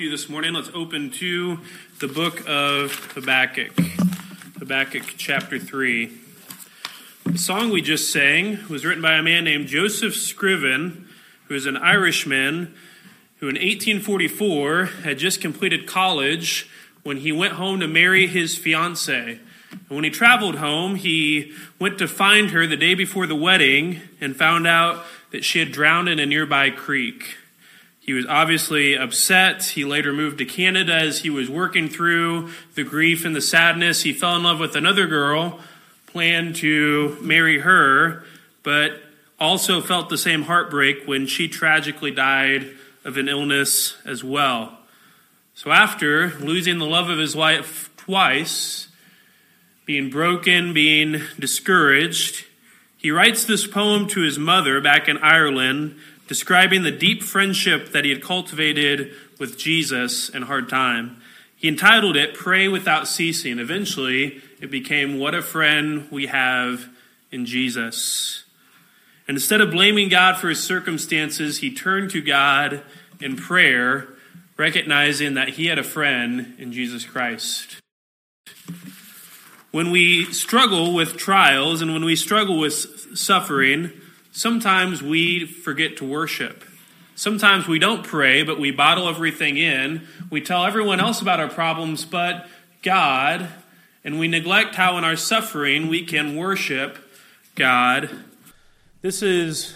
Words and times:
you 0.00 0.10
this 0.10 0.28
morning. 0.28 0.52
Let's 0.52 0.70
open 0.74 1.10
to 1.12 1.58
the 2.00 2.08
book 2.08 2.42
of 2.46 2.92
Habakkuk, 3.14 3.72
Habakkuk 4.58 5.14
chapter 5.16 5.58
3. 5.58 6.12
The 7.24 7.38
song 7.38 7.70
we 7.70 7.80
just 7.80 8.12
sang 8.12 8.58
was 8.68 8.84
written 8.84 9.02
by 9.02 9.14
a 9.14 9.22
man 9.22 9.44
named 9.44 9.68
Joseph 9.68 10.14
Scriven, 10.14 11.08
who 11.48 11.54
is 11.54 11.64
an 11.64 11.76
Irishman 11.76 12.74
who 13.38 13.48
in 13.48 13.54
1844 13.54 14.86
had 15.04 15.18
just 15.18 15.40
completed 15.40 15.86
college 15.86 16.68
when 17.02 17.18
he 17.18 17.32
went 17.32 17.54
home 17.54 17.80
to 17.80 17.88
marry 17.88 18.26
his 18.26 18.58
fiancee. 18.58 19.40
And 19.70 19.88
when 19.88 20.04
he 20.04 20.10
traveled 20.10 20.56
home, 20.56 20.96
he 20.96 21.52
went 21.78 21.98
to 21.98 22.08
find 22.08 22.50
her 22.50 22.66
the 22.66 22.76
day 22.76 22.94
before 22.94 23.26
the 23.26 23.34
wedding 23.34 24.00
and 24.20 24.36
found 24.36 24.66
out 24.66 25.04
that 25.30 25.44
she 25.44 25.58
had 25.58 25.72
drowned 25.72 26.08
in 26.08 26.18
a 26.18 26.26
nearby 26.26 26.70
creek. 26.70 27.36
He 28.06 28.12
was 28.12 28.24
obviously 28.26 28.96
upset. 28.96 29.64
He 29.64 29.84
later 29.84 30.12
moved 30.12 30.38
to 30.38 30.44
Canada 30.44 30.94
as 30.94 31.18
he 31.18 31.30
was 31.30 31.50
working 31.50 31.88
through 31.88 32.50
the 32.76 32.84
grief 32.84 33.24
and 33.24 33.34
the 33.34 33.40
sadness. 33.40 34.02
He 34.02 34.12
fell 34.12 34.36
in 34.36 34.44
love 34.44 34.60
with 34.60 34.76
another 34.76 35.08
girl, 35.08 35.58
planned 36.06 36.54
to 36.56 37.18
marry 37.20 37.58
her, 37.58 38.22
but 38.62 39.02
also 39.40 39.80
felt 39.80 40.08
the 40.08 40.16
same 40.16 40.42
heartbreak 40.42 41.04
when 41.04 41.26
she 41.26 41.48
tragically 41.48 42.12
died 42.12 42.70
of 43.04 43.16
an 43.16 43.28
illness 43.28 43.96
as 44.04 44.22
well. 44.22 44.78
So, 45.54 45.72
after 45.72 46.30
losing 46.38 46.78
the 46.78 46.86
love 46.86 47.10
of 47.10 47.18
his 47.18 47.34
wife 47.34 47.90
twice, 47.96 48.86
being 49.84 50.10
broken, 50.10 50.72
being 50.72 51.22
discouraged, 51.40 52.44
he 52.96 53.10
writes 53.10 53.44
this 53.44 53.66
poem 53.66 54.06
to 54.08 54.20
his 54.20 54.38
mother 54.38 54.80
back 54.80 55.08
in 55.08 55.18
Ireland 55.18 55.96
describing 56.26 56.82
the 56.82 56.90
deep 56.90 57.22
friendship 57.22 57.92
that 57.92 58.04
he 58.04 58.10
had 58.10 58.22
cultivated 58.22 59.12
with 59.38 59.58
Jesus 59.58 60.28
in 60.28 60.42
hard 60.42 60.68
time. 60.68 61.20
He 61.54 61.68
entitled 61.68 62.16
it 62.16 62.34
Pray 62.34 62.68
Without 62.68 63.08
Ceasing. 63.08 63.58
Eventually, 63.58 64.42
it 64.60 64.70
became 64.70 65.18
What 65.18 65.34
a 65.34 65.42
Friend 65.42 66.06
We 66.10 66.26
Have 66.26 66.88
in 67.30 67.46
Jesus. 67.46 68.44
And 69.28 69.36
instead 69.36 69.60
of 69.60 69.70
blaming 69.70 70.08
God 70.08 70.36
for 70.36 70.48
his 70.48 70.62
circumstances, 70.62 71.58
he 71.58 71.74
turned 71.74 72.10
to 72.10 72.20
God 72.20 72.82
in 73.20 73.36
prayer, 73.36 74.08
recognizing 74.56 75.34
that 75.34 75.50
he 75.50 75.66
had 75.66 75.78
a 75.78 75.84
friend 75.84 76.54
in 76.58 76.72
Jesus 76.72 77.04
Christ. 77.04 77.80
When 79.72 79.90
we 79.90 80.32
struggle 80.32 80.94
with 80.94 81.16
trials 81.16 81.82
and 81.82 81.92
when 81.92 82.04
we 82.04 82.16
struggle 82.16 82.58
with 82.58 83.16
suffering, 83.18 83.92
Sometimes 84.36 85.02
we 85.02 85.46
forget 85.46 85.96
to 85.96 86.04
worship. 86.04 86.62
Sometimes 87.14 87.66
we 87.66 87.78
don't 87.78 88.04
pray, 88.04 88.42
but 88.42 88.60
we 88.60 88.70
bottle 88.70 89.08
everything 89.08 89.56
in. 89.56 90.06
We 90.28 90.42
tell 90.42 90.66
everyone 90.66 91.00
else 91.00 91.22
about 91.22 91.40
our 91.40 91.48
problems, 91.48 92.04
but 92.04 92.46
God, 92.82 93.48
and 94.04 94.18
we 94.18 94.28
neglect 94.28 94.74
how 94.74 94.98
in 94.98 95.04
our 95.04 95.16
suffering 95.16 95.88
we 95.88 96.04
can 96.04 96.36
worship 96.36 96.98
God. 97.54 98.10
This 99.00 99.22
is 99.22 99.74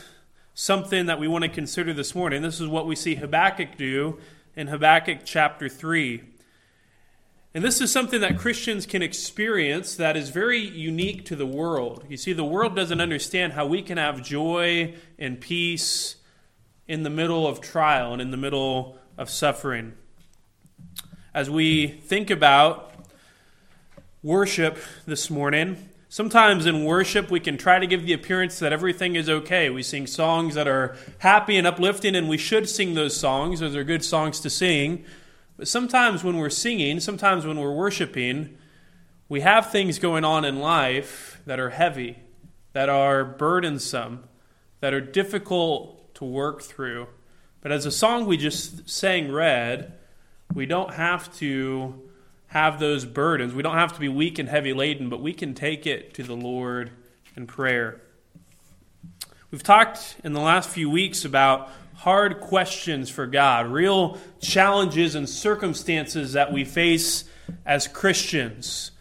something 0.52 1.06
that 1.06 1.18
we 1.18 1.26
want 1.26 1.44
to 1.44 1.48
consider 1.48 1.94
this 1.94 2.14
morning. 2.14 2.42
This 2.42 2.60
is 2.60 2.68
what 2.68 2.86
we 2.86 2.94
see 2.94 3.14
Habakkuk 3.14 3.78
do 3.78 4.18
in 4.56 4.66
Habakkuk 4.66 5.20
chapter 5.24 5.70
3. 5.70 6.20
And 7.52 7.64
this 7.64 7.80
is 7.80 7.90
something 7.90 8.20
that 8.20 8.38
Christians 8.38 8.86
can 8.86 9.02
experience 9.02 9.96
that 9.96 10.16
is 10.16 10.30
very 10.30 10.60
unique 10.60 11.24
to 11.26 11.36
the 11.36 11.46
world. 11.46 12.04
You 12.08 12.16
see, 12.16 12.32
the 12.32 12.44
world 12.44 12.76
doesn't 12.76 13.00
understand 13.00 13.54
how 13.54 13.66
we 13.66 13.82
can 13.82 13.98
have 13.98 14.22
joy 14.22 14.94
and 15.18 15.40
peace 15.40 16.16
in 16.86 17.02
the 17.02 17.10
middle 17.10 17.48
of 17.48 17.60
trial 17.60 18.12
and 18.12 18.22
in 18.22 18.30
the 18.30 18.36
middle 18.36 18.98
of 19.18 19.28
suffering. 19.28 19.94
As 21.34 21.50
we 21.50 21.88
think 21.88 22.30
about 22.30 22.92
worship 24.22 24.78
this 25.06 25.28
morning, 25.28 25.88
sometimes 26.08 26.66
in 26.66 26.84
worship 26.84 27.32
we 27.32 27.40
can 27.40 27.56
try 27.56 27.80
to 27.80 27.86
give 27.86 28.06
the 28.06 28.12
appearance 28.12 28.60
that 28.60 28.72
everything 28.72 29.16
is 29.16 29.28
okay. 29.28 29.70
We 29.70 29.82
sing 29.82 30.06
songs 30.06 30.54
that 30.54 30.68
are 30.68 30.96
happy 31.18 31.56
and 31.56 31.66
uplifting, 31.66 32.14
and 32.14 32.28
we 32.28 32.38
should 32.38 32.68
sing 32.68 32.94
those 32.94 33.16
songs. 33.16 33.58
Those 33.58 33.74
are 33.74 33.82
good 33.84 34.04
songs 34.04 34.38
to 34.40 34.50
sing. 34.50 35.04
But 35.60 35.68
sometimes 35.68 36.24
when 36.24 36.38
we're 36.38 36.48
singing, 36.48 37.00
sometimes 37.00 37.44
when 37.44 37.60
we're 37.60 37.70
worshiping, 37.70 38.56
we 39.28 39.42
have 39.42 39.70
things 39.70 39.98
going 39.98 40.24
on 40.24 40.46
in 40.46 40.58
life 40.58 41.38
that 41.44 41.60
are 41.60 41.68
heavy, 41.68 42.16
that 42.72 42.88
are 42.88 43.26
burdensome, 43.26 44.24
that 44.80 44.94
are 44.94 45.02
difficult 45.02 46.14
to 46.14 46.24
work 46.24 46.62
through. 46.62 47.08
But 47.60 47.72
as 47.72 47.84
a 47.84 47.90
song 47.90 48.24
we 48.24 48.38
just 48.38 48.88
sang 48.88 49.30
read, 49.30 49.92
we 50.54 50.64
don't 50.64 50.94
have 50.94 51.30
to 51.40 52.08
have 52.46 52.80
those 52.80 53.04
burdens. 53.04 53.52
We 53.52 53.62
don't 53.62 53.76
have 53.76 53.92
to 53.92 54.00
be 54.00 54.08
weak 54.08 54.38
and 54.38 54.48
heavy 54.48 54.72
laden, 54.72 55.10
but 55.10 55.20
we 55.20 55.34
can 55.34 55.52
take 55.52 55.86
it 55.86 56.14
to 56.14 56.22
the 56.22 56.34
Lord 56.34 56.90
in 57.36 57.46
prayer. 57.46 58.00
We've 59.50 59.62
talked 59.62 60.16
in 60.24 60.32
the 60.32 60.40
last 60.40 60.70
few 60.70 60.88
weeks 60.88 61.26
about 61.26 61.70
hard 62.00 62.40
questions 62.40 63.10
for 63.10 63.26
God, 63.26 63.66
real 63.66 64.16
challenges 64.40 65.14
and 65.14 65.28
circumstances 65.28 66.32
that 66.32 66.50
we 66.50 66.64
face 66.64 67.24
as 67.66 67.86
Christians. 67.86 68.92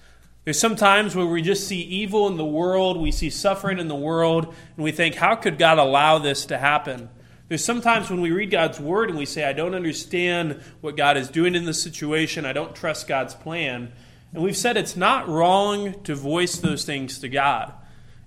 There's 0.44 0.60
some 0.60 0.76
times 0.76 1.16
where 1.16 1.26
we 1.26 1.42
just 1.42 1.66
see 1.66 1.80
evil 1.80 2.28
in 2.28 2.36
the 2.36 2.44
world, 2.44 2.98
we 2.98 3.14
see 3.14 3.30
suffering 3.30 3.80
in 3.80 3.88
the 3.88 3.96
world, 3.96 4.54
and 4.76 4.84
we 4.84 4.92
think, 4.92 5.16
how 5.16 5.36
could 5.36 5.58
God 5.58 5.78
allow 5.78 6.18
this 6.18 6.48
to 6.48 6.58
happen? 6.58 7.08
There's 7.48 7.64
sometimes 7.64 8.10
when 8.10 8.20
we 8.20 8.32
read 8.32 8.52
God's 8.52 8.82
word 8.82 9.08
and 9.08 9.18
we 9.18 9.26
say, 9.26 9.46
I 9.46 9.54
don't 9.54 9.76
understand 9.76 10.62
what 10.82 10.98
God 10.98 11.16
is 11.16 11.30
doing 11.30 11.56
in 11.56 11.64
this 11.64 11.82
situation, 11.82 12.46
I 12.46 12.52
don't 12.52 12.76
trust 12.76 13.08
God's 13.08 13.34
plan. 13.34 13.94
And 14.34 14.44
we've 14.44 14.58
said 14.58 14.76
it's 14.76 14.98
not 14.98 15.30
wrong 15.30 16.04
to 16.04 16.16
voice 16.16 16.58
those 16.58 16.84
things 16.84 17.20
to 17.20 17.30
God. 17.30 17.72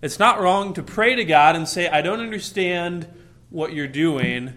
It's 0.00 0.18
not 0.18 0.40
wrong 0.40 0.72
to 0.72 0.82
pray 0.82 1.14
to 1.14 1.26
God 1.26 1.56
and 1.56 1.68
say, 1.68 1.90
I 1.90 2.00
don't 2.00 2.20
understand 2.20 3.06
what 3.50 3.74
you're 3.74 3.86
doing, 3.86 4.54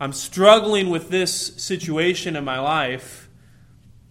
I'm 0.00 0.12
struggling 0.12 0.90
with 0.90 1.08
this 1.08 1.54
situation 1.56 2.34
in 2.34 2.44
my 2.44 2.58
life. 2.58 3.28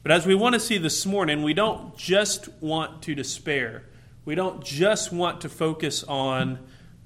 But 0.02 0.14
as 0.14 0.26
we 0.26 0.34
want 0.34 0.54
to 0.54 0.60
see 0.60 0.78
this 0.78 1.06
morning, 1.06 1.44
we 1.44 1.54
don't 1.54 1.98
just 1.98 2.48
want 2.62 3.02
to 3.04 3.14
despair. 3.14 3.84
We 4.24 4.34
don't 4.34 4.64
just 4.64 5.12
want 5.12 5.42
to 5.42 5.50
focus 5.50 6.04
on 6.06 6.60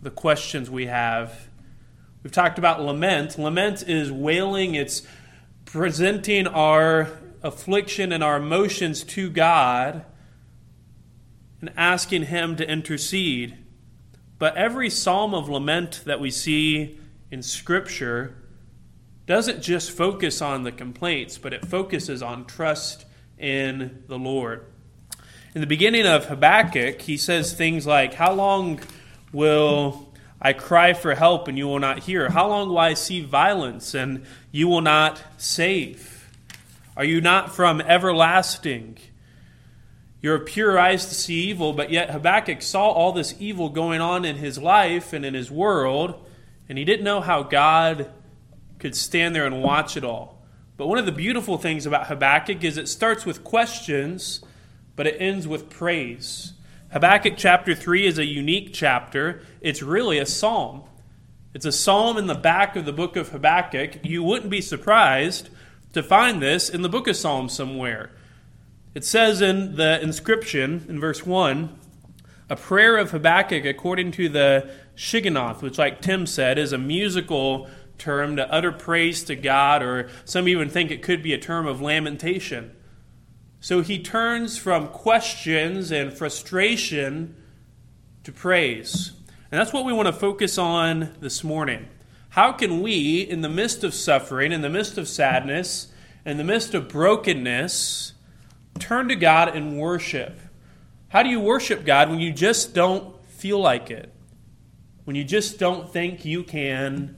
the 0.04 0.12
questions 0.12 0.70
we 0.70 0.86
have. 0.86 1.48
We've 2.22 2.32
talked 2.32 2.60
about 2.60 2.80
lament. 2.80 3.40
Lament 3.40 3.82
is 3.88 4.12
wailing, 4.12 4.76
it's 4.76 5.02
presenting 5.66 6.46
our 6.46 7.10
affliction 7.42 8.12
and 8.12 8.24
our 8.24 8.38
emotions 8.38 9.04
to 9.04 9.32
God 9.32 10.06
and 11.62 11.72
asking 11.76 12.26
Him 12.26 12.56
to 12.58 12.70
intercede. 12.70 13.58
But 14.38 14.56
every 14.56 14.92
psalm 14.92 15.34
of 15.34 15.50
lament 15.50 16.04
that 16.06 16.20
we 16.20 16.30
see 16.30 17.00
in 17.32 17.42
Scripture 17.42 18.36
doesn't 19.28 19.62
just 19.62 19.92
focus 19.92 20.42
on 20.42 20.64
the 20.64 20.72
complaints, 20.72 21.38
but 21.38 21.54
it 21.54 21.66
focuses 21.66 22.24
on 22.24 22.46
trust 22.46 23.06
in 23.38 24.04
the 24.08 24.18
Lord. 24.18 24.66
In 25.54 25.60
the 25.60 25.68
beginning 25.68 26.08
of 26.08 26.26
Habakkuk, 26.26 27.02
he 27.02 27.18
says 27.18 27.54
things 27.54 27.86
like, 27.86 28.14
How 28.14 28.32
long 28.32 28.80
will 29.34 30.14
I 30.42 30.54
cry 30.54 30.94
for 30.94 31.14
help 31.14 31.50
and 31.50 31.58
you 31.58 31.68
will 31.68 31.80
not 31.80 32.00
hear? 32.00 32.30
How 32.30 32.48
long 32.48 32.70
will 32.70 32.78
I 32.78 32.94
see 32.94 33.22
violence 33.22 33.94
and 33.94 34.26
you 34.52 34.70
will 34.70 34.82
not 34.82 35.22
save? 35.36 36.30
Are 36.96 37.04
you 37.04 37.20
not 37.20 37.54
from 37.54 37.82
everlasting? 37.82 38.98
Your 40.22 40.40
pure 40.40 40.80
eyes 40.80 41.06
to 41.08 41.14
see 41.14 41.50
evil, 41.50 41.74
but 41.74 41.92
yet 41.92 42.12
Habakkuk 42.12 42.62
saw 42.62 42.88
all 42.88 43.12
this 43.12 43.36
evil 43.40 43.70
going 43.70 44.00
on 44.00 44.24
in 44.24 44.38
his 44.38 44.58
life 44.58 45.12
and 45.12 45.26
in 45.26 45.34
his 45.34 45.52
world, 45.52 46.26
and 46.70 46.78
he 46.78 46.86
didn't 46.86 47.04
know 47.04 47.20
how 47.20 47.44
God 47.44 48.10
could 48.80 48.96
stand 48.96 49.36
there 49.36 49.46
and 49.46 49.62
watch 49.62 49.98
it 49.98 50.04
all. 50.04 50.42
But 50.78 50.88
one 50.88 51.00
of 51.00 51.06
the 51.06 51.12
beautiful 51.12 51.58
things 51.58 51.86
about 51.86 52.08
Habakkuk 52.08 52.64
is 52.64 52.78
it 52.78 52.88
starts 52.88 53.26
with 53.26 53.44
questions, 53.44 54.42
but 54.96 55.08
it 55.08 55.18
ends 55.20 55.48
with 55.48 55.70
praise. 55.70 56.54
Habakkuk 56.92 57.34
chapter 57.36 57.74
3 57.74 58.06
is 58.06 58.18
a 58.18 58.26
unique 58.26 58.74
chapter. 58.74 59.42
It's 59.60 59.82
really 59.82 60.20
a 60.20 60.26
psalm. 60.26 60.84
It's 61.54 61.66
a 61.66 61.72
psalm 61.72 62.18
in 62.18 62.28
the 62.28 62.36
back 62.36 62.76
of 62.76 62.86
the 62.86 62.94
book 62.94 63.16
of 63.16 63.30
Habakkuk. 63.30 64.06
You 64.06 64.22
wouldn't 64.22 64.52
be 64.52 64.62
surprised 64.62 65.50
to 65.94 66.04
find 66.04 66.42
this 66.42 66.70
in 66.70 66.84
the 66.84 66.90
book 66.90 67.08
of 67.08 67.16
Psalms 67.16 67.54
somewhere. 67.54 68.12
It 68.94 69.04
says 69.04 69.42
in 69.42 69.76
the 69.76 70.00
inscription 70.02 70.86
in 70.88 71.00
verse 71.00 71.26
1 71.26 71.78
a 72.50 72.56
prayer 72.56 72.98
of 72.98 73.12
Habakkuk 73.12 73.66
according 73.66 74.12
to 74.14 74.30
the 74.30 74.70
Shigionoth, 74.96 75.62
which, 75.62 75.78
like 75.78 76.02
Tim 76.02 76.26
said, 76.26 76.58
is 76.58 76.72
a 76.72 76.78
musical 76.78 77.70
term 77.98 78.36
to 78.36 78.52
utter 78.52 78.72
praise 78.72 79.24
to 79.26 79.36
God, 79.36 79.82
or 79.82 80.10
some 80.26 80.48
even 80.48 80.70
think 80.70 80.92
it 80.92 81.02
could 81.02 81.24
be 81.24 81.34
a 81.34 81.38
term 81.38 81.66
of 81.66 81.82
lamentation. 81.82 82.76
So 83.60 83.82
he 83.82 84.02
turns 84.02 84.58
from 84.58 84.88
questions 84.88 85.92
and 85.92 86.14
frustration 86.14 87.36
to 88.24 88.32
praise. 88.32 89.14
And 89.52 89.60
that's 89.60 89.74
what 89.74 89.86
we 89.86 89.94
want 89.94 90.08
to 90.08 90.14
focus 90.14 90.58
on 90.58 91.16
this 91.20 91.44
morning. 91.44 91.88
How 92.30 92.52
can 92.52 92.82
we, 92.82 93.22
in 93.22 93.42
the 93.42 93.50
midst 93.50 93.84
of 93.84 93.94
suffering, 93.94 94.52
in 94.52 94.62
the 94.62 94.70
midst 94.70 94.98
of 94.98 95.08
sadness, 95.08 95.88
In 96.28 96.36
the 96.36 96.44
midst 96.44 96.74
of 96.74 96.90
brokenness, 96.90 98.12
turn 98.80 99.08
to 99.08 99.16
God 99.16 99.56
and 99.56 99.80
worship. 99.80 100.38
How 101.08 101.24
do 101.24 101.30
you 101.30 101.40
worship 101.40 101.86
God 101.86 102.10
when 102.10 102.20
you 102.20 102.34
just 102.34 102.74
don't 102.74 103.16
feel 103.30 103.62
like 103.62 103.90
it? 103.90 104.14
When 105.06 105.16
you 105.16 105.24
just 105.24 105.58
don't 105.58 105.90
think 105.90 106.26
you 106.26 106.44
can 106.44 107.16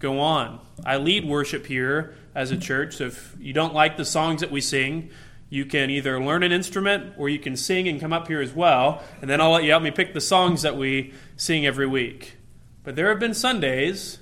go 0.00 0.18
on? 0.18 0.58
I 0.84 0.96
lead 0.96 1.24
worship 1.24 1.66
here 1.66 2.16
as 2.34 2.50
a 2.50 2.56
church. 2.56 2.96
So 2.96 3.04
if 3.04 3.36
you 3.38 3.52
don't 3.52 3.74
like 3.74 3.96
the 3.96 4.04
songs 4.04 4.40
that 4.40 4.50
we 4.50 4.60
sing, 4.60 5.10
you 5.48 5.64
can 5.64 5.90
either 5.90 6.22
learn 6.22 6.42
an 6.42 6.52
instrument 6.52 7.14
or 7.16 7.28
you 7.28 7.38
can 7.38 7.56
sing 7.56 7.86
and 7.86 8.00
come 8.00 8.12
up 8.12 8.26
here 8.26 8.40
as 8.40 8.52
well. 8.52 9.02
And 9.20 9.30
then 9.30 9.40
I'll 9.40 9.52
let 9.52 9.64
you 9.64 9.70
help 9.70 9.82
me 9.82 9.90
pick 9.90 10.14
the 10.14 10.20
songs 10.20 10.62
that 10.62 10.76
we 10.76 11.14
sing 11.36 11.66
every 11.66 11.86
week. 11.86 12.36
But 12.82 12.96
there 12.96 13.08
have 13.08 13.20
been 13.20 13.34
Sundays 13.34 14.18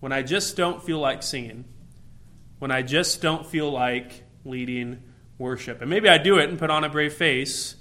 when 0.00 0.12
I 0.12 0.22
just 0.22 0.56
don't 0.56 0.82
feel 0.82 0.98
like 0.98 1.22
singing, 1.22 1.64
when 2.58 2.70
I 2.70 2.82
just 2.82 3.22
don't 3.22 3.46
feel 3.46 3.70
like 3.70 4.24
leading 4.44 5.02
worship. 5.38 5.80
And 5.80 5.88
maybe 5.88 6.08
I 6.08 6.18
do 6.18 6.38
it 6.38 6.48
and 6.48 6.58
put 6.58 6.70
on 6.70 6.84
a 6.84 6.88
brave 6.88 7.14
face, 7.14 7.76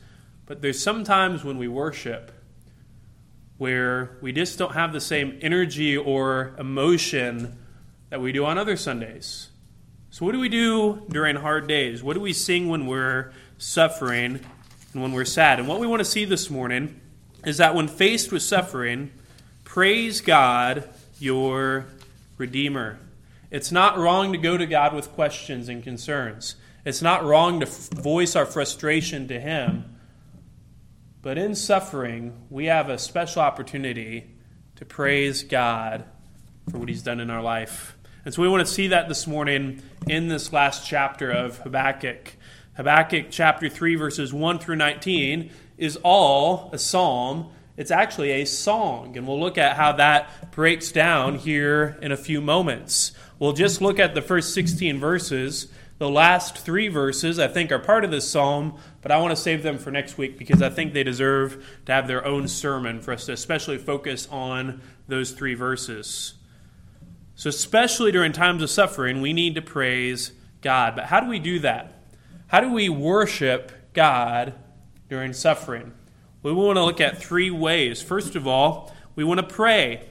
but 0.46 0.62
there's 0.62 0.82
sometimes 0.82 1.44
when 1.44 1.58
we 1.58 1.68
worship 1.68 2.32
where 3.58 4.18
we 4.22 4.32
just 4.32 4.58
don't 4.58 4.74
have 4.74 4.94
the 4.94 5.02
same 5.02 5.38
energy 5.42 5.96
or 5.96 6.54
emotion 6.58 7.58
that 8.10 8.22
we 8.22 8.32
do 8.32 8.46
on 8.46 8.58
other 8.58 8.76
Sundays. 8.76 9.50
So, 10.10 10.26
what 10.26 10.34
do 10.34 10.40
we 10.40 10.50
do 10.50 11.04
during 11.10 11.38
hard 11.38 11.68
days? 11.68 12.04
What 12.04 12.14
do 12.14 12.20
we 12.20 12.34
sing 12.34 12.70
when 12.70 12.86
we're 12.86 13.32
suffering 13.58 14.40
and 14.94 15.02
when 15.02 15.12
we're 15.12 15.26
sad? 15.26 15.60
And 15.60 15.68
what 15.68 15.80
we 15.80 15.88
want 15.88 16.02
to 16.02 16.06
see 16.06 16.26
this 16.26 16.50
morning 16.50 17.00
is 17.46 17.58
that 17.58 17.74
when 17.74 17.88
faced 17.88 18.32
with 18.32 18.44
suffering, 18.44 19.12
praise 19.64 20.22
God, 20.22 20.88
your 21.20 21.88
Redeemer. 22.38 23.00
It's 23.50 23.72
not 23.72 23.98
wrong 23.98 24.32
to 24.34 24.38
go 24.38 24.58
to 24.58 24.66
God 24.66 24.94
with 24.94 25.12
questions 25.14 25.70
and 25.70 25.84
concerns. 25.84 26.56
It's 26.86 27.02
not 27.02 27.24
wrong 27.24 27.60
to 27.60 27.66
voice 27.66 28.36
our 28.36 28.46
frustration 28.46 29.28
to 29.30 29.40
Him. 29.40 29.93
But 31.24 31.38
in 31.38 31.56
suffering, 31.56 32.34
we 32.50 32.66
have 32.66 32.90
a 32.90 32.98
special 32.98 33.42
opportunity 33.42 34.30
to 34.76 34.84
praise 34.84 35.42
God 35.42 36.04
for 36.70 36.80
what 36.80 36.90
He's 36.90 37.02
done 37.02 37.22
in 37.22 37.30
our 37.30 37.42
life. 37.42 37.98
And 38.26 38.34
so 38.34 38.42
we 38.42 38.50
want 38.50 38.68
to 38.68 38.72
see 38.72 38.90
that 38.90 39.08
this 39.08 39.26
morning 39.26 39.82
in 40.06 40.28
this 40.28 40.52
last 40.52 40.86
chapter 40.86 41.32
of 41.32 41.60
Habakkuk. 41.60 42.36
Habakkuk 42.76 43.28
chapter 43.30 43.70
3, 43.70 43.96
verses 43.96 44.34
1 44.34 44.60
through 44.60 44.76
19 44.76 45.50
is 45.78 45.98
all 46.04 46.70
a 46.74 46.78
psalm. 46.78 47.54
It's 47.78 47.90
actually 47.90 48.32
a 48.32 48.46
song, 48.46 49.16
and 49.16 49.26
we'll 49.26 49.40
look 49.40 49.58
at 49.58 49.78
how 49.78 49.94
that 49.94 50.52
breaks 50.52 50.92
down 50.92 51.36
here 51.36 51.98
in 52.02 52.12
a 52.12 52.18
few 52.18 52.42
moments. 52.42 53.14
We'll 53.40 53.54
just 53.54 53.82
look 53.82 53.98
at 53.98 54.14
the 54.14 54.22
first 54.22 54.54
16 54.54 55.00
verses. 55.00 55.72
The 56.04 56.10
last 56.10 56.58
three 56.58 56.90
verses, 56.90 57.40
I 57.40 57.48
think, 57.48 57.72
are 57.72 57.80
part 57.80 58.04
of 58.04 58.12
this 58.12 58.30
psalm, 58.30 58.78
but 59.02 59.10
I 59.10 59.20
want 59.20 59.32
to 59.32 59.42
save 59.42 59.64
them 59.64 59.78
for 59.78 59.90
next 59.90 60.18
week 60.18 60.38
because 60.38 60.62
I 60.62 60.70
think 60.70 60.92
they 60.92 61.06
deserve 61.06 61.66
to 61.86 61.94
have 61.94 62.10
their 62.10 62.26
own 62.26 62.50
sermon 62.50 63.00
for 63.00 63.14
us 63.14 63.28
to 63.28 63.32
especially 63.32 63.78
focus 63.78 64.28
on 64.30 64.82
those 65.08 65.32
three 65.32 65.54
verses. 65.54 66.34
So, 67.36 67.48
especially 67.48 68.12
during 68.12 68.34
times 68.34 68.62
of 68.62 68.70
suffering, 68.70 69.22
we 69.22 69.32
need 69.32 69.56
to 69.56 69.62
praise 69.62 70.34
God. 70.62 70.94
But 70.98 71.06
how 71.06 71.22
do 71.22 71.30
we 71.30 71.40
do 71.40 71.60
that? 71.60 72.04
How 72.48 72.60
do 72.60 72.70
we 72.70 72.90
worship 72.90 73.72
God 73.94 74.56
during 75.08 75.32
suffering? 75.32 75.94
We 76.42 76.52
want 76.52 76.76
to 76.76 76.84
look 76.84 77.00
at 77.00 77.18
three 77.18 77.50
ways. 77.50 78.02
First 78.02 78.36
of 78.36 78.46
all, 78.46 78.94
we 79.16 79.24
want 79.24 79.40
to 79.40 79.48
pray, 79.48 80.04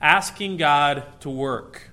asking 0.00 0.56
God 0.56 1.04
to 1.20 1.30
work. 1.30 1.92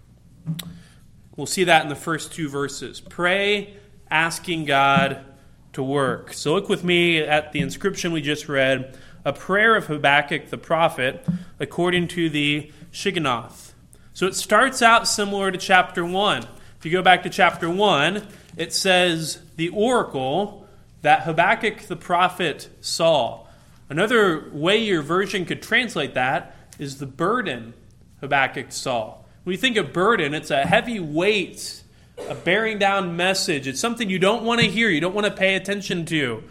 We'll 1.36 1.48
see 1.48 1.64
that 1.64 1.84
in 1.84 1.90
the 1.90 1.96
first 1.96 2.34
two 2.34 2.50
verses. 2.50 3.00
Pray, 3.02 3.76
asking 4.10 4.66
God 4.66 5.26
to 5.74 5.82
work. 5.82 6.34
So, 6.34 6.54
look 6.54 6.70
with 6.70 6.84
me 6.84 7.20
at 7.20 7.52
the 7.52 7.60
inscription 7.60 8.12
we 8.12 8.22
just 8.22 8.48
read 8.48 8.98
a 9.26 9.34
prayer 9.34 9.76
of 9.76 9.88
Habakkuk 9.88 10.50
the 10.50 10.58
prophet 10.58 11.26
according 11.60 12.10
to 12.10 12.30
the 12.30 12.72
Shigionoth. 12.92 13.72
So 14.14 14.28
it 14.28 14.36
starts 14.36 14.82
out 14.82 15.08
similar 15.08 15.52
to 15.52 15.58
chapter 15.58 16.06
1. 16.06 16.44
If 16.78 16.86
you 16.86 16.92
go 16.92 17.02
back 17.02 17.24
to 17.24 17.30
chapter 17.30 17.70
1, 17.70 18.28
it 18.58 18.74
says, 18.74 19.40
The 19.56 19.70
oracle 19.70 20.68
that 21.02 21.24
Habakkuk 21.24 21.88
the 21.88 21.96
prophet 21.96 22.70
saw. 22.82 23.48
Another 23.90 24.50
way 24.52 24.78
your 24.78 25.02
version 25.02 25.46
could 25.46 25.62
translate 25.62 26.14
that 26.14 26.56
is 26.78 27.00
the 27.00 27.06
burden 27.06 27.74
Habakkuk 28.22 28.72
saw. 28.72 29.16
When 29.44 29.52
you 29.54 29.58
think 29.58 29.76
of 29.76 29.92
burden, 29.92 30.34
it's 30.34 30.52
a 30.52 30.66
heavy 30.66 31.00
weight, 31.00 31.84
a 32.30 32.36
bearing 32.36 32.80
down 32.80 33.18
message. 33.18 33.68
It's 33.68 33.80
something 33.80 34.10
you 34.10 34.20
don't 34.20 34.44
want 34.44 34.62
to 34.62 34.68
hear, 34.68 34.90
you 34.90 35.02
don't 35.02 35.16
want 35.16 35.26
to 35.28 35.34
pay 35.34 35.56
attention 35.56 36.06
to. 36.06 36.44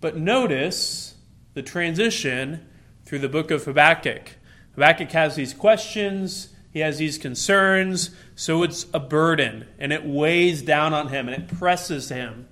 But 0.00 0.16
notice 0.16 1.14
the 1.54 1.62
transition 1.62 2.66
through 3.04 3.20
the 3.20 3.28
book 3.28 3.50
of 3.50 3.64
Habakkuk. 3.64 4.32
Habakkuk 4.74 5.10
has 5.12 5.36
these 5.36 5.54
questions, 5.54 6.48
he 6.70 6.80
has 6.80 6.98
these 6.98 7.18
concerns, 7.18 8.10
so 8.34 8.62
it's 8.62 8.86
a 8.92 9.00
burden, 9.00 9.66
and 9.78 9.92
it 9.92 10.04
weighs 10.04 10.62
down 10.62 10.94
on 10.94 11.08
him, 11.08 11.28
and 11.28 11.42
it 11.42 11.58
presses 11.58 12.08
him. 12.08 12.48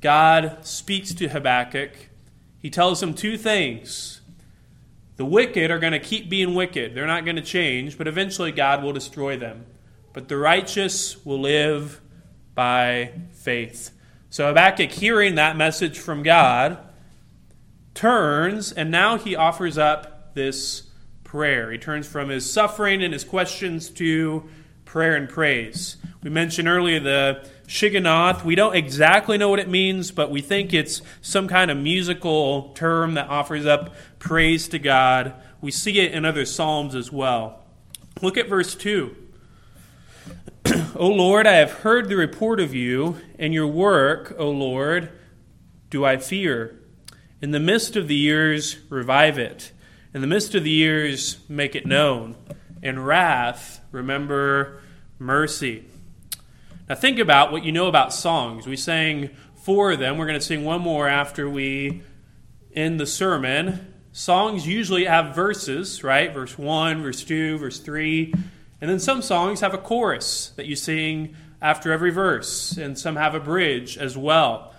God 0.00 0.64
speaks 0.66 1.12
to 1.14 1.28
Habakkuk. 1.28 1.90
He 2.58 2.70
tells 2.70 3.02
him 3.02 3.14
two 3.14 3.36
things. 3.36 4.19
The 5.20 5.26
wicked 5.26 5.70
are 5.70 5.78
going 5.78 5.92
to 5.92 5.98
keep 5.98 6.30
being 6.30 6.54
wicked, 6.54 6.94
they're 6.94 7.06
not 7.06 7.26
going 7.26 7.36
to 7.36 7.42
change, 7.42 7.98
but 7.98 8.08
eventually 8.08 8.52
God 8.52 8.82
will 8.82 8.94
destroy 8.94 9.36
them. 9.36 9.66
But 10.14 10.28
the 10.28 10.38
righteous 10.38 11.26
will 11.26 11.38
live 11.38 12.00
by 12.54 13.12
faith. 13.32 13.90
So 14.30 14.46
Habakkuk, 14.46 14.90
hearing 14.90 15.34
that 15.34 15.58
message 15.58 15.98
from 15.98 16.22
God, 16.22 16.78
turns, 17.92 18.72
and 18.72 18.90
now 18.90 19.18
he 19.18 19.36
offers 19.36 19.76
up 19.76 20.32
this 20.32 20.84
prayer. 21.22 21.70
He 21.70 21.76
turns 21.76 22.08
from 22.08 22.30
his 22.30 22.50
suffering 22.50 23.02
and 23.02 23.12
his 23.12 23.22
questions 23.22 23.90
to 23.90 24.48
prayer 24.86 25.16
and 25.16 25.28
praise. 25.28 25.98
We 26.22 26.30
mentioned 26.30 26.66
earlier 26.66 26.98
the 26.98 27.46
Shigionoth. 27.66 28.42
We 28.42 28.54
don't 28.54 28.74
exactly 28.74 29.38
know 29.38 29.48
what 29.48 29.60
it 29.60 29.68
means, 29.68 30.10
but 30.10 30.30
we 30.30 30.40
think 30.40 30.74
it's 30.74 31.02
some 31.22 31.46
kind 31.46 31.70
of 31.70 31.76
musical 31.76 32.72
term 32.72 33.14
that 33.14 33.28
offers 33.28 33.66
up 33.66 33.94
praise 34.20 34.68
to 34.68 34.78
God. 34.78 35.34
We 35.60 35.72
see 35.72 35.98
it 35.98 36.12
in 36.12 36.24
other 36.24 36.44
Psalms 36.44 36.94
as 36.94 37.10
well. 37.10 37.64
Look 38.22 38.36
at 38.36 38.48
verse 38.48 38.76
2. 38.76 39.16
o 40.94 41.08
Lord, 41.08 41.48
I 41.48 41.54
have 41.54 41.72
heard 41.72 42.08
the 42.08 42.16
report 42.16 42.60
of 42.60 42.72
you, 42.72 43.16
and 43.38 43.52
your 43.52 43.66
work, 43.66 44.36
O 44.38 44.48
Lord, 44.50 45.10
do 45.88 46.04
I 46.04 46.18
fear. 46.18 46.78
In 47.42 47.50
the 47.50 47.58
midst 47.58 47.96
of 47.96 48.06
the 48.06 48.14
years, 48.14 48.76
revive 48.90 49.38
it. 49.38 49.72
In 50.12 50.20
the 50.20 50.26
midst 50.26 50.54
of 50.54 50.62
the 50.62 50.70
years, 50.70 51.38
make 51.48 51.74
it 51.74 51.86
known. 51.86 52.36
In 52.82 53.00
wrath, 53.00 53.80
remember 53.90 54.82
mercy. 55.18 55.84
Now, 56.88 56.94
think 56.94 57.18
about 57.18 57.52
what 57.52 57.64
you 57.64 57.72
know 57.72 57.86
about 57.86 58.12
songs. 58.12 58.66
We 58.66 58.76
sang 58.76 59.30
four 59.62 59.92
of 59.92 59.98
them. 59.98 60.18
We're 60.18 60.26
going 60.26 60.38
to 60.38 60.44
sing 60.44 60.64
one 60.64 60.80
more 60.80 61.08
after 61.08 61.48
we 61.48 62.02
end 62.74 63.00
the 63.00 63.06
sermon. 63.06 63.89
Songs 64.12 64.66
usually 64.66 65.04
have 65.04 65.34
verses, 65.34 66.02
right? 66.02 66.32
Verse 66.32 66.58
1, 66.58 67.02
verse 67.02 67.22
2, 67.24 67.58
verse 67.58 67.78
3. 67.78 68.34
And 68.80 68.90
then 68.90 68.98
some 68.98 69.22
songs 69.22 69.60
have 69.60 69.74
a 69.74 69.78
chorus 69.78 70.52
that 70.56 70.66
you 70.66 70.74
sing 70.74 71.36
after 71.62 71.92
every 71.92 72.10
verse, 72.10 72.76
and 72.76 72.98
some 72.98 73.16
have 73.16 73.34
a 73.34 73.40
bridge 73.40 73.98
as 73.98 74.16
well. 74.16 74.72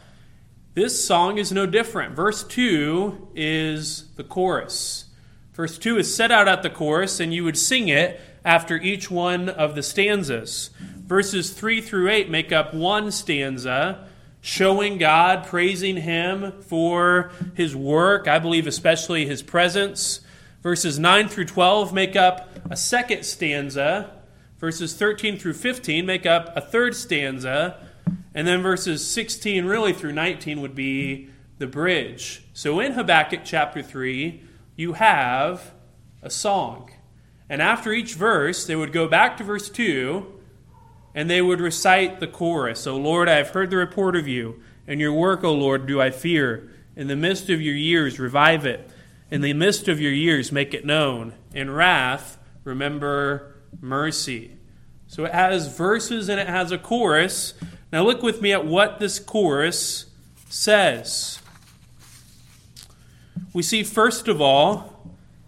This 0.74 1.06
song 1.06 1.38
is 1.38 1.52
no 1.52 1.66
different. 1.66 2.16
Verse 2.16 2.44
2 2.44 3.30
is 3.36 4.08
the 4.16 4.24
chorus. 4.24 5.06
Verse 5.54 5.78
2 5.78 5.98
is 5.98 6.16
set 6.16 6.32
out 6.32 6.48
at 6.48 6.64
the 6.64 6.70
chorus, 6.70 7.20
and 7.20 7.34
you 7.34 7.44
would 7.44 7.58
sing 7.58 7.88
it 7.88 8.20
after 8.44 8.78
each 8.78 9.12
one 9.12 9.48
of 9.50 9.76
the 9.76 9.84
stanzas. 9.84 10.72
Verses 10.80 11.52
3 11.52 11.82
through 11.82 12.10
8 12.10 12.30
make 12.30 12.52
up 12.52 12.74
one 12.74 13.12
stanza, 13.12 14.08
showing 14.42 14.98
God, 14.98 15.46
praising 15.46 15.98
Him 15.98 16.62
for 16.62 17.32
His 17.54 17.76
work, 17.76 18.28
I 18.28 18.40
believe 18.40 18.68
especially 18.68 19.26
His 19.26 19.42
presence. 19.42 20.22
Verses 20.62 21.00
9 21.00 21.28
through 21.28 21.46
12 21.46 21.94
make 21.94 22.16
up 22.16 22.50
a 22.70 22.76
second 22.76 23.24
stanza. 23.24 24.12
Verses 24.60 24.94
13 24.96 25.38
through 25.38 25.54
15 25.54 26.06
make 26.06 26.26
up 26.26 26.56
a 26.56 26.62
third 26.62 26.96
stanza. 26.96 27.88
And 28.34 28.48
then 28.48 28.62
verses 28.62 29.06
16 29.08 29.66
really 29.66 29.94
through 29.94 30.14
19 30.14 30.62
would 30.62 30.76
be 30.76 31.30
the 31.58 31.68
bridge. 31.68 32.44
So 32.54 32.80
in 32.80 32.94
Habakkuk 32.94 33.42
chapter 33.44 33.84
3, 33.84 34.42
you 34.76 34.94
have 34.94 35.74
a 36.22 36.30
song. 36.30 36.92
And 37.50 37.62
after 37.62 37.92
each 37.92 38.16
verse, 38.16 38.66
they 38.66 38.76
would 38.76 38.94
go 38.94 39.08
back 39.08 39.38
to 39.38 39.44
verse 39.44 39.70
2 39.70 40.41
and 41.14 41.30
they 41.30 41.42
would 41.42 41.60
recite 41.60 42.20
the 42.20 42.28
chorus. 42.28 42.88
O 42.88 42.96
Lord, 42.96 43.28
I 43.28 43.36
have 43.36 43.50
heard 43.50 43.70
the 43.70 43.78
report 43.78 44.16
of 44.16 44.28
you, 44.28 44.62
and 44.88 45.00
your 45.00 45.14
work, 45.14 45.44
O 45.44 45.54
Lord, 45.54 45.86
do 45.86 46.02
I 46.02 46.10
fear. 46.10 46.70
In 46.96 47.08
the 47.08 47.16
midst 47.16 47.50
of 47.50 47.62
your 47.62 47.76
years, 47.76 48.20
revive 48.20 48.66
it. 48.66 48.90
In 49.30 49.42
the 49.42 49.54
midst 49.54 49.88
of 49.88 50.02
your 50.02 50.12
years, 50.12 50.52
make 50.52 50.74
it 50.74 50.86
known. 50.86 51.34
In 51.54 51.72
wrath, 51.72 52.38
remember 52.64 53.56
mercy. 53.80 54.52
So 55.08 55.26
it 55.26 55.34
has 55.34 55.76
verses 55.76 56.30
and 56.30 56.40
it 56.40 56.48
has 56.48 56.72
a 56.72 56.78
chorus. 56.78 57.54
Now 57.92 58.04
look 58.04 58.22
with 58.22 58.42
me 58.42 58.54
at 58.54 58.66
what 58.66 59.00
this 59.00 59.20
chorus 59.20 60.06
says. 60.50 61.40
We 63.54 63.64
see, 63.64 63.84
first 63.84 64.28
of 64.28 64.40
all, 64.40 64.91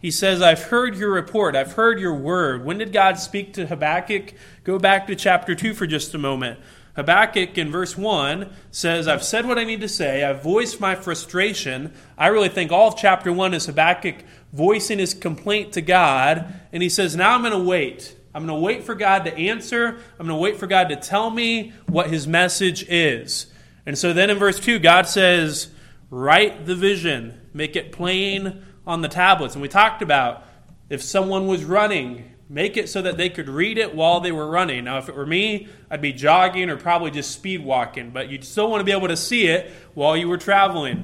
he 0.03 0.11
says, 0.11 0.41
I've 0.41 0.63
heard 0.63 0.97
your 0.97 1.11
report, 1.11 1.55
I've 1.55 1.71
heard 1.71 1.97
your 1.97 2.13
word. 2.13 2.65
When 2.65 2.77
did 2.77 2.91
God 2.91 3.17
speak 3.17 3.53
to 3.53 3.67
Habakkuk? 3.67 4.33
Go 4.65 4.77
back 4.77 5.07
to 5.07 5.15
chapter 5.15 5.55
2 5.55 5.73
for 5.73 5.87
just 5.87 6.13
a 6.13 6.17
moment. 6.17 6.59
Habakkuk 6.97 7.57
in 7.57 7.71
verse 7.71 7.97
1 7.97 8.51
says, 8.69 9.07
I've 9.07 9.23
said 9.23 9.45
what 9.45 9.57
I 9.57 9.63
need 9.63 9.79
to 9.79 9.87
say, 9.87 10.25
I've 10.25 10.43
voiced 10.43 10.81
my 10.81 10.93
frustration. 10.93 11.93
I 12.17 12.27
really 12.27 12.49
think 12.49 12.69
all 12.69 12.89
of 12.89 12.97
chapter 12.97 13.31
1 13.31 13.53
is 13.53 13.65
Habakkuk 13.65 14.17
voicing 14.51 14.99
his 14.99 15.13
complaint 15.13 15.71
to 15.73 15.81
God, 15.81 16.53
and 16.73 16.83
he 16.83 16.89
says, 16.89 17.15
Now 17.15 17.33
I'm 17.33 17.41
going 17.41 17.53
to 17.53 17.59
wait. 17.59 18.13
I'm 18.35 18.45
going 18.45 18.59
to 18.59 18.61
wait 18.61 18.83
for 18.83 18.95
God 18.95 19.23
to 19.23 19.33
answer. 19.33 19.87
I'm 20.19 20.27
going 20.27 20.37
to 20.37 20.43
wait 20.43 20.57
for 20.57 20.67
God 20.67 20.89
to 20.89 20.97
tell 20.97 21.29
me 21.29 21.71
what 21.87 22.09
his 22.09 22.27
message 22.27 22.83
is. 22.89 23.45
And 23.85 23.97
so 23.97 24.11
then 24.11 24.29
in 24.29 24.37
verse 24.37 24.59
2, 24.59 24.79
God 24.79 25.07
says, 25.07 25.69
Write 26.09 26.65
the 26.65 26.75
vision, 26.75 27.39
make 27.53 27.77
it 27.77 27.93
plain 27.93 28.65
on 28.85 29.01
the 29.01 29.07
tablets. 29.07 29.55
And 29.55 29.61
we 29.61 29.67
talked 29.67 30.01
about 30.01 30.43
if 30.89 31.01
someone 31.01 31.47
was 31.47 31.63
running, 31.63 32.31
make 32.49 32.77
it 32.77 32.89
so 32.89 33.01
that 33.01 33.17
they 33.17 33.29
could 33.29 33.49
read 33.49 33.77
it 33.77 33.95
while 33.95 34.19
they 34.19 34.31
were 34.31 34.47
running. 34.47 34.83
Now, 34.83 34.97
if 34.97 35.09
it 35.09 35.15
were 35.15 35.25
me, 35.25 35.67
I'd 35.89 36.01
be 36.01 36.13
jogging 36.13 36.69
or 36.69 36.77
probably 36.77 37.11
just 37.11 37.31
speed 37.31 37.63
walking, 37.63 38.11
but 38.11 38.29
you 38.29 38.41
still 38.41 38.69
want 38.69 38.81
to 38.81 38.85
be 38.85 38.91
able 38.91 39.07
to 39.07 39.17
see 39.17 39.47
it 39.47 39.71
while 39.93 40.15
you 40.15 40.27
were 40.27 40.37
traveling. 40.37 41.03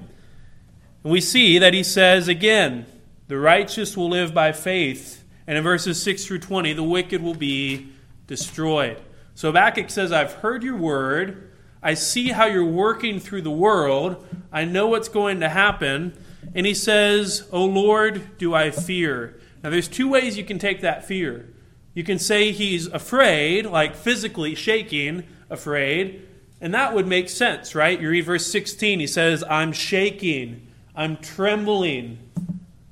And 1.03 1.13
we 1.13 1.21
see 1.21 1.59
that 1.59 1.74
he 1.74 1.83
says 1.83 2.27
again, 2.27 2.86
the 3.27 3.38
righteous 3.38 3.95
will 3.95 4.09
live 4.09 4.33
by 4.33 4.51
faith. 4.51 5.24
And 5.48 5.57
in 5.57 5.63
verses 5.63 6.01
6 6.03 6.25
through 6.25 6.39
20, 6.39 6.74
the 6.74 6.83
wicked 6.83 7.21
will 7.21 7.36
be 7.36 7.89
destroyed. 8.27 9.01
So 9.33 9.48
Habakkuk 9.50 9.89
says, 9.89 10.12
I've 10.12 10.33
heard 10.33 10.63
your 10.63 10.75
word. 10.75 11.51
I 11.81 11.93
see 11.93 12.29
how 12.29 12.45
you're 12.45 12.65
working 12.65 13.19
through 13.19 13.43
the 13.43 13.51
world. 13.51 14.27
I 14.51 14.65
know 14.65 14.88
what's 14.88 15.09
going 15.09 15.39
to 15.39 15.50
happen. 15.50 16.13
And 16.53 16.65
he 16.65 16.74
says, 16.74 17.48
O 17.51 17.65
Lord, 17.65 18.38
do 18.38 18.53
I 18.53 18.72
fear? 18.72 19.39
Now, 19.63 19.69
there's 19.69 19.88
two 19.88 20.10
ways 20.10 20.38
you 20.38 20.43
can 20.43 20.60
take 20.60 20.81
that 20.81 21.05
fear. 21.05 21.53
You 21.93 22.03
can 22.03 22.19
say 22.19 22.51
he's 22.51 22.88
afraid, 22.88 23.65
like 23.65 23.96
physically 23.96 24.55
shaking, 24.55 25.24
afraid, 25.50 26.25
and 26.62 26.74
that 26.74 26.93
would 26.93 27.08
make 27.08 27.29
sense, 27.29 27.75
right? 27.75 28.00
You 28.00 28.10
read 28.10 28.25
verse 28.25 28.48
16, 28.48 29.00
he 29.00 29.08
says, 29.08 29.43
I'm 29.50 29.72
shaking, 29.72 30.67
I'm 30.96 31.17
trembling. 31.17 32.19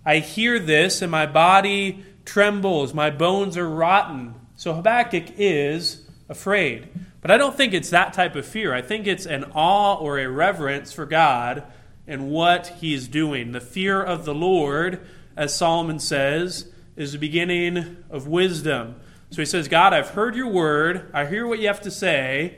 I 0.06 0.20
hear 0.20 0.58
this, 0.60 1.01
and 1.01 1.12
my 1.12 1.25
body 1.25 2.04
trembles, 2.25 2.94
my 2.94 3.10
bones 3.10 3.58
are 3.58 3.70
rotten. 3.70 4.36
So 4.56 4.74
Habakkuk 4.74 5.34
is 5.38 6.08
afraid. 6.30 6.88
But 7.22 7.32
I 7.32 7.38
don't 7.38 7.56
think 7.56 7.74
it's 7.74 7.89
that 7.89 8.13
type 8.13 8.36
of 8.36 8.46
fear. 8.46 8.74
I 8.74 8.82
think 8.82 9.06
it's 9.06 9.25
an 9.25 9.46
awe 9.54 9.96
or 9.96 10.20
a 10.20 10.27
reverence 10.27 10.92
for 10.94 11.06
God 11.06 11.63
and 12.08 12.30
what 12.30 12.68
he's 12.80 13.08
doing. 13.08 13.52
The 13.52 13.62
fear 13.62 14.02
of 14.02 14.26
the 14.26 14.34
Lord, 14.34 15.06
as 15.36 15.56
Solomon 15.56 16.00
says, 16.00 16.72
is 16.96 17.12
the 17.12 17.18
beginning 17.18 17.98
of 18.10 18.28
wisdom. 18.28 18.96
So 19.30 19.42
he 19.42 19.46
says, 19.46 19.68
God, 19.68 19.94
I've 19.94 20.10
heard 20.10 20.36
your 20.36 20.48
word. 20.48 21.12
I 21.14 21.26
hear 21.26 21.46
what 21.46 21.60
you 21.60 21.68
have 21.68 21.82
to 21.82 21.92
say, 21.92 22.56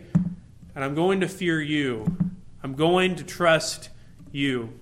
and 0.75 0.83
I'm 0.83 0.93
going 0.93 1.21
to 1.21 1.27
fear 1.27 1.59
you. 1.59 2.05
I'm 2.63 2.75
going 2.75 3.15
to 3.15 3.23
trust 3.23 3.89
you. 4.31 4.73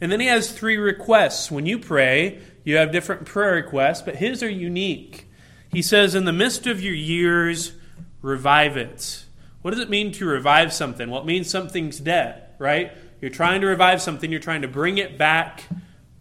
And 0.00 0.10
then 0.10 0.20
he 0.20 0.26
has 0.26 0.50
three 0.50 0.76
requests. 0.76 1.50
When 1.50 1.64
you 1.64 1.78
pray, 1.78 2.40
you 2.64 2.76
have 2.76 2.92
different 2.92 3.24
prayer 3.24 3.54
requests, 3.54 4.02
but 4.02 4.16
his 4.16 4.42
are 4.42 4.50
unique. 4.50 5.28
He 5.70 5.80
says, 5.80 6.14
In 6.14 6.24
the 6.24 6.32
midst 6.32 6.66
of 6.66 6.82
your 6.82 6.94
years, 6.94 7.72
revive 8.20 8.76
it. 8.76 9.24
What 9.62 9.70
does 9.70 9.80
it 9.80 9.90
mean 9.90 10.12
to 10.12 10.26
revive 10.26 10.72
something? 10.72 11.10
Well, 11.10 11.22
it 11.22 11.26
means 11.26 11.48
something's 11.48 11.98
dead, 11.98 12.42
right? 12.58 12.92
You're 13.20 13.30
trying 13.30 13.62
to 13.62 13.66
revive 13.66 14.02
something, 14.02 14.30
you're 14.30 14.40
trying 14.40 14.62
to 14.62 14.68
bring 14.68 14.98
it 14.98 15.16
back 15.16 15.64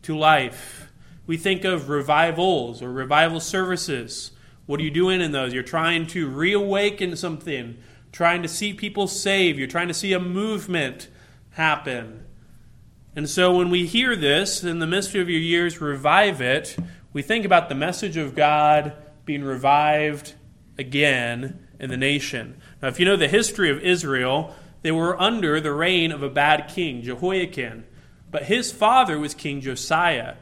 to 0.04 0.18
life. 0.18 0.92
We 1.28 1.38
think 1.38 1.66
of 1.66 1.90
revivals 1.90 2.82
or 2.82 2.92
revival 2.92 3.40
services. 3.40 4.32
What 4.66 4.80
are 4.80 4.84
you 4.84 4.92
doing 4.92 5.22
in 5.22 5.32
those? 5.32 5.54
You're 5.54 5.64
trying 5.64 6.08
to 6.08 6.30
reawaken 6.30 7.16
something, 7.16 7.78
trying 8.12 8.42
to 8.44 8.48
see 8.48 8.74
people 8.74 9.08
saved, 9.08 9.60
you're 9.60 9.68
trying 9.68 9.90
to 9.90 9.94
see 9.94 10.14
a 10.14 10.20
movement 10.20 11.10
happen. 11.52 12.26
And 13.16 13.30
so 13.30 13.56
when 13.58 13.70
we 13.70 13.86
hear 13.86 14.16
this, 14.16 14.64
in 14.64 14.80
the 14.80 14.88
mystery 14.88 15.22
of 15.22 15.30
your 15.30 15.40
years, 15.40 15.80
revive 15.80 16.42
it, 16.42 16.78
we 17.14 17.22
think 17.22 17.46
about 17.46 17.70
the 17.70 17.76
message 17.76 18.18
of 18.18 18.36
God 18.36 18.94
being 19.26 19.44
revived 19.44 20.34
again 20.78 21.66
in 21.80 21.90
the 21.90 21.98
nation. 21.98 22.62
Now, 22.82 22.90
if 22.90 23.00
you 23.00 23.06
know 23.06 23.16
the 23.16 23.28
history 23.28 23.70
of 23.70 23.80
Israel, 23.80 24.54
they 24.86 24.92
were 24.92 25.20
under 25.20 25.60
the 25.60 25.74
reign 25.74 26.12
of 26.12 26.22
a 26.22 26.30
bad 26.30 26.68
king, 26.68 27.02
Jehoiakim. 27.02 27.86
But 28.30 28.44
his 28.44 28.72
father 28.72 29.18
was 29.18 29.34
King 29.34 29.60
Josiah, 29.60 30.36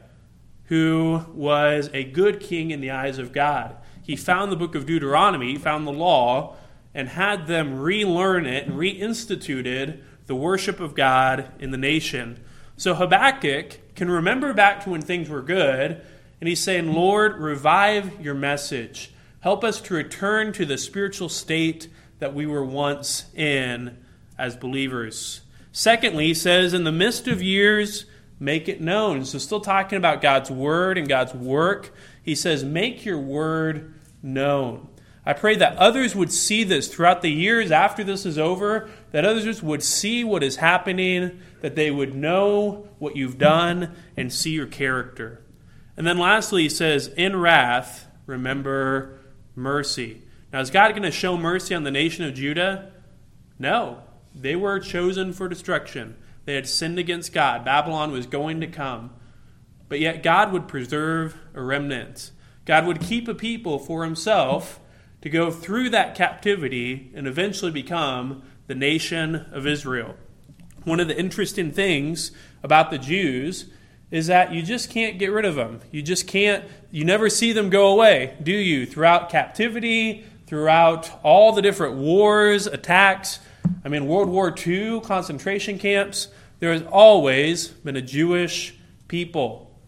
who 0.64 1.24
was 1.32 1.88
a 1.94 2.04
good 2.04 2.40
king 2.40 2.70
in 2.70 2.82
the 2.82 2.90
eyes 2.90 3.16
of 3.16 3.32
God. 3.32 3.74
He 4.02 4.16
found 4.16 4.52
the 4.52 4.56
book 4.56 4.74
of 4.74 4.84
Deuteronomy, 4.84 5.56
found 5.56 5.86
the 5.86 5.94
law, 5.94 6.56
and 6.92 7.08
had 7.08 7.46
them 7.46 7.80
relearn 7.80 8.44
it 8.44 8.66
and 8.66 8.76
reinstituted 8.76 10.02
the 10.26 10.34
worship 10.34 10.78
of 10.78 10.94
God 10.94 11.50
in 11.58 11.70
the 11.70 11.78
nation. 11.78 12.38
So 12.76 12.92
Habakkuk 12.96 13.94
can 13.94 14.10
remember 14.10 14.52
back 14.52 14.84
to 14.84 14.90
when 14.90 15.00
things 15.00 15.30
were 15.30 15.40
good, 15.40 16.02
and 16.38 16.48
he's 16.50 16.60
saying, 16.60 16.92
Lord, 16.92 17.38
revive 17.38 18.20
your 18.20 18.34
message. 18.34 19.10
Help 19.40 19.64
us 19.64 19.80
to 19.80 19.94
return 19.94 20.52
to 20.52 20.66
the 20.66 20.76
spiritual 20.76 21.30
state 21.30 21.88
that 22.18 22.34
we 22.34 22.44
were 22.44 22.62
once 22.62 23.34
in 23.34 24.03
as 24.38 24.56
believers. 24.56 25.42
Secondly, 25.72 26.26
he 26.28 26.34
says, 26.34 26.72
in 26.74 26.84
the 26.84 26.92
midst 26.92 27.26
of 27.26 27.42
years, 27.42 28.06
make 28.38 28.68
it 28.68 28.80
known. 28.80 29.24
So, 29.24 29.38
still 29.38 29.60
talking 29.60 29.98
about 29.98 30.22
God's 30.22 30.50
word 30.50 30.98
and 30.98 31.08
God's 31.08 31.34
work, 31.34 31.92
he 32.22 32.34
says, 32.34 32.64
make 32.64 33.04
your 33.04 33.18
word 33.18 33.94
known. 34.22 34.88
I 35.26 35.32
pray 35.32 35.56
that 35.56 35.76
others 35.78 36.14
would 36.14 36.32
see 36.32 36.64
this 36.64 36.88
throughout 36.88 37.22
the 37.22 37.30
years 37.30 37.70
after 37.70 38.04
this 38.04 38.26
is 38.26 38.38
over, 38.38 38.90
that 39.12 39.24
others 39.24 39.62
would 39.62 39.82
see 39.82 40.22
what 40.22 40.42
is 40.42 40.56
happening, 40.56 41.40
that 41.62 41.76
they 41.76 41.90
would 41.90 42.14
know 42.14 42.88
what 42.98 43.16
you've 43.16 43.38
done 43.38 43.96
and 44.16 44.32
see 44.32 44.50
your 44.50 44.66
character. 44.66 45.42
And 45.96 46.06
then 46.06 46.18
lastly, 46.18 46.62
he 46.62 46.68
says, 46.68 47.08
In 47.08 47.36
wrath, 47.36 48.06
remember 48.26 49.18
mercy. 49.56 50.22
Now, 50.52 50.60
is 50.60 50.70
God 50.70 50.90
going 50.90 51.02
to 51.02 51.10
show 51.10 51.36
mercy 51.36 51.74
on 51.74 51.84
the 51.84 51.90
nation 51.90 52.24
of 52.24 52.34
Judah? 52.34 52.92
No. 53.58 54.03
They 54.34 54.56
were 54.56 54.80
chosen 54.80 55.32
for 55.32 55.48
destruction. 55.48 56.16
They 56.44 56.54
had 56.54 56.68
sinned 56.68 56.98
against 56.98 57.32
God. 57.32 57.64
Babylon 57.64 58.12
was 58.12 58.26
going 58.26 58.60
to 58.60 58.66
come. 58.66 59.10
But 59.88 60.00
yet, 60.00 60.22
God 60.22 60.52
would 60.52 60.68
preserve 60.68 61.38
a 61.54 61.62
remnant. 61.62 62.32
God 62.64 62.86
would 62.86 63.00
keep 63.00 63.28
a 63.28 63.34
people 63.34 63.78
for 63.78 64.04
himself 64.04 64.80
to 65.22 65.30
go 65.30 65.50
through 65.50 65.90
that 65.90 66.14
captivity 66.14 67.10
and 67.14 67.26
eventually 67.26 67.70
become 67.70 68.42
the 68.66 68.74
nation 68.74 69.46
of 69.52 69.66
Israel. 69.66 70.16
One 70.84 71.00
of 71.00 71.08
the 71.08 71.18
interesting 71.18 71.70
things 71.70 72.32
about 72.62 72.90
the 72.90 72.98
Jews 72.98 73.70
is 74.10 74.26
that 74.26 74.52
you 74.52 74.62
just 74.62 74.90
can't 74.90 75.18
get 75.18 75.32
rid 75.32 75.44
of 75.44 75.54
them. 75.54 75.80
You 75.90 76.02
just 76.02 76.26
can't, 76.26 76.64
you 76.90 77.04
never 77.04 77.30
see 77.30 77.52
them 77.52 77.70
go 77.70 77.88
away, 77.88 78.36
do 78.42 78.52
you? 78.52 78.86
Throughout 78.86 79.30
captivity, 79.30 80.24
throughout 80.46 81.10
all 81.22 81.52
the 81.52 81.62
different 81.62 81.96
wars, 81.96 82.66
attacks. 82.66 83.40
I 83.84 83.88
mean, 83.88 84.06
World 84.06 84.28
War 84.28 84.54
II, 84.56 85.00
concentration 85.00 85.78
camps, 85.78 86.28
there 86.58 86.72
has 86.72 86.82
always 86.90 87.68
been 87.68 87.96
a 87.96 88.02
Jewish 88.02 88.74
people. 89.08 89.78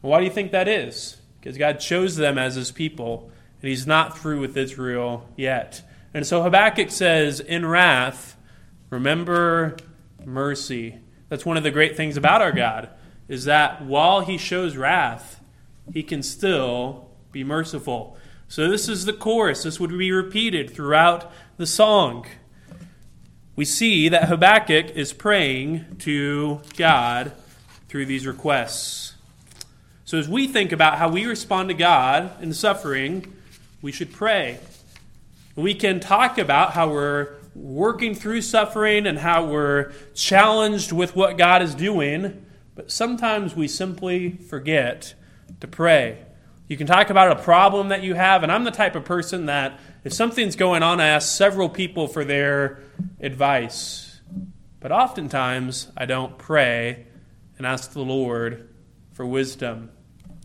Why 0.00 0.18
do 0.18 0.24
you 0.24 0.30
think 0.30 0.52
that 0.52 0.68
is? 0.68 1.18
Because 1.40 1.56
God 1.56 1.80
chose 1.80 2.16
them 2.16 2.38
as 2.38 2.56
his 2.56 2.72
people 2.72 3.30
and 3.60 3.68
he's 3.68 3.86
not 3.86 4.18
through 4.18 4.40
with 4.40 4.56
Israel 4.56 5.28
yet. 5.36 5.82
And 6.14 6.26
so 6.26 6.42
Habakkuk 6.42 6.90
says, 6.90 7.40
In 7.40 7.66
wrath, 7.66 8.36
remember 8.90 9.76
mercy. 10.24 10.98
That's 11.28 11.44
one 11.44 11.56
of 11.56 11.62
the 11.62 11.70
great 11.70 11.96
things 11.96 12.16
about 12.16 12.42
our 12.42 12.52
God, 12.52 12.88
is 13.28 13.44
that 13.44 13.84
while 13.84 14.20
he 14.20 14.38
shows 14.38 14.76
wrath, 14.76 15.40
he 15.92 16.02
can 16.02 16.22
still 16.22 17.10
be 17.32 17.44
merciful. 17.44 18.16
So 18.46 18.68
this 18.68 18.88
is 18.88 19.04
the 19.04 19.12
chorus. 19.12 19.64
This 19.64 19.78
would 19.78 19.96
be 19.96 20.12
repeated 20.12 20.70
throughout 20.70 21.30
the 21.58 21.66
song. 21.66 22.26
We 23.58 23.64
see 23.64 24.08
that 24.10 24.28
Habakkuk 24.28 24.90
is 24.90 25.12
praying 25.12 25.96
to 25.98 26.60
God 26.76 27.32
through 27.88 28.06
these 28.06 28.24
requests. 28.24 29.16
So 30.04 30.16
as 30.16 30.28
we 30.28 30.46
think 30.46 30.70
about 30.70 30.96
how 30.98 31.08
we 31.08 31.26
respond 31.26 31.68
to 31.70 31.74
God 31.74 32.40
in 32.40 32.52
suffering, 32.52 33.34
we 33.82 33.90
should 33.90 34.12
pray. 34.12 34.60
We 35.56 35.74
can 35.74 35.98
talk 35.98 36.38
about 36.38 36.74
how 36.74 36.88
we're 36.92 37.34
working 37.56 38.14
through 38.14 38.42
suffering 38.42 39.08
and 39.08 39.18
how 39.18 39.46
we're 39.46 39.90
challenged 40.14 40.92
with 40.92 41.16
what 41.16 41.36
God 41.36 41.60
is 41.60 41.74
doing, 41.74 42.46
but 42.76 42.92
sometimes 42.92 43.56
we 43.56 43.66
simply 43.66 44.36
forget 44.36 45.14
to 45.58 45.66
pray. 45.66 46.18
You 46.68 46.76
can 46.76 46.86
talk 46.86 47.10
about 47.10 47.32
a 47.32 47.42
problem 47.42 47.88
that 47.88 48.04
you 48.04 48.14
have, 48.14 48.44
and 48.44 48.52
I'm 48.52 48.62
the 48.62 48.70
type 48.70 48.94
of 48.94 49.04
person 49.04 49.46
that 49.46 49.80
If 50.04 50.12
something's 50.12 50.56
going 50.56 50.82
on, 50.82 51.00
I 51.00 51.08
ask 51.08 51.36
several 51.36 51.68
people 51.68 52.06
for 52.06 52.24
their 52.24 52.80
advice. 53.20 54.20
But 54.80 54.92
oftentimes, 54.92 55.90
I 55.96 56.06
don't 56.06 56.38
pray 56.38 57.06
and 57.56 57.66
ask 57.66 57.92
the 57.92 58.00
Lord 58.00 58.68
for 59.12 59.26
wisdom. 59.26 59.90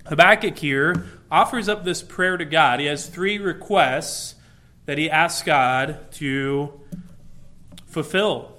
Habakkuk 0.08 0.58
here 0.58 1.06
offers 1.32 1.70
up 1.70 1.84
this 1.84 2.02
prayer 2.02 2.36
to 2.36 2.46
God. 2.46 2.80
He 2.80 2.88
has 2.88 3.08
three 3.08 3.38
requests 3.38 4.36
that 4.86 4.98
he 4.98 5.10
asks 5.10 5.44
God 5.44 6.12
to 6.14 6.82
fulfill. 7.86 8.58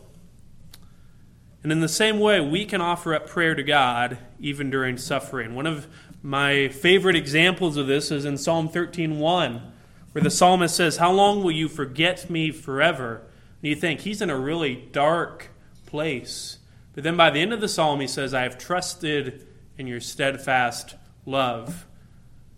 And 1.63 1.73
in 1.73 1.81
the 1.81 1.89
same 1.89 2.21
way, 2.21 2.41
we 2.41 2.65
can 2.65 2.81
offer 2.81 3.15
up 3.15 3.27
prayer 3.27 3.55
to 3.55 3.63
God 3.63 4.19
even 4.39 4.71
during 4.71 4.97
suffering. 4.97 5.55
One 5.55 5.67
of 5.67 5.89
my 6.23 6.69
favorite 6.69 7.17
examples 7.17 7.77
of 7.77 7.87
this 7.87 8.11
is 8.11 8.25
in 8.25 8.39
Psalm 8.39 8.69
13:1, 8.69 9.61
where 10.15 10.23
the 10.23 10.31
psalmist 10.31 10.77
says, 10.77 10.99
"How 10.99 11.13
long 11.13 11.43
will 11.43 11.53
you 11.53 11.69
forget 11.69 12.31
me 12.31 12.51
forever?" 12.51 13.23
And 13.61 13.71
you 13.71 13.75
think 13.75 14.01
he's 14.01 14.23
in 14.23 14.31
a 14.31 14.39
really 14.39 14.75
dark 14.93 15.51
place. 15.87 16.59
But 16.95 17.03
then 17.03 17.17
by 17.17 17.31
the 17.31 17.41
end 17.41 17.53
of 17.53 17.61
the 17.61 17.69
psalm, 17.69 18.01
he 18.01 18.07
says, 18.07 18.33
I 18.33 18.43
have 18.43 18.57
trusted 18.59 19.47
in 19.77 19.87
your 19.87 20.01
steadfast 20.01 20.95
love. 21.27 21.87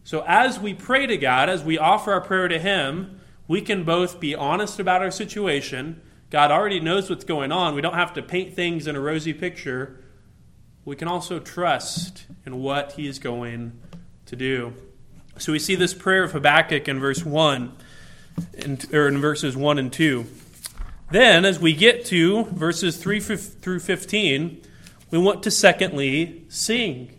So 0.04 0.25
as 0.26 0.58
we 0.58 0.75
pray 0.75 1.06
to 1.06 1.16
God, 1.16 1.48
as 1.48 1.64
we 1.64 1.78
offer 1.78 2.12
our 2.12 2.20
prayer 2.20 2.48
to 2.48 2.58
Him, 2.58 3.20
we 3.48 3.60
can 3.60 3.84
both 3.84 4.20
be 4.20 4.34
honest 4.34 4.78
about 4.78 5.02
our 5.02 5.10
situation. 5.10 6.00
God 6.30 6.50
already 6.50 6.80
knows 6.80 7.08
what's 7.08 7.25
going 7.25 7.52
on. 7.52 7.75
We 7.75 7.80
don't 7.80 7.94
have 7.94 8.12
to 8.14 8.22
paint 8.22 8.54
things 8.54 8.86
in 8.86 8.96
a 8.96 9.00
rosy 9.00 9.32
picture. 9.32 10.02
We 10.84 10.96
can 10.96 11.08
also 11.08 11.38
trust 11.38 12.26
in 12.44 12.60
what 12.60 12.92
He 12.92 13.06
is 13.06 13.18
going 13.18 13.80
to 14.26 14.36
do. 14.36 14.75
So 15.38 15.52
we 15.52 15.58
see 15.58 15.74
this 15.74 15.92
prayer 15.92 16.24
of 16.24 16.32
Habakkuk 16.32 16.88
in 16.88 16.98
verse 16.98 17.24
1, 17.24 17.76
or 18.92 19.08
in 19.08 19.18
verses 19.18 19.54
1 19.56 19.78
and 19.78 19.92
2. 19.92 20.26
Then, 21.10 21.44
as 21.44 21.60
we 21.60 21.74
get 21.74 22.06
to 22.06 22.44
verses 22.44 22.96
3 22.96 23.20
through 23.20 23.80
15, 23.80 24.62
we 25.10 25.18
want 25.18 25.42
to 25.42 25.50
secondly 25.50 26.44
sing. 26.48 27.12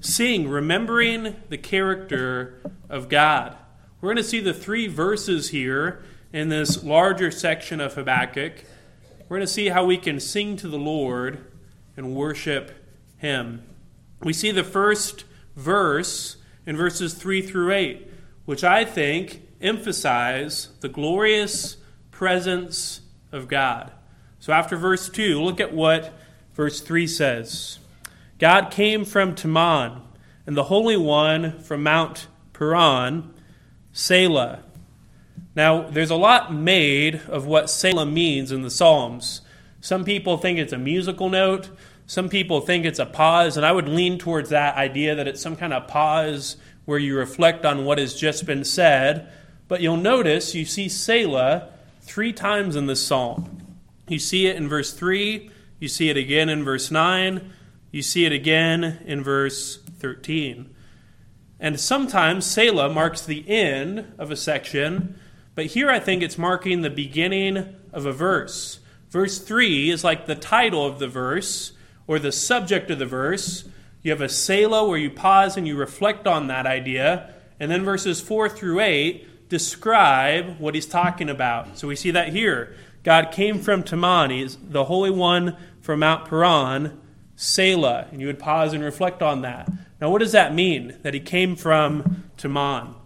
Sing, 0.00 0.48
remembering 0.48 1.36
the 1.48 1.58
character 1.58 2.60
of 2.88 3.08
God. 3.08 3.56
We're 4.00 4.08
going 4.08 4.16
to 4.18 4.24
see 4.24 4.40
the 4.40 4.54
three 4.54 4.86
verses 4.86 5.50
here 5.50 6.04
in 6.32 6.48
this 6.48 6.84
larger 6.84 7.30
section 7.30 7.80
of 7.80 7.94
Habakkuk. 7.94 8.64
We're 9.28 9.38
going 9.38 9.46
to 9.46 9.52
see 9.52 9.68
how 9.68 9.84
we 9.84 9.96
can 9.96 10.20
sing 10.20 10.56
to 10.58 10.68
the 10.68 10.78
Lord 10.78 11.46
and 11.96 12.14
worship 12.14 12.72
Him. 13.16 13.62
We 14.22 14.32
see 14.32 14.50
the 14.50 14.64
first 14.64 15.24
verse 15.56 16.36
in 16.66 16.76
verses 16.76 17.14
3 17.14 17.42
through 17.42 17.72
8, 17.72 18.10
which 18.44 18.64
I 18.64 18.84
think 18.84 19.42
emphasize 19.60 20.68
the 20.80 20.88
glorious 20.88 21.76
presence 22.10 23.00
of 23.32 23.48
God. 23.48 23.92
So 24.38 24.52
after 24.52 24.76
verse 24.76 25.08
2, 25.08 25.40
look 25.40 25.60
at 25.60 25.74
what 25.74 26.12
verse 26.54 26.80
3 26.80 27.06
says 27.06 27.78
God 28.38 28.70
came 28.70 29.04
from 29.04 29.34
Teman, 29.34 30.00
and 30.46 30.56
the 30.56 30.64
Holy 30.64 30.96
One 30.96 31.58
from 31.60 31.82
Mount 31.82 32.26
Paran, 32.52 33.32
Selah. 33.92 34.62
Now, 35.54 35.82
there's 35.82 36.10
a 36.10 36.16
lot 36.16 36.54
made 36.54 37.20
of 37.28 37.46
what 37.46 37.68
Selah 37.68 38.06
means 38.06 38.52
in 38.52 38.62
the 38.62 38.70
Psalms. 38.70 39.42
Some 39.80 40.04
people 40.04 40.38
think 40.38 40.58
it's 40.58 40.72
a 40.72 40.78
musical 40.78 41.28
note, 41.28 41.70
some 42.10 42.28
people 42.28 42.60
think 42.60 42.84
it's 42.84 42.98
a 42.98 43.06
pause, 43.06 43.56
and 43.56 43.64
I 43.64 43.70
would 43.70 43.88
lean 43.88 44.18
towards 44.18 44.50
that 44.50 44.74
idea 44.74 45.14
that 45.14 45.28
it's 45.28 45.40
some 45.40 45.54
kind 45.54 45.72
of 45.72 45.86
pause 45.86 46.56
where 46.84 46.98
you 46.98 47.16
reflect 47.16 47.64
on 47.64 47.84
what 47.84 47.98
has 47.98 48.16
just 48.16 48.46
been 48.46 48.64
said. 48.64 49.32
But 49.68 49.80
you'll 49.80 49.96
notice 49.96 50.52
you 50.52 50.64
see 50.64 50.88
Selah 50.88 51.68
three 52.00 52.32
times 52.32 52.74
in 52.74 52.86
this 52.86 53.06
psalm. 53.06 53.76
You 54.08 54.18
see 54.18 54.48
it 54.48 54.56
in 54.56 54.68
verse 54.68 54.92
3, 54.92 55.52
you 55.78 55.86
see 55.86 56.10
it 56.10 56.16
again 56.16 56.48
in 56.48 56.64
verse 56.64 56.90
9, 56.90 57.52
you 57.92 58.02
see 58.02 58.24
it 58.24 58.32
again 58.32 58.98
in 59.06 59.22
verse 59.22 59.76
13. 60.00 60.68
And 61.60 61.78
sometimes 61.78 62.44
Selah 62.44 62.92
marks 62.92 63.24
the 63.24 63.48
end 63.48 64.14
of 64.18 64.32
a 64.32 64.36
section, 64.36 65.16
but 65.54 65.66
here 65.66 65.88
I 65.88 66.00
think 66.00 66.24
it's 66.24 66.36
marking 66.36 66.80
the 66.80 66.90
beginning 66.90 67.76
of 67.92 68.04
a 68.04 68.12
verse. 68.12 68.80
Verse 69.10 69.38
3 69.38 69.90
is 69.90 70.02
like 70.02 70.26
the 70.26 70.34
title 70.34 70.84
of 70.84 70.98
the 70.98 71.06
verse 71.06 71.74
or 72.10 72.18
the 72.18 72.32
subject 72.32 72.90
of 72.90 72.98
the 72.98 73.06
verse. 73.06 73.62
You 74.02 74.10
have 74.10 74.20
a 74.20 74.28
Selah 74.28 74.88
where 74.88 74.98
you 74.98 75.10
pause 75.10 75.56
and 75.56 75.64
you 75.64 75.76
reflect 75.76 76.26
on 76.26 76.48
that 76.48 76.66
idea. 76.66 77.32
And 77.60 77.70
then 77.70 77.84
verses 77.84 78.20
4 78.20 78.48
through 78.48 78.80
8 78.80 79.48
describe 79.48 80.58
what 80.58 80.74
he's 80.74 80.86
talking 80.86 81.30
about. 81.30 81.78
So 81.78 81.86
we 81.86 81.94
see 81.94 82.10
that 82.10 82.30
here. 82.30 82.74
God 83.04 83.30
came 83.30 83.60
from 83.60 83.84
Teman, 83.84 84.32
he's 84.32 84.56
the 84.56 84.86
Holy 84.86 85.12
One 85.12 85.56
from 85.82 86.00
Mount 86.00 86.28
Paran, 86.28 87.00
Selah. 87.36 88.08
And 88.10 88.20
you 88.20 88.26
would 88.26 88.40
pause 88.40 88.72
and 88.72 88.82
reflect 88.82 89.22
on 89.22 89.42
that. 89.42 89.70
Now, 90.00 90.10
what 90.10 90.18
does 90.18 90.32
that 90.32 90.52
mean, 90.52 90.98
that 91.02 91.14
he 91.14 91.20
came 91.20 91.54
from? 91.54 92.24
Well, 92.42 92.96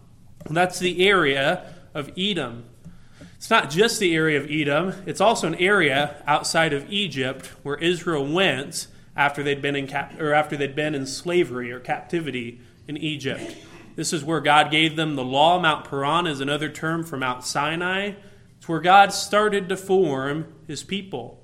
that's 0.48 0.78
the 0.78 1.06
area 1.06 1.74
of 1.92 2.10
Edom. 2.16 2.64
It's 3.36 3.50
not 3.50 3.68
just 3.68 4.00
the 4.00 4.14
area 4.14 4.40
of 4.40 4.50
Edom, 4.50 4.94
it's 5.04 5.20
also 5.20 5.46
an 5.46 5.56
area 5.56 6.22
outside 6.26 6.72
of 6.72 6.90
Egypt 6.90 7.48
where 7.62 7.76
Israel 7.76 8.26
went 8.26 8.86
after 9.16 9.42
they'd 9.42 9.62
been 9.62 9.76
in 9.76 9.86
cap- 9.86 10.20
or 10.20 10.32
after 10.32 10.56
they'd 10.56 10.74
been 10.74 10.94
in 10.94 11.06
slavery 11.06 11.70
or 11.70 11.80
captivity 11.80 12.60
in 12.88 12.96
Egypt. 12.96 13.56
This 13.96 14.12
is 14.12 14.24
where 14.24 14.40
God 14.40 14.70
gave 14.70 14.96
them 14.96 15.14
the 15.14 15.24
law. 15.24 15.60
Mount 15.60 15.88
Paran 15.88 16.26
is 16.26 16.40
another 16.40 16.68
term 16.68 17.04
for 17.04 17.16
Mount 17.16 17.44
Sinai. 17.44 18.14
It's 18.58 18.68
where 18.68 18.80
God 18.80 19.12
started 19.12 19.68
to 19.68 19.76
form 19.76 20.46
his 20.66 20.82
people. 20.82 21.42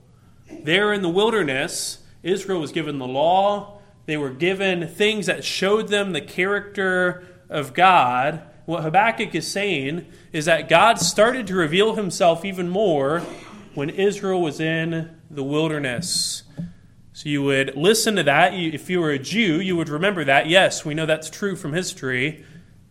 There 0.65 0.93
in 0.93 1.03
the 1.03 1.09
wilderness, 1.09 1.99
Israel 2.23 2.61
was 2.61 2.73
given 2.73 2.99
the 2.99 3.07
law. 3.07 3.81
They 4.07 4.17
were 4.17 4.31
given 4.31 4.89
things 4.89 5.27
that 5.27 5.45
showed 5.45 5.89
them 5.89 6.13
the 6.13 6.21
character 6.21 7.25
of 7.49 7.73
God. 7.73 8.43
What 8.67 8.83
Habakkuk 8.83 9.35
is 9.35 9.51
saying 9.51 10.07
is 10.33 10.47
that 10.47 10.69
God 10.69 10.99
started 10.99 11.47
to 11.47 11.55
reveal 11.55 11.95
himself 11.95 12.45
even 12.45 12.69
more 12.69 13.21
when 13.75 13.91
Israel 13.91 14.43
was 14.43 14.59
in 14.59 15.17
the 15.31 15.45
wilderness. 15.45 16.43
So 17.21 17.29
you 17.29 17.43
would 17.43 17.77
listen 17.77 18.17
to 18.17 18.23
that. 18.23 18.55
If 18.55 18.89
you 18.89 18.99
were 18.99 19.11
a 19.11 19.19
Jew, 19.19 19.61
you 19.61 19.77
would 19.77 19.91
remember 19.91 20.25
that. 20.25 20.49
Yes, 20.49 20.87
we 20.87 20.95
know 20.95 21.05
that's 21.05 21.29
true 21.29 21.55
from 21.55 21.75
history. 21.75 22.47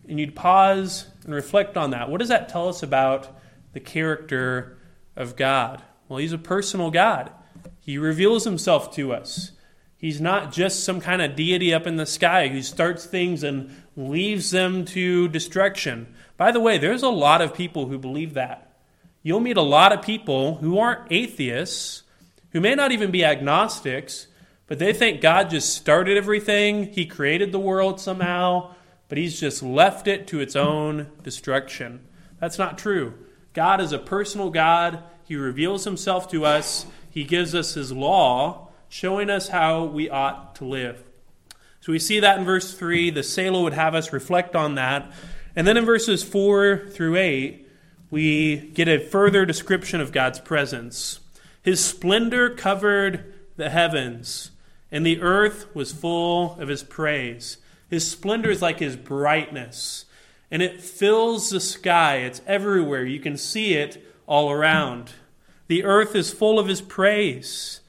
And 0.08 0.20
you'd 0.20 0.36
pause 0.36 1.08
and 1.24 1.34
reflect 1.34 1.76
on 1.76 1.90
that. 1.90 2.08
What 2.08 2.20
does 2.20 2.28
that 2.28 2.48
tell 2.48 2.68
us 2.68 2.84
about 2.84 3.36
the 3.72 3.80
character 3.80 4.78
of 5.16 5.34
God? 5.34 5.82
Well, 6.08 6.20
He's 6.20 6.32
a 6.32 6.38
personal 6.38 6.92
God, 6.92 7.32
He 7.80 7.98
reveals 7.98 8.44
Himself 8.44 8.94
to 8.94 9.12
us. 9.12 9.50
He's 9.96 10.20
not 10.20 10.52
just 10.52 10.84
some 10.84 11.00
kind 11.00 11.22
of 11.22 11.34
deity 11.34 11.74
up 11.74 11.88
in 11.88 11.96
the 11.96 12.06
sky 12.06 12.46
who 12.46 12.62
starts 12.62 13.04
things 13.06 13.42
and 13.42 13.74
leaves 13.96 14.52
them 14.52 14.84
to 14.84 15.26
destruction. 15.26 16.06
By 16.36 16.52
the 16.52 16.60
way, 16.60 16.78
there's 16.78 17.02
a 17.02 17.08
lot 17.08 17.42
of 17.42 17.52
people 17.52 17.86
who 17.86 17.98
believe 17.98 18.34
that. 18.34 18.76
You'll 19.24 19.40
meet 19.40 19.56
a 19.56 19.62
lot 19.62 19.90
of 19.90 20.02
people 20.02 20.54
who 20.58 20.78
aren't 20.78 21.10
atheists 21.10 22.04
who 22.52 22.60
may 22.60 22.74
not 22.74 22.92
even 22.92 23.10
be 23.10 23.24
agnostics, 23.24 24.26
but 24.66 24.78
they 24.78 24.92
think 24.92 25.20
God 25.20 25.50
just 25.50 25.74
started 25.74 26.16
everything, 26.16 26.92
He 26.92 27.06
created 27.06 27.52
the 27.52 27.58
world 27.58 28.00
somehow, 28.00 28.74
but 29.08 29.18
He's 29.18 29.40
just 29.40 29.62
left 29.62 30.06
it 30.06 30.26
to 30.28 30.40
its 30.40 30.54
own 30.54 31.08
destruction. 31.22 32.06
That's 32.38 32.58
not 32.58 32.78
true. 32.78 33.14
God 33.52 33.80
is 33.80 33.92
a 33.92 33.98
personal 33.98 34.50
God. 34.50 35.02
He 35.24 35.36
reveals 35.36 35.84
Himself 35.84 36.30
to 36.30 36.44
us, 36.44 36.86
He 37.10 37.24
gives 37.24 37.54
us 37.54 37.74
His 37.74 37.92
law, 37.92 38.68
showing 38.88 39.30
us 39.30 39.48
how 39.48 39.84
we 39.84 40.08
ought 40.08 40.54
to 40.56 40.64
live. 40.64 41.02
So 41.80 41.92
we 41.92 41.98
see 41.98 42.20
that 42.20 42.38
in 42.38 42.44
verse 42.44 42.74
3. 42.74 43.10
The 43.10 43.22
Selah 43.22 43.62
would 43.62 43.72
have 43.72 43.94
us 43.94 44.12
reflect 44.12 44.54
on 44.54 44.74
that. 44.74 45.10
And 45.56 45.66
then 45.66 45.76
in 45.76 45.84
verses 45.84 46.22
4 46.22 46.88
through 46.90 47.16
8, 47.16 47.66
we 48.10 48.56
get 48.56 48.88
a 48.88 48.98
further 48.98 49.46
description 49.46 50.00
of 50.00 50.12
God's 50.12 50.40
presence. 50.40 51.20
His 51.62 51.84
splendor 51.84 52.50
covered 52.50 53.34
the 53.56 53.70
heavens, 53.70 54.50
and 54.90 55.04
the 55.04 55.20
earth 55.20 55.74
was 55.74 55.92
full 55.92 56.58
of 56.58 56.68
his 56.68 56.82
praise. 56.82 57.58
His 57.88 58.08
splendor 58.08 58.50
is 58.50 58.62
like 58.62 58.78
his 58.78 58.96
brightness, 58.96 60.06
and 60.50 60.62
it 60.62 60.80
fills 60.80 61.50
the 61.50 61.60
sky. 61.60 62.16
It's 62.18 62.40
everywhere. 62.46 63.04
You 63.04 63.20
can 63.20 63.36
see 63.36 63.74
it 63.74 64.04
all 64.26 64.50
around. 64.50 65.12
The 65.66 65.84
earth 65.84 66.14
is 66.16 66.32
full 66.32 66.58
of 66.58 66.68
his 66.68 66.80
praise. 66.80 67.80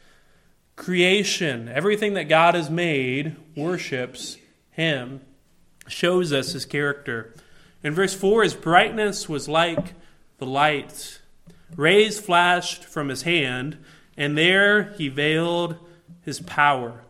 Creation, 0.75 1.69
everything 1.69 2.13
that 2.15 2.25
God 2.29 2.55
has 2.55 2.69
made, 2.69 3.35
worships 3.55 4.37
him, 4.71 5.21
shows 5.87 6.33
us 6.33 6.53
his 6.53 6.65
character. 6.65 7.33
In 7.83 7.93
verse 7.93 8.13
4, 8.13 8.43
his 8.43 8.53
brightness 8.53 9.29
was 9.29 9.47
like 9.47 9.93
the 10.39 10.45
light. 10.45 11.20
Rays 11.75 12.19
flashed 12.19 12.83
from 12.83 13.09
his 13.09 13.21
hand, 13.23 13.77
and 14.17 14.37
there 14.37 14.91
he 14.93 15.07
veiled 15.07 15.77
his 16.21 16.39
power. 16.39 17.03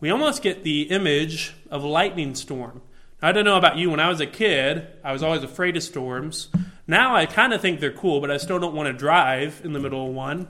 We 0.00 0.10
almost 0.10 0.42
get 0.42 0.62
the 0.62 0.82
image 0.82 1.54
of 1.70 1.82
a 1.82 1.88
lightning 1.88 2.34
storm. 2.34 2.82
I 3.22 3.32
don't 3.32 3.44
know 3.44 3.56
about 3.56 3.78
you. 3.78 3.90
When 3.90 4.00
I 4.00 4.08
was 4.08 4.20
a 4.20 4.26
kid, 4.26 4.86
I 5.02 5.12
was 5.12 5.22
always 5.22 5.42
afraid 5.42 5.76
of 5.76 5.82
storms. 5.82 6.48
Now 6.86 7.16
I 7.16 7.26
kind 7.26 7.52
of 7.52 7.60
think 7.60 7.80
they're 7.80 7.90
cool, 7.90 8.20
but 8.20 8.30
I 8.30 8.36
still 8.36 8.58
don't 8.58 8.74
want 8.74 8.88
to 8.88 8.92
drive 8.92 9.62
in 9.64 9.72
the 9.72 9.80
middle 9.80 10.06
of 10.06 10.14
one. 10.14 10.48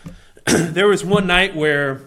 there 0.46 0.88
was 0.88 1.04
one 1.04 1.26
night 1.26 1.54
where 1.54 2.02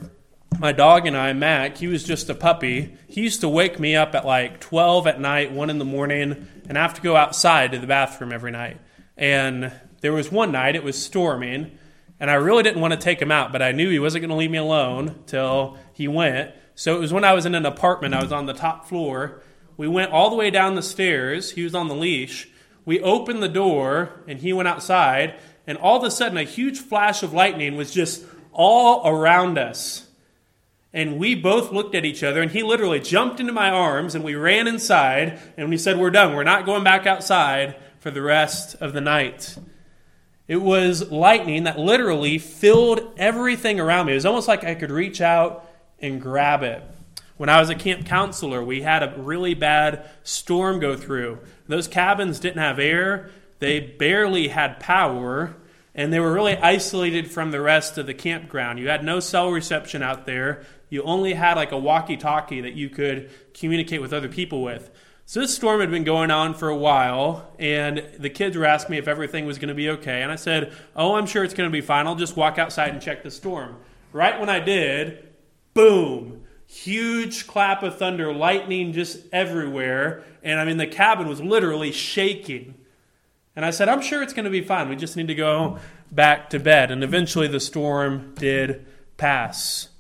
my 0.60 0.72
dog 0.72 1.08
and 1.08 1.18
I, 1.18 1.34
Mac, 1.34 1.78
he 1.78 1.88
was 1.88 2.04
just 2.04 2.30
a 2.30 2.36
puppy. 2.36 2.96
He 3.08 3.22
used 3.22 3.42
to 3.42 3.50
wake 3.50 3.80
me 3.80 3.96
up 3.96 4.14
at 4.14 4.26
like 4.26 4.60
12 4.60 5.08
at 5.08 5.20
night, 5.20 5.52
1 5.52 5.70
in 5.70 5.80
the 5.80 5.86
morning, 5.86 6.48
and 6.68 6.78
I 6.78 6.82
have 6.82 6.94
to 6.96 7.02
go 7.02 7.16
outside 7.16 7.72
to 7.72 7.80
the 7.80 7.88
bathroom 7.88 8.32
every 8.32 8.52
night. 8.52 8.80
And 9.18 9.72
there 10.02 10.14
was 10.14 10.32
one 10.32 10.52
night, 10.52 10.76
it 10.76 10.84
was 10.84 11.02
storming, 11.02 11.78
and 12.20 12.30
I 12.30 12.36
really 12.36 12.64
didn't 12.64 12.82
want 12.82 12.94
to 12.94 13.00
take 13.00 13.22
him 13.22 13.32
out, 13.32 13.52
but 13.52 13.62
I 13.62 13.72
knew 13.72 13.90
he 13.90 14.00
wasn't 14.00 14.24
going 14.24 14.30
to 14.30 14.36
leave 14.36 14.52
me 14.52 14.58
alone 14.58 15.24
till 15.26 15.78
he 15.94 16.08
went. 16.08 16.52
So 16.76 16.96
it 16.96 17.00
was 17.00 17.14
when 17.14 17.24
I 17.24 17.34
was 17.34 17.46
in 17.46 17.56
an 17.56 17.66
apartment, 17.66 18.14
I 18.14 18.22
was 18.22 18.32
on 18.32 18.46
the 18.46 18.54
top 18.54 18.88
floor. 18.88 19.42
We 19.78 19.88
went 19.88 20.12
all 20.12 20.30
the 20.30 20.36
way 20.36 20.50
down 20.52 20.76
the 20.76 20.82
stairs. 20.82 21.52
He 21.52 21.64
was 21.64 21.74
on 21.74 21.88
the 21.88 21.96
leash. 21.96 22.50
We 22.86 23.00
opened 23.02 23.42
the 23.42 23.50
door, 23.50 24.22
and 24.28 24.40
he 24.40 24.54
went 24.54 24.68
outside, 24.68 25.40
and 25.68 25.78
all 25.78 25.98
of 25.98 26.04
a 26.04 26.12
sudden, 26.12 26.38
a 26.38 26.44
huge 26.44 26.80
flash 26.80 27.24
of 27.24 27.34
lightning 27.34 27.76
was 27.76 27.92
just 27.92 28.26
all 28.52 29.08
around 29.08 29.58
us. 29.58 30.08
And 30.94 31.18
we 31.18 31.36
both 31.36 31.72
looked 31.72 31.96
at 31.96 32.06
each 32.06 32.24
other, 32.24 32.42
and 32.42 32.52
he 32.52 32.64
literally 32.64 33.00
jumped 33.00 33.40
into 33.40 33.54
my 33.54 33.70
arms, 33.70 34.14
and 34.14 34.24
we 34.24 34.36
ran 34.36 34.68
inside, 34.68 35.40
and 35.58 35.70
we 35.70 35.78
said, 35.78 35.98
We're 35.98 36.10
done. 36.10 36.36
We're 36.36 36.44
not 36.44 36.66
going 36.66 36.84
back 36.84 37.06
outside 37.06 37.76
for 38.00 38.12
the 38.12 38.22
rest 38.22 38.76
of 38.82 38.94
the 38.94 39.02
night. 39.02 39.58
It 40.52 40.62
was 40.62 41.10
lightning 41.10 41.64
that 41.64 41.80
literally 41.80 42.38
filled 42.38 43.14
everything 43.16 43.80
around 43.80 44.08
me. 44.08 44.12
It 44.12 44.16
was 44.16 44.26
almost 44.26 44.50
like 44.50 44.66
I 44.66 44.76
could 44.76 44.92
reach 44.92 45.22
out 45.22 45.66
and 46.02 46.22
grab 46.22 46.62
it. 46.62 46.84
When 47.38 47.48
I 47.48 47.62
was 47.62 47.70
a 47.70 47.76
camp 47.76 48.06
counselor, 48.06 48.62
we 48.62 48.82
had 48.82 49.02
a 49.02 49.16
really 49.16 49.54
bad 49.54 50.04
storm 50.24 50.82
go 50.82 50.98
through. 50.98 51.40
Those 51.70 51.88
cabins 51.88 52.42
didn't 52.42 52.58
have 52.58 52.80
air, 52.80 53.32
they 53.60 53.80
barely 53.80 54.50
had 54.50 54.82
power, 54.82 55.56
and 55.96 56.12
they 56.12 56.20
were 56.20 56.34
really 56.34 56.58
isolated 56.58 57.32
from 57.32 57.52
the 57.52 57.62
rest 57.62 57.98
of 57.98 58.06
the 58.06 58.14
campground. 58.14 58.78
You 58.78 58.90
had 58.90 59.06
no 59.06 59.22
cell 59.22 59.52
reception 59.52 60.04
out 60.04 60.26
there. 60.26 60.66
You 60.90 61.02
only 61.04 61.34
had 61.34 61.56
like 61.56 61.72
a 61.72 61.78
walkie 61.78 62.18
talkie 62.18 62.60
that 62.60 62.74
you 62.74 62.90
could 62.90 63.30
communicate 63.54 64.02
with 64.02 64.12
other 64.12 64.28
people 64.28 64.62
with. 64.62 64.92
So 65.32 65.40
this 65.40 65.56
storm 65.56 65.80
had 65.80 65.90
been 65.90 66.04
going 66.04 66.30
on 66.30 66.54
for 66.56 66.68
a 66.68 66.76
while, 66.76 67.54
and 67.58 68.06
the 68.20 68.30
kids 68.30 68.58
were 68.58 68.66
asking 68.66 68.92
me 68.92 68.98
if 68.98 69.08
everything 69.08 69.46
was 69.46 69.60
going 69.60 69.70
to 69.70 69.74
be 69.74 69.88
okay. 69.92 70.24
And 70.24 70.30
I 70.30 70.36
said, 70.36 70.74
Oh, 70.94 71.16
I'm 71.16 71.26
sure 71.26 71.46
it's 71.46 71.54
going 71.54 71.70
to 71.70 71.72
be 71.72 71.80
fine. 71.80 72.06
I'll 72.06 72.18
just 72.18 72.36
walk 72.36 72.58
outside 72.58 72.90
and 72.90 73.02
check 73.02 73.24
the 73.24 73.32
storm. 73.32 73.78
Right 74.12 74.38
when 74.38 74.50
I 74.50 74.60
did, 74.60 75.30
boom, 75.74 76.44
huge 76.68 77.48
clap 77.48 77.82
of 77.82 77.98
thunder, 77.98 78.34
lightning 78.34 78.92
just 78.92 79.22
everywhere. 79.32 80.26
And 80.44 80.60
I 80.60 80.66
mean, 80.66 80.76
the 80.76 80.86
cabin 80.86 81.30
was 81.30 81.40
literally 81.40 81.94
shaking. 81.94 82.76
And 83.56 83.64
I 83.64 83.70
said, 83.70 83.88
I'm 83.88 84.02
sure 84.02 84.22
it's 84.22 84.34
going 84.34 84.44
to 84.44 84.52
be 84.52 84.66
fine. 84.66 84.90
We 84.90 84.98
just 84.98 85.16
need 85.16 85.28
to 85.28 85.36
go 85.36 85.80
back 86.12 86.50
to 86.50 86.60
bed. 86.60 86.92
And 86.92 87.06
eventually 87.06 87.48
the 87.48 87.62
storm 87.62 88.34
did 88.36 88.86
pass. 89.16 89.92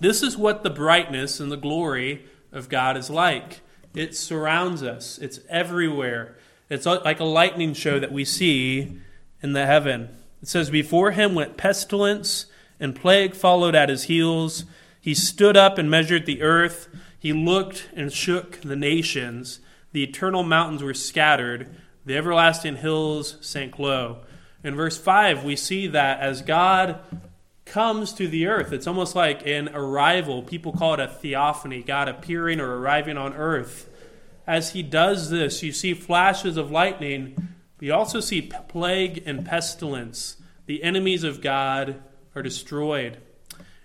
This 0.00 0.22
is 0.22 0.38
what 0.38 0.62
the 0.62 0.70
brightness 0.70 1.40
and 1.40 1.52
the 1.52 1.58
glory 1.58 2.24
of 2.52 2.70
God 2.70 2.96
is 2.96 3.10
like. 3.10 3.60
It 3.94 4.16
surrounds 4.16 4.82
us, 4.82 5.18
it's 5.18 5.40
everywhere. 5.48 6.36
It's 6.70 6.86
like 6.86 7.20
a 7.20 7.24
lightning 7.24 7.74
show 7.74 7.98
that 7.98 8.12
we 8.12 8.24
see 8.24 8.98
in 9.42 9.52
the 9.52 9.66
heaven. 9.66 10.16
It 10.40 10.48
says, 10.48 10.70
Before 10.70 11.10
him 11.10 11.34
went 11.34 11.58
pestilence, 11.58 12.46
and 12.82 12.96
plague 12.96 13.34
followed 13.34 13.76
at 13.76 13.88
his 13.88 14.04
heels. 14.04 14.64
He 15.00 15.14
stood 15.14 15.56
up 15.56 15.78
and 15.78 15.88
measured 15.88 16.26
the 16.26 16.42
earth. 16.42 16.88
He 17.16 17.32
looked 17.32 17.88
and 17.94 18.12
shook 18.12 18.60
the 18.60 18.76
nations. 18.76 19.60
The 19.92 20.02
eternal 20.02 20.42
mountains 20.42 20.82
were 20.82 20.94
scattered, 20.94 21.70
the 22.04 22.16
everlasting 22.16 22.76
hills 22.76 23.36
sank 23.40 23.78
low. 23.78 24.24
In 24.64 24.74
verse 24.74 24.98
5, 24.98 25.44
we 25.44 25.54
see 25.54 25.86
that 25.86 26.18
as 26.20 26.42
God 26.42 26.98
comes 27.64 28.12
to 28.14 28.28
the 28.28 28.46
earth. 28.46 28.72
It's 28.72 28.86
almost 28.86 29.14
like 29.14 29.46
an 29.46 29.70
arrival. 29.74 30.42
People 30.42 30.72
call 30.72 30.94
it 30.94 31.00
a 31.00 31.08
theophany, 31.08 31.82
God 31.82 32.08
appearing 32.08 32.60
or 32.60 32.78
arriving 32.78 33.16
on 33.16 33.34
earth. 33.34 33.88
As 34.46 34.72
he 34.72 34.82
does 34.82 35.30
this, 35.30 35.62
you 35.62 35.72
see 35.72 35.94
flashes 35.94 36.56
of 36.56 36.70
lightning, 36.70 37.34
but 37.78 37.86
you 37.86 37.94
also 37.94 38.20
see 38.20 38.42
plague 38.42 39.22
and 39.24 39.46
pestilence. 39.46 40.36
The 40.66 40.82
enemies 40.82 41.24
of 41.24 41.40
God 41.40 42.02
are 42.34 42.42
destroyed. 42.42 43.18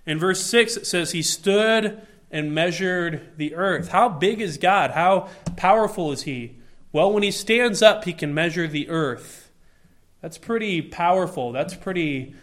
In 0.06 0.20
verse 0.20 0.42
6, 0.44 0.78
it 0.78 0.88
says, 0.88 1.12
He 1.12 1.22
stood 1.22 2.02
and 2.32 2.56
measured 2.56 3.38
the 3.38 3.56
earth. 3.56 3.90
How 3.90 4.10
big 4.10 4.42
is 4.42 4.58
God? 4.58 4.92
How 4.92 5.30
powerful 5.56 6.12
is 6.12 6.24
He? 6.24 6.58
Well, 6.92 7.12
when 7.12 7.24
He 7.24 7.32
stands 7.32 7.82
up, 7.82 8.06
He 8.06 8.14
can 8.14 8.34
measure 8.34 8.68
the 8.68 8.90
earth. 8.90 9.52
That's 10.22 10.38
pretty 10.38 10.82
powerful. 10.82 11.52
That's 11.52 11.76
pretty 11.76 12.36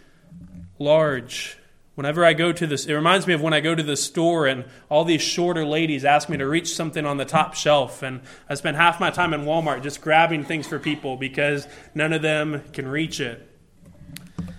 large. 0.79 1.59
Whenever 1.95 2.25
I 2.25 2.33
go 2.33 2.53
to 2.53 2.67
this, 2.67 2.87
it 2.87 2.93
reminds 2.93 3.27
me 3.27 3.35
of 3.35 3.41
when 3.41 3.55
I 3.55 3.61
go 3.61 3.75
to 3.75 3.83
the 3.83 3.97
store 3.97 4.47
and 4.47 4.65
all 4.89 5.05
these 5.05 5.23
shorter 5.23 5.65
ladies 5.65 6.05
ask 6.05 6.29
me 6.29 6.37
to 6.37 6.47
reach 6.47 6.75
something 6.75 7.07
on 7.07 7.19
the 7.19 7.25
top 7.25 7.55
shelf. 7.55 8.03
And 8.03 8.23
I 8.49 8.55
spend 8.55 8.77
half 8.77 8.99
my 8.99 9.11
time 9.11 9.33
in 9.33 9.43
Walmart 9.45 9.83
just 9.83 10.01
grabbing 10.01 10.45
things 10.45 10.67
for 10.67 10.81
people 10.81 11.17
because 11.17 11.69
none 11.95 12.13
of 12.13 12.23
them 12.23 12.65
can 12.73 12.89
reach 12.89 13.21
it. 13.21 13.49
It 14.39 14.53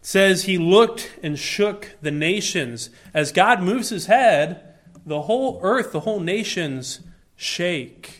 says 0.00 0.44
he 0.44 0.56
looked 0.56 1.18
and 1.22 1.38
shook 1.38 1.94
the 2.00 2.10
nations. 2.10 2.88
As 3.12 3.32
God 3.32 3.62
moves 3.62 3.90
his 3.90 4.06
head, 4.06 4.62
the 5.04 5.22
whole 5.22 5.60
earth, 5.62 5.92
the 5.92 6.00
whole 6.00 6.20
nations 6.20 7.00
shake. 7.36 8.17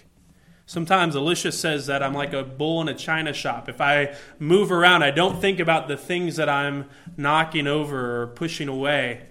Sometimes 0.68 1.14
Alicia 1.14 1.52
says 1.52 1.86
that 1.86 2.02
I'm 2.02 2.12
like 2.12 2.34
a 2.34 2.42
bull 2.42 2.82
in 2.82 2.88
a 2.88 2.94
china 2.94 3.32
shop. 3.32 3.70
If 3.70 3.80
I 3.80 4.14
move 4.38 4.70
around, 4.70 5.02
I 5.02 5.10
don't 5.10 5.40
think 5.40 5.60
about 5.60 5.88
the 5.88 5.96
things 5.96 6.36
that 6.36 6.50
I'm 6.50 6.84
knocking 7.16 7.66
over 7.66 8.20
or 8.20 8.26
pushing 8.26 8.68
away. 8.68 9.28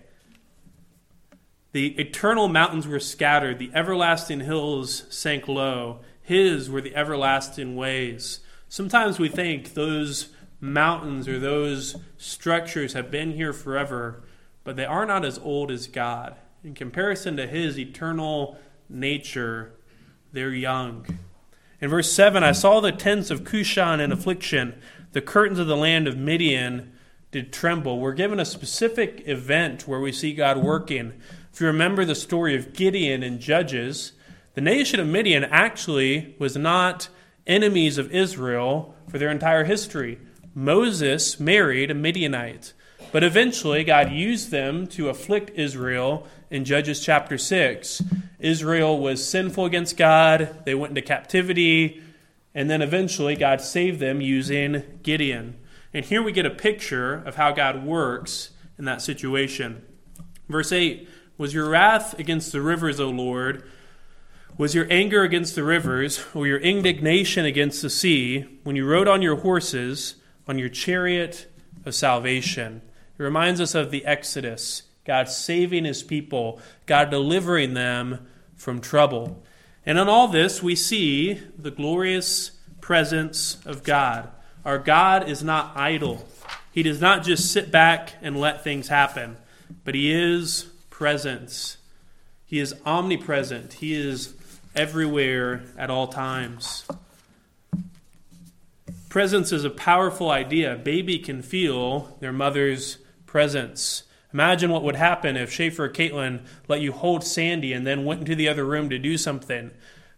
The 1.73 1.89
eternal 1.99 2.47
mountains 2.47 2.87
were 2.87 2.99
scattered, 2.99 3.59
the 3.59 3.69
everlasting 3.75 4.39
hills 4.39 5.03
sank 5.11 5.47
low. 5.47 5.99
His 6.23 6.71
were 6.71 6.81
the 6.81 6.95
everlasting 6.95 7.75
ways. 7.75 8.39
Sometimes 8.67 9.19
we 9.19 9.29
think 9.29 9.75
those 9.75 10.29
mountains 10.59 11.27
or 11.27 11.37
those 11.37 11.97
structures 12.17 12.93
have 12.93 13.11
been 13.11 13.33
here 13.33 13.53
forever, 13.53 14.23
but 14.63 14.75
they 14.75 14.85
are 14.85 15.05
not 15.05 15.23
as 15.23 15.37
old 15.37 15.69
as 15.69 15.85
God. 15.85 16.35
In 16.63 16.73
comparison 16.73 17.37
to 17.37 17.45
His 17.45 17.77
eternal 17.77 18.57
nature, 18.89 19.73
they're 20.31 20.49
young. 20.49 21.05
In 21.79 21.89
verse 21.89 22.11
7, 22.11 22.43
I 22.43 22.53
saw 22.53 22.79
the 22.79 22.91
tents 22.91 23.29
of 23.29 23.43
Cushan 23.43 23.99
in 23.99 24.11
affliction. 24.11 24.81
The 25.11 25.21
curtains 25.21 25.59
of 25.59 25.67
the 25.67 25.77
land 25.77 26.07
of 26.07 26.17
Midian 26.17 26.91
did 27.31 27.53
tremble. 27.53 27.99
We're 27.99 28.13
given 28.13 28.39
a 28.39 28.45
specific 28.45 29.23
event 29.27 29.87
where 29.87 29.99
we 29.99 30.11
see 30.11 30.33
God 30.33 30.57
working. 30.57 31.13
If 31.53 31.61
you 31.61 31.67
remember 31.67 32.03
the 32.03 32.15
story 32.15 32.55
of 32.55 32.73
Gideon 32.73 33.21
in 33.21 33.39
Judges, 33.39 34.13
the 34.55 34.61
nation 34.61 34.99
of 34.99 35.07
Midian 35.07 35.43
actually 35.43 36.35
was 36.39 36.57
not 36.57 37.09
enemies 37.45 37.99
of 37.99 38.11
Israel 38.11 38.95
for 39.07 39.19
their 39.19 39.29
entire 39.29 39.63
history. 39.63 40.19
Moses 40.55 41.39
married 41.39 41.91
a 41.91 41.93
Midianite. 41.93 42.73
But 43.11 43.23
eventually, 43.23 43.83
God 43.83 44.11
used 44.11 44.49
them 44.49 44.87
to 44.87 45.09
afflict 45.09 45.51
Israel 45.53 46.27
in 46.49 46.65
Judges 46.65 47.03
chapter 47.03 47.37
6. 47.37 48.01
Israel 48.39 48.99
was 48.99 49.27
sinful 49.27 49.65
against 49.65 49.97
God, 49.97 50.63
they 50.65 50.75
went 50.75 50.91
into 50.91 51.01
captivity, 51.01 52.01
and 52.53 52.69
then 52.69 52.81
eventually 52.81 53.35
God 53.35 53.61
saved 53.61 53.99
them 53.99 54.21
using 54.21 54.83
Gideon. 55.03 55.57
And 55.93 56.05
here 56.05 56.21
we 56.21 56.31
get 56.31 56.45
a 56.45 56.51
picture 56.51 57.15
of 57.15 57.35
how 57.35 57.51
God 57.51 57.83
works 57.83 58.51
in 58.77 58.85
that 58.85 59.01
situation. 59.01 59.83
Verse 60.47 60.71
8 60.71 61.07
Was 61.37 61.53
your 61.53 61.69
wrath 61.69 62.17
against 62.19 62.51
the 62.51 62.61
rivers, 62.61 62.99
O 62.99 63.09
Lord? 63.09 63.63
Was 64.57 64.73
your 64.73 64.87
anger 64.89 65.21
against 65.21 65.53
the 65.53 65.63
rivers, 65.63 66.25
or 66.33 66.47
your 66.47 66.57
indignation 66.57 67.45
against 67.45 67.83
the 67.83 67.91
sea, 67.91 68.59
when 68.63 68.75
you 68.75 68.87
rode 68.87 69.07
on 69.07 69.21
your 69.21 69.37
horses, 69.37 70.15
on 70.47 70.57
your 70.57 70.69
chariot 70.69 71.45
of 71.85 71.93
salvation? 71.93 72.81
It 73.19 73.23
reminds 73.23 73.61
us 73.61 73.75
of 73.75 73.91
the 73.91 74.03
Exodus, 74.03 74.83
God 75.07 75.29
saving 75.29 75.85
his 75.85 76.03
people, 76.03 76.59
God 76.85 77.09
delivering 77.09 77.73
them 77.73 78.27
from 78.55 78.81
trouble. 78.81 79.41
And 79.85 79.97
in 79.97 80.09
all 80.09 80.27
this, 80.27 80.61
we 80.61 80.75
see 80.75 81.35
the 81.57 81.71
glorious 81.71 82.51
presence 82.81 83.57
of 83.65 83.83
God. 83.83 84.29
Our 84.65 84.77
God 84.77 85.29
is 85.29 85.41
not 85.43 85.77
idle, 85.77 86.27
He 86.71 86.83
does 86.83 86.99
not 86.99 87.23
just 87.23 87.51
sit 87.51 87.71
back 87.71 88.13
and 88.21 88.37
let 88.37 88.63
things 88.63 88.89
happen, 88.89 89.37
but 89.85 89.95
He 89.95 90.11
is 90.11 90.63
presence. 90.89 91.77
He 92.45 92.59
is 92.59 92.75
omnipresent, 92.85 93.73
He 93.73 93.93
is 93.93 94.33
everywhere 94.75 95.63
at 95.77 95.89
all 95.89 96.07
times. 96.07 96.85
Presence 99.07 99.53
is 99.53 99.63
a 99.63 99.69
powerful 99.69 100.29
idea. 100.29 100.73
A 100.73 100.77
baby 100.77 101.17
can 101.17 101.41
feel 101.41 102.17
their 102.19 102.33
mother's 102.33 102.97
presence. 103.25 104.03
Imagine 104.33 104.71
what 104.71 104.83
would 104.83 104.95
happen 104.95 105.37
if 105.37 105.51
Schaefer 105.51 105.85
or 105.85 105.89
Caitlin 105.89 106.45
let 106.67 106.81
you 106.81 106.91
hold 106.91 107.23
Sandy 107.23 107.73
and 107.73 107.87
then 107.87 108.05
went 108.05 108.21
into 108.21 108.35
the 108.35 108.49
other 108.49 108.65
room 108.65 108.89
to 108.89 108.99
do 108.99 109.17
something. 109.17 109.71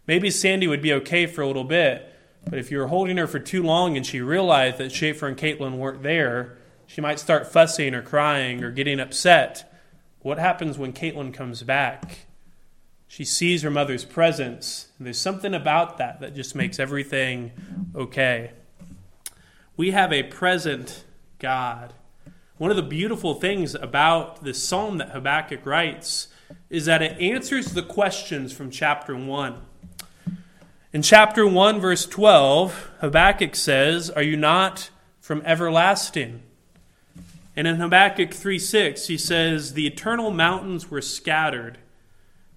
maybe 0.06 0.30
Sandy 0.30 0.66
would 0.66 0.82
be 0.82 0.92
okay 0.92 1.26
for 1.26 1.42
a 1.42 1.46
little 1.46 1.64
bit, 1.64 2.12
but 2.44 2.58
if 2.58 2.70
you 2.70 2.78
were 2.78 2.88
holding 2.88 3.16
her 3.16 3.26
for 3.26 3.38
too 3.38 3.62
long 3.62 3.96
and 3.96 4.04
she 4.04 4.20
realized 4.20 4.78
that 4.78 4.90
Schaefer 4.90 5.28
and 5.28 5.36
Caitlin 5.36 5.76
weren't 5.76 6.02
there, 6.02 6.58
she 6.86 7.00
might 7.00 7.20
start 7.20 7.46
fussing 7.46 7.94
or 7.94 8.02
crying 8.02 8.64
or 8.64 8.72
getting 8.72 8.98
upset. 8.98 9.72
What 10.20 10.38
happens 10.38 10.76
when 10.76 10.92
Caitlin 10.92 11.32
comes 11.32 11.62
back? 11.62 12.26
She 13.06 13.24
sees 13.24 13.62
her 13.62 13.70
mother's 13.70 14.04
presence, 14.04 14.88
and 14.98 15.06
there's 15.06 15.18
something 15.18 15.54
about 15.54 15.98
that 15.98 16.20
that 16.20 16.34
just 16.34 16.54
makes 16.54 16.78
everything 16.78 17.52
okay. 17.94 18.52
We 19.76 19.92
have 19.92 20.12
a 20.12 20.24
present 20.24 21.04
God. 21.38 21.94
One 22.60 22.70
of 22.70 22.76
the 22.76 22.82
beautiful 22.82 23.32
things 23.32 23.74
about 23.74 24.44
this 24.44 24.62
psalm 24.62 24.98
that 24.98 25.12
Habakkuk 25.12 25.64
writes 25.64 26.28
is 26.68 26.84
that 26.84 27.00
it 27.00 27.18
answers 27.18 27.72
the 27.72 27.82
questions 27.82 28.52
from 28.52 28.70
chapter 28.70 29.16
1. 29.16 29.62
In 30.92 31.00
chapter 31.00 31.46
1, 31.46 31.80
verse 31.80 32.04
12, 32.04 32.90
Habakkuk 33.00 33.56
says, 33.56 34.10
Are 34.10 34.22
you 34.22 34.36
not 34.36 34.90
from 35.22 35.40
everlasting? 35.46 36.42
And 37.56 37.66
in 37.66 37.76
Habakkuk 37.76 38.34
3 38.34 38.58
6, 38.58 39.06
he 39.06 39.16
says, 39.16 39.72
The 39.72 39.86
eternal 39.86 40.30
mountains 40.30 40.90
were 40.90 41.00
scattered, 41.00 41.78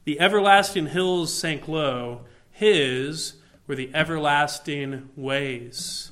the 0.04 0.20
everlasting 0.20 0.88
hills 0.88 1.34
sank 1.34 1.70
low, 1.70 2.26
his 2.52 3.36
were 3.68 3.76
the 3.76 3.90
everlasting 3.96 5.08
ways. 5.16 6.12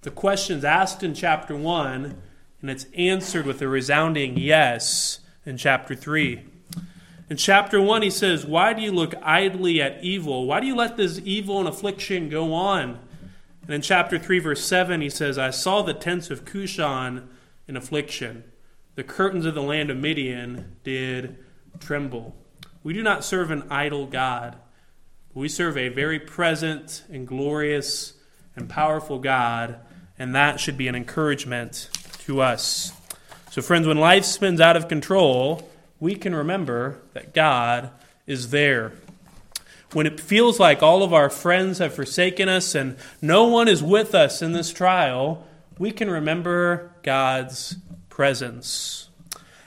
The 0.00 0.10
question's 0.10 0.64
asked 0.64 1.02
in 1.02 1.12
chapter 1.12 1.54
1 1.54 2.22
and 2.60 2.70
it's 2.70 2.86
answered 2.96 3.46
with 3.46 3.60
a 3.62 3.68
resounding 3.68 4.36
yes 4.36 5.20
in 5.44 5.56
chapter 5.56 5.94
3. 5.94 6.42
In 7.28 7.36
chapter 7.36 7.80
1, 7.80 8.02
he 8.02 8.10
says, 8.10 8.46
Why 8.46 8.72
do 8.72 8.82
you 8.82 8.92
look 8.92 9.14
idly 9.22 9.80
at 9.82 10.02
evil? 10.02 10.46
Why 10.46 10.60
do 10.60 10.66
you 10.66 10.76
let 10.76 10.96
this 10.96 11.20
evil 11.24 11.58
and 11.58 11.68
affliction 11.68 12.28
go 12.28 12.52
on? 12.54 12.98
And 13.62 13.74
in 13.74 13.82
chapter 13.82 14.18
3, 14.18 14.38
verse 14.38 14.64
7, 14.64 15.00
he 15.00 15.10
says, 15.10 15.38
I 15.38 15.50
saw 15.50 15.82
the 15.82 15.94
tents 15.94 16.30
of 16.30 16.44
Cushan 16.44 17.28
in 17.66 17.76
affliction. 17.76 18.44
The 18.94 19.02
curtains 19.02 19.44
of 19.44 19.54
the 19.54 19.62
land 19.62 19.90
of 19.90 19.96
Midian 19.96 20.76
did 20.84 21.36
tremble. 21.80 22.36
We 22.84 22.92
do 22.92 23.02
not 23.02 23.24
serve 23.24 23.50
an 23.50 23.64
idle 23.70 24.06
God. 24.06 24.56
We 25.34 25.48
serve 25.48 25.76
a 25.76 25.88
very 25.88 26.20
present 26.20 27.02
and 27.10 27.26
glorious 27.26 28.14
and 28.54 28.68
powerful 28.68 29.18
God, 29.18 29.80
and 30.18 30.34
that 30.34 30.60
should 30.60 30.78
be 30.78 30.88
an 30.88 30.94
encouragement 30.94 31.90
to 32.26 32.40
us. 32.40 32.92
So, 33.50 33.62
friends, 33.62 33.86
when 33.86 33.98
life 33.98 34.24
spins 34.24 34.60
out 34.60 34.76
of 34.76 34.88
control, 34.88 35.70
we 36.00 36.16
can 36.16 36.34
remember 36.34 37.00
that 37.14 37.32
God 37.32 37.90
is 38.26 38.50
there. 38.50 38.92
When 39.92 40.06
it 40.06 40.20
feels 40.20 40.58
like 40.58 40.82
all 40.82 41.04
of 41.04 41.14
our 41.14 41.30
friends 41.30 41.78
have 41.78 41.94
forsaken 41.94 42.48
us 42.48 42.74
and 42.74 42.96
no 43.22 43.44
one 43.44 43.68
is 43.68 43.82
with 43.82 44.12
us 44.12 44.42
in 44.42 44.52
this 44.52 44.72
trial, 44.72 45.46
we 45.78 45.92
can 45.92 46.10
remember 46.10 46.90
God's 47.04 47.76
presence. 48.08 49.08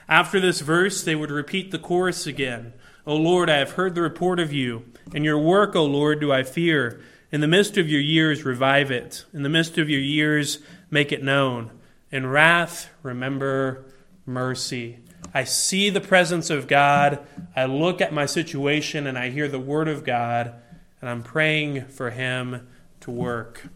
After 0.09 0.41
this 0.41 0.59
verse, 0.59 1.01
they 1.01 1.15
would 1.15 1.31
repeat 1.31 1.71
the 1.71 1.79
chorus 1.79 2.27
again 2.27 2.73
O 3.07 3.15
Lord, 3.15 3.49
I 3.49 3.57
have 3.57 3.71
heard 3.71 3.95
the 3.95 4.01
report 4.01 4.39
of 4.39 4.51
you, 4.51 4.83
and 5.15 5.23
your 5.23 5.39
work, 5.39 5.75
O 5.75 5.85
Lord, 5.85 6.19
do 6.19 6.31
I 6.31 6.43
fear. 6.43 7.01
In 7.31 7.41
the 7.41 7.47
midst 7.47 7.77
of 7.77 7.89
your 7.89 8.01
years, 8.01 8.43
revive 8.43 8.91
it. 8.91 9.23
In 9.33 9.43
the 9.43 9.49
midst 9.49 9.77
of 9.77 9.89
your 9.89 10.01
years, 10.01 10.59
make 10.91 11.11
it 11.11 11.23
known. 11.23 11.71
In 12.11 12.25
wrath, 12.25 12.89
remember 13.03 13.85
mercy. 14.25 14.99
I 15.33 15.43
see 15.43 15.89
the 15.89 16.01
presence 16.01 16.49
of 16.49 16.67
God. 16.67 17.19
I 17.55 17.65
look 17.65 18.01
at 18.01 18.13
my 18.13 18.25
situation 18.25 19.05
and 19.05 19.17
I 19.17 19.29
hear 19.29 19.47
the 19.47 19.59
word 19.59 19.87
of 19.87 20.03
God, 20.03 20.53
and 21.01 21.09
I'm 21.09 21.21
praying 21.21 21.85
for 21.85 22.09
Him 22.09 22.67
to 23.01 23.11
work. 23.11 23.67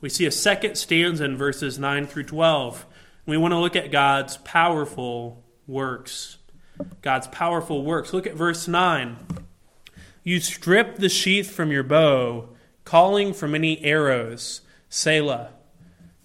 We 0.00 0.08
see 0.08 0.26
a 0.26 0.30
second 0.30 0.76
stanza 0.76 1.24
in 1.24 1.36
verses 1.36 1.78
9 1.78 2.06
through 2.06 2.24
12. 2.24 2.86
We 3.26 3.36
want 3.36 3.52
to 3.52 3.58
look 3.58 3.76
at 3.76 3.90
God's 3.90 4.36
powerful 4.38 5.42
works. 5.66 6.38
God's 7.00 7.28
powerful 7.28 7.84
works. 7.84 8.12
Look 8.12 8.26
at 8.26 8.34
verse 8.34 8.68
9. 8.68 9.16
You 10.22 10.40
strip 10.40 10.96
the 10.96 11.08
sheath 11.08 11.50
from 11.50 11.70
your 11.70 11.82
bow, 11.82 12.50
calling 12.84 13.32
for 13.32 13.48
many 13.48 13.82
arrows. 13.82 14.60
Selah 14.90 15.50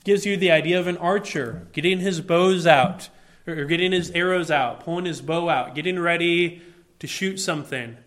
gives 0.05 0.25
you 0.25 0.37
the 0.37 0.51
idea 0.51 0.79
of 0.79 0.87
an 0.87 0.97
archer 0.97 1.67
getting 1.73 1.99
his 1.99 2.21
bows 2.21 2.65
out, 2.65 3.09
or 3.45 3.65
getting 3.65 3.91
his 3.91 4.11
arrows 4.11 4.49
out, 4.49 4.79
pulling 4.79 5.05
his 5.05 5.21
bow 5.21 5.49
out, 5.49 5.75
getting 5.75 5.99
ready 5.99 6.61
to 6.99 7.07
shoot 7.07 7.37
something. 7.37 7.97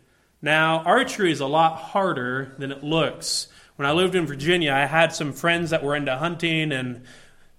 Now, 0.41 0.79
archery 0.85 1.31
is 1.31 1.41
a 1.41 1.47
lot 1.47 1.77
harder 1.77 2.55
than 2.59 2.73
it 2.73 2.83
looks. 2.83 3.49
When 3.77 3.87
I 3.87 3.93
lived 3.93 4.15
in 4.15 4.27
Virginia, 4.27 4.73
I 4.73 4.87
had 4.87 5.13
some 5.13 5.33
friends 5.33 5.71
that 5.71 5.83
were 5.83 5.95
into 5.95 6.17
hunting 6.17 6.73
and 6.73 7.03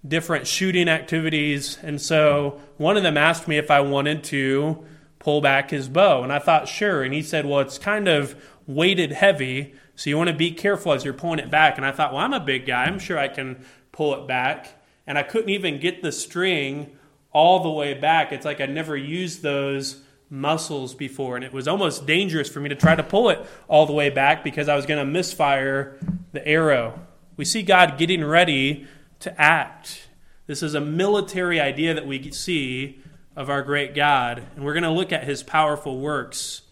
different 0.06 0.46
shooting 0.46 0.88
activities, 0.88 1.78
and 1.82 2.00
so 2.00 2.60
one 2.78 2.96
of 2.96 3.02
them 3.02 3.18
asked 3.18 3.46
me 3.46 3.58
if 3.58 3.70
I 3.70 3.82
wanted 3.82 4.24
to 4.24 4.84
pull 5.18 5.42
back 5.42 5.70
his 5.70 5.88
bow, 5.90 6.22
and 6.22 6.32
I 6.32 6.38
thought 6.38 6.68
sure, 6.68 7.02
and 7.02 7.12
he 7.12 7.20
said, 7.20 7.44
"Well, 7.44 7.60
it's 7.60 7.76
kind 7.76 8.08
of 8.08 8.34
weighted 8.66 9.12
heavy, 9.12 9.74
so 9.94 10.08
you 10.08 10.16
want 10.16 10.28
to 10.28 10.34
be 10.34 10.50
careful 10.52 10.94
as 10.94 11.04
you're 11.04 11.12
pulling 11.12 11.38
it 11.38 11.50
back." 11.50 11.76
And 11.76 11.84
I 11.84 11.92
thought, 11.92 12.14
"Well, 12.14 12.22
I'm 12.22 12.32
a 12.32 12.40
big 12.40 12.64
guy. 12.64 12.84
I'm 12.84 12.98
sure 12.98 13.18
I 13.18 13.28
can 13.28 13.62
pull 14.00 14.14
it 14.14 14.26
back. 14.26 14.66
And 15.06 15.18
I 15.18 15.22
couldn't 15.22 15.50
even 15.50 15.78
get 15.78 16.00
the 16.00 16.10
string 16.10 16.96
all 17.32 17.62
the 17.62 17.68
way 17.68 17.92
back. 17.92 18.32
It's 18.32 18.46
like 18.46 18.58
I 18.58 18.64
never 18.64 18.96
used 18.96 19.42
those 19.42 20.00
muscles 20.30 20.94
before. 20.94 21.36
And 21.36 21.44
it 21.44 21.52
was 21.52 21.68
almost 21.68 22.06
dangerous 22.06 22.48
for 22.48 22.60
me 22.60 22.70
to 22.70 22.74
try 22.74 22.94
to 22.94 23.02
pull 23.02 23.28
it 23.28 23.46
all 23.68 23.84
the 23.84 23.92
way 23.92 24.08
back 24.08 24.42
because 24.42 24.70
I 24.70 24.74
was 24.74 24.86
going 24.86 25.04
to 25.04 25.04
misfire 25.04 25.98
the 26.32 26.48
arrow. 26.48 26.98
We 27.36 27.44
see 27.44 27.60
God 27.60 27.98
getting 27.98 28.24
ready 28.24 28.86
to 29.18 29.38
act. 29.38 30.08
This 30.46 30.62
is 30.62 30.74
a 30.74 30.80
military 30.80 31.60
idea 31.60 31.92
that 31.92 32.06
we 32.06 32.30
see 32.30 33.02
of 33.36 33.50
our 33.50 33.60
great 33.60 33.94
God. 33.94 34.42
And 34.56 34.64
we're 34.64 34.72
going 34.72 34.82
to 34.84 34.90
look 34.90 35.12
at 35.12 35.24
his 35.24 35.42
powerful 35.42 36.00
works. 36.00 36.62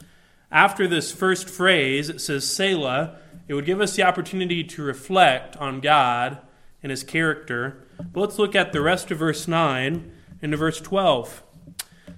After 0.51 0.89
this 0.89 1.13
first 1.13 1.47
phrase, 1.47 2.09
it 2.09 2.23
says 2.23 2.51
Selah. 2.51 3.19
It 3.49 3.53
would 3.53 3.67
give 3.67 3.83
us 3.83 3.97
the 3.97 4.05
opportunity 4.05 4.65
to 4.65 4.83
reflect 4.83 5.59
on 5.59 5.81
God 5.81 6.39
and 6.83 6.91
his 6.91 7.05
character. 7.05 7.85
But 8.13 8.21
let's 8.21 8.39
look 8.39 8.55
at 8.55 8.73
the 8.73 8.81
rest 8.81 9.11
of 9.11 9.19
verse 9.19 9.49
9 9.49 10.13
into 10.43 10.57
verse 10.57 10.81
12. 10.81 11.43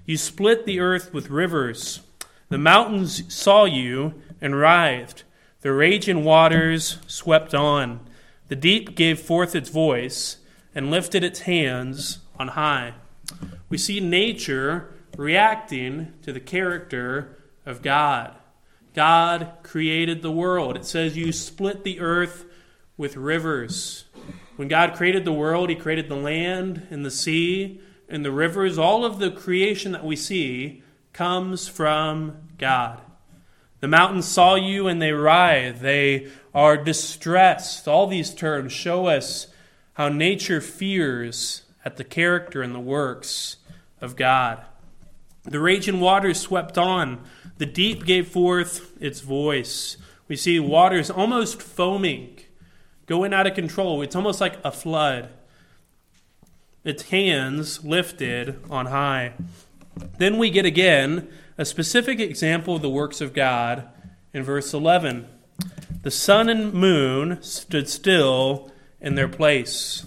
You 0.05 0.17
split 0.17 0.67
the 0.67 0.81
earth 0.81 1.13
with 1.13 1.31
rivers. 1.31 2.01
The 2.49 2.59
mountains 2.59 3.33
saw 3.33 3.65
you 3.65 4.15
and 4.41 4.57
writhed. 4.57 5.25
The 5.61 5.73
raging 5.73 6.25
waters 6.25 6.99
swept 7.07 7.55
on. 7.55 8.01
The 8.49 8.57
deep 8.57 8.97
gave 8.97 9.21
forth 9.21 9.55
its 9.55 9.71
voice 9.71 10.39
and 10.75 10.91
lifted 10.91 11.23
its 11.23 11.41
hands 11.41 12.19
on 12.39 12.49
high. 12.49 12.95
We 13.69 13.79
see 13.79 14.01
nature 14.01 14.95
reacting 15.17 16.15
to 16.23 16.33
the 16.33 16.41
character 16.41 17.45
of 17.67 17.83
God. 17.83 18.37
God 18.95 19.53
created 19.63 20.23
the 20.23 20.33
world. 20.33 20.77
It 20.77 20.85
says, 20.85 21.17
You 21.17 21.33
split 21.33 21.85
the 21.85 22.01
earth 22.01 22.45
with 22.97 23.17
rivers. 23.17 24.07
When 24.61 24.69
God 24.69 24.93
created 24.93 25.25
the 25.25 25.33
world, 25.33 25.71
He 25.71 25.75
created 25.75 26.11
the 26.11 26.17
land 26.17 26.87
and 26.91 27.03
the 27.03 27.11
sea 27.11 27.81
and 28.11 28.23
the 28.23 28.31
rivers. 28.31 28.77
All 28.77 29.07
of 29.07 29.19
the 29.19 29.31
creation 29.31 29.93
that 29.93 30.05
we 30.05 30.17
see 30.17 30.83
comes 31.15 31.67
from 31.67 32.37
God. 32.59 33.01
The 33.81 33.89
mountains 33.89 34.29
saw 34.29 34.57
you 34.57 34.87
and 34.87 35.01
they 35.01 35.13
writhe. 35.13 35.81
They 35.81 36.29
are 36.55 36.77
distressed. 36.77 37.89
All 37.89 38.07
these 38.07 38.35
terms 38.35 38.71
show 38.71 39.07
us 39.07 39.47
how 39.95 40.11
nature 40.11 40.61
fears 40.61 41.63
at 41.83 41.97
the 41.97 42.05
character 42.05 42.61
and 42.61 42.75
the 42.75 42.81
works 42.81 43.57
of 43.99 44.15
God. 44.15 44.63
The 45.45 45.59
raging 45.59 46.01
waters 46.01 46.39
swept 46.39 46.77
on. 46.77 47.25
The 47.57 47.65
deep 47.65 48.05
gave 48.05 48.29
forth 48.29 48.95
its 49.01 49.21
voice. 49.21 49.97
We 50.29 50.37
see 50.37 50.61
waters 50.61 51.11
almost 51.11 51.63
foaming 51.63 52.40
going 53.11 53.35
out 53.35 53.49
of 53.49 53.55
control. 53.55 54.03
It's 54.03 54.15
almost 54.15 54.41
like 54.41 54.57
a 54.63 54.71
flood. 54.71 55.31
Its 56.85 57.03
hands 57.11 57.85
lifted 57.85 58.63
on 58.71 58.87
high. 58.87 59.33
Then 60.19 60.39
we 60.39 60.49
get 60.49 60.65
again 60.65 61.29
a 61.59 61.65
specific 61.65 62.21
example 62.21 62.77
of 62.77 62.83
the 62.83 62.89
works 62.89 63.21
of 63.21 63.35
God 63.35 63.89
in 64.33 64.45
verse 64.45 64.73
11. 64.73 65.27
The 66.05 66.13
sun 66.13 66.49
and 66.49 66.73
moon 66.73 67.43
stood 67.43 67.89
still 67.89 68.71
in 69.01 69.17
their 69.17 69.27
place. 69.27 70.07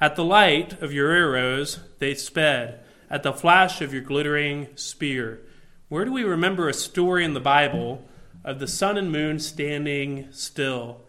At 0.00 0.14
the 0.14 0.22
light 0.22 0.80
of 0.80 0.92
your 0.92 1.10
arrows, 1.10 1.80
they 1.98 2.14
sped. 2.14 2.78
At 3.10 3.24
the 3.24 3.32
flash 3.32 3.80
of 3.80 3.92
your 3.92 4.02
glittering 4.02 4.68
spear. 4.76 5.40
Where 5.88 6.04
do 6.04 6.12
we 6.12 6.22
remember 6.22 6.68
a 6.68 6.72
story 6.72 7.24
in 7.24 7.34
the 7.34 7.40
Bible 7.40 8.04
of 8.44 8.60
the 8.60 8.68
sun 8.68 8.96
and 8.96 9.10
moon 9.10 9.40
standing 9.40 10.28
still? 10.30 11.00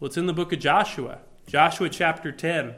Well, 0.00 0.08
it's 0.08 0.16
in 0.16 0.26
the 0.26 0.32
book 0.32 0.52
of 0.52 0.58
Joshua, 0.58 1.20
Joshua 1.46 1.88
chapter 1.88 2.32
10. 2.32 2.74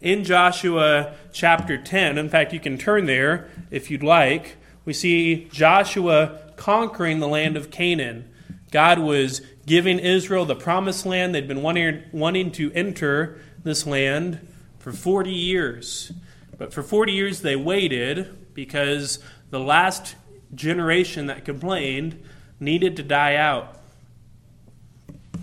In 0.00 0.24
Joshua 0.24 1.14
chapter 1.32 1.80
10, 1.80 2.18
in 2.18 2.28
fact, 2.28 2.52
you 2.52 2.58
can 2.58 2.76
turn 2.76 3.06
there 3.06 3.48
if 3.70 3.88
you'd 3.88 4.02
like, 4.02 4.56
we 4.84 4.92
see 4.92 5.48
Joshua 5.52 6.40
conquering 6.56 7.20
the 7.20 7.28
land 7.28 7.56
of 7.56 7.70
Canaan. 7.70 8.28
God 8.72 8.98
was 8.98 9.42
giving 9.64 10.00
Israel 10.00 10.44
the 10.44 10.56
promised 10.56 11.06
land. 11.06 11.34
They'd 11.34 11.46
been 11.46 11.62
wanting, 11.62 12.02
wanting 12.10 12.50
to 12.52 12.72
enter 12.72 13.40
this 13.62 13.86
land 13.86 14.46
for 14.80 14.92
40 14.92 15.30
years. 15.30 16.12
But 16.58 16.72
for 16.74 16.82
40 16.82 17.12
years 17.12 17.42
they 17.42 17.54
waited 17.54 18.54
because 18.54 19.20
the 19.50 19.60
last 19.60 20.16
generation 20.52 21.26
that 21.26 21.44
complained 21.44 22.22
needed 22.58 22.96
to 22.96 23.04
die 23.04 23.36
out. 23.36 23.75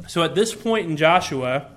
So 0.07 0.23
at 0.23 0.35
this 0.35 0.53
point 0.53 0.89
in 0.89 0.97
Joshua, 0.97 1.67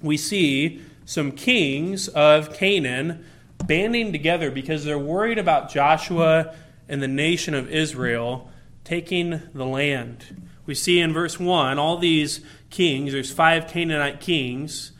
we 0.00 0.16
see 0.16 0.80
some 1.04 1.32
kings 1.32 2.08
of 2.08 2.54
Canaan 2.54 3.24
banding 3.66 4.12
together 4.12 4.50
because 4.50 4.84
they're 4.84 4.98
worried 4.98 5.38
about 5.38 5.70
Joshua 5.70 6.54
and 6.88 7.02
the 7.02 7.08
nation 7.08 7.54
of 7.54 7.70
Israel 7.70 8.50
taking 8.84 9.42
the 9.54 9.66
land. 9.66 10.50
We 10.66 10.74
see 10.74 11.00
in 11.00 11.12
verse 11.12 11.38
1 11.38 11.78
all 11.78 11.98
these 11.98 12.40
kings, 12.70 13.12
there's 13.12 13.32
five 13.32 13.68
Canaanite 13.68 14.20
kings 14.20 14.92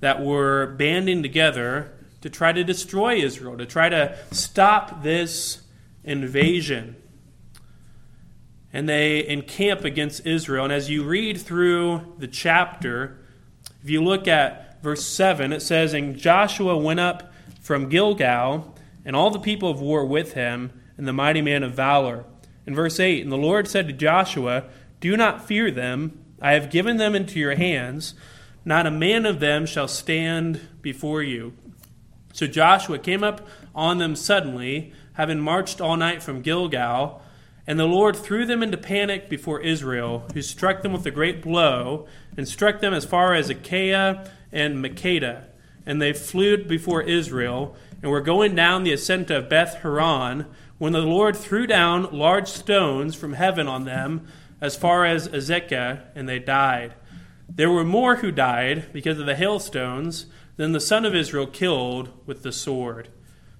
that 0.00 0.22
were 0.22 0.74
banding 0.78 1.22
together 1.22 1.92
to 2.20 2.30
try 2.30 2.52
to 2.52 2.64
destroy 2.64 3.16
Israel, 3.16 3.56
to 3.58 3.66
try 3.66 3.88
to 3.88 4.16
stop 4.32 5.02
this 5.02 5.62
invasion. 6.04 6.96
And 8.72 8.88
they 8.88 9.26
encamp 9.26 9.84
against 9.84 10.26
Israel. 10.26 10.64
And 10.64 10.72
as 10.72 10.90
you 10.90 11.04
read 11.04 11.40
through 11.40 12.14
the 12.18 12.28
chapter, 12.28 13.18
if 13.82 13.88
you 13.88 14.02
look 14.02 14.28
at 14.28 14.82
verse 14.82 15.06
7, 15.06 15.52
it 15.52 15.60
says, 15.60 15.94
And 15.94 16.16
Joshua 16.16 16.76
went 16.76 17.00
up 17.00 17.32
from 17.60 17.88
Gilgal, 17.88 18.74
and 19.04 19.16
all 19.16 19.30
the 19.30 19.38
people 19.38 19.70
of 19.70 19.80
war 19.80 20.04
with 20.04 20.34
him, 20.34 20.72
and 20.96 21.08
the 21.08 21.12
mighty 21.12 21.40
man 21.40 21.62
of 21.62 21.74
valor. 21.74 22.24
In 22.66 22.74
verse 22.74 23.00
8, 23.00 23.22
And 23.22 23.32
the 23.32 23.36
Lord 23.36 23.68
said 23.68 23.86
to 23.86 23.94
Joshua, 23.94 24.64
Do 25.00 25.16
not 25.16 25.46
fear 25.46 25.70
them, 25.70 26.22
I 26.40 26.52
have 26.52 26.70
given 26.70 26.98
them 26.98 27.14
into 27.14 27.38
your 27.38 27.56
hands. 27.56 28.14
Not 28.64 28.86
a 28.86 28.90
man 28.90 29.26
of 29.26 29.40
them 29.40 29.66
shall 29.66 29.88
stand 29.88 30.60
before 30.82 31.22
you. 31.22 31.54
So 32.32 32.46
Joshua 32.46 32.98
came 32.98 33.24
up 33.24 33.46
on 33.74 33.98
them 33.98 34.14
suddenly, 34.14 34.92
having 35.14 35.40
marched 35.40 35.80
all 35.80 35.96
night 35.96 36.22
from 36.22 36.42
Gilgal. 36.42 37.22
And 37.68 37.78
the 37.78 37.84
Lord 37.84 38.16
threw 38.16 38.46
them 38.46 38.62
into 38.62 38.78
panic 38.78 39.28
before 39.28 39.60
Israel, 39.60 40.26
who 40.32 40.40
struck 40.40 40.80
them 40.80 40.94
with 40.94 41.04
a 41.04 41.10
great 41.10 41.42
blow, 41.42 42.06
and 42.34 42.48
struck 42.48 42.80
them 42.80 42.94
as 42.94 43.04
far 43.04 43.34
as 43.34 43.50
Azekah 43.50 44.26
and 44.50 44.82
Makkedah. 44.82 45.44
And 45.84 46.00
they 46.00 46.14
flew 46.14 46.64
before 46.64 47.02
Israel, 47.02 47.76
and 48.00 48.10
were 48.10 48.22
going 48.22 48.54
down 48.54 48.84
the 48.84 48.94
ascent 48.94 49.30
of 49.30 49.50
Beth 49.50 49.82
Horon, 49.82 50.46
when 50.78 50.94
the 50.94 51.00
Lord 51.00 51.36
threw 51.36 51.66
down 51.66 52.08
large 52.10 52.48
stones 52.48 53.14
from 53.14 53.34
heaven 53.34 53.68
on 53.68 53.84
them, 53.84 54.26
as 54.62 54.74
far 54.74 55.04
as 55.04 55.28
Azekah, 55.28 56.04
and 56.14 56.26
they 56.26 56.38
died. 56.38 56.94
There 57.50 57.70
were 57.70 57.84
more 57.84 58.16
who 58.16 58.32
died 58.32 58.90
because 58.94 59.20
of 59.20 59.26
the 59.26 59.36
hailstones 59.36 60.24
than 60.56 60.72
the 60.72 60.80
son 60.80 61.04
of 61.04 61.14
Israel 61.14 61.46
killed 61.46 62.08
with 62.24 62.42
the 62.42 62.52
sword. 62.52 63.10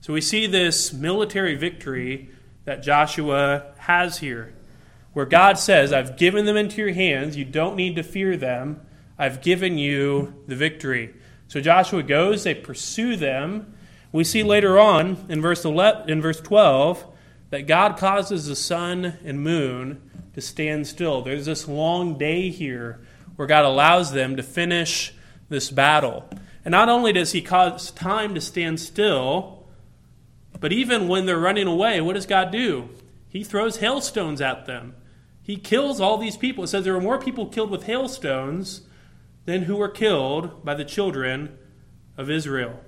So 0.00 0.14
we 0.14 0.22
see 0.22 0.46
this 0.46 0.94
military 0.94 1.56
victory 1.56 2.30
that 2.68 2.82
Joshua 2.82 3.72
has 3.78 4.18
here, 4.18 4.52
where 5.14 5.24
God 5.24 5.58
says, 5.58 5.90
I've 5.90 6.18
given 6.18 6.44
them 6.44 6.58
into 6.58 6.82
your 6.82 6.92
hands. 6.92 7.34
You 7.34 7.46
don't 7.46 7.76
need 7.76 7.96
to 7.96 8.02
fear 8.02 8.36
them. 8.36 8.82
I've 9.18 9.40
given 9.40 9.78
you 9.78 10.34
the 10.46 10.54
victory. 10.54 11.14
So 11.46 11.62
Joshua 11.62 12.02
goes, 12.02 12.44
they 12.44 12.54
pursue 12.54 13.16
them. 13.16 13.72
We 14.12 14.22
see 14.22 14.42
later 14.42 14.78
on 14.78 15.16
in 15.30 15.40
verse 15.40 15.64
11, 15.64 16.10
in 16.10 16.20
verse 16.20 16.42
12 16.42 17.06
that 17.48 17.66
God 17.66 17.96
causes 17.96 18.44
the 18.44 18.54
sun 18.54 19.16
and 19.24 19.40
moon 19.40 20.02
to 20.34 20.42
stand 20.42 20.86
still. 20.86 21.22
There's 21.22 21.46
this 21.46 21.66
long 21.66 22.18
day 22.18 22.50
here 22.50 23.00
where 23.36 23.48
God 23.48 23.64
allows 23.64 24.12
them 24.12 24.36
to 24.36 24.42
finish 24.42 25.14
this 25.48 25.70
battle. 25.70 26.28
And 26.66 26.72
not 26.72 26.90
only 26.90 27.14
does 27.14 27.32
he 27.32 27.40
cause 27.40 27.92
time 27.92 28.34
to 28.34 28.42
stand 28.42 28.78
still, 28.78 29.57
but 30.60 30.72
even 30.72 31.08
when 31.08 31.26
they're 31.26 31.38
running 31.38 31.66
away, 31.66 32.00
what 32.00 32.14
does 32.14 32.26
God 32.26 32.50
do? 32.50 32.88
He 33.28 33.44
throws 33.44 33.78
hailstones 33.78 34.40
at 34.40 34.66
them. 34.66 34.94
He 35.42 35.56
kills 35.56 36.00
all 36.00 36.18
these 36.18 36.36
people. 36.36 36.64
It 36.64 36.68
says 36.68 36.84
there 36.84 36.94
were 36.94 37.00
more 37.00 37.18
people 37.18 37.46
killed 37.46 37.70
with 37.70 37.84
hailstones 37.84 38.82
than 39.44 39.62
who 39.62 39.76
were 39.76 39.88
killed 39.88 40.64
by 40.64 40.74
the 40.74 40.84
children 40.84 41.56
of 42.16 42.30
Israel. 42.30 42.80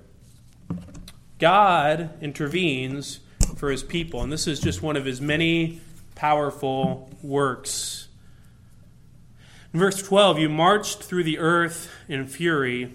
God 1.39 2.11
intervenes 2.21 3.19
for 3.55 3.71
his 3.71 3.83
people, 3.83 4.21
and 4.21 4.31
this 4.31 4.47
is 4.47 4.59
just 4.59 4.81
one 4.81 4.95
of 4.95 5.05
his 5.05 5.21
many 5.21 5.81
powerful 6.13 7.09
works. 7.23 8.07
In 9.73 9.79
verse 9.79 10.01
12, 10.01 10.39
you 10.39 10.49
marched 10.49 11.01
through 11.01 11.23
the 11.23 11.39
earth 11.39 11.89
in 12.07 12.27
fury 12.27 12.91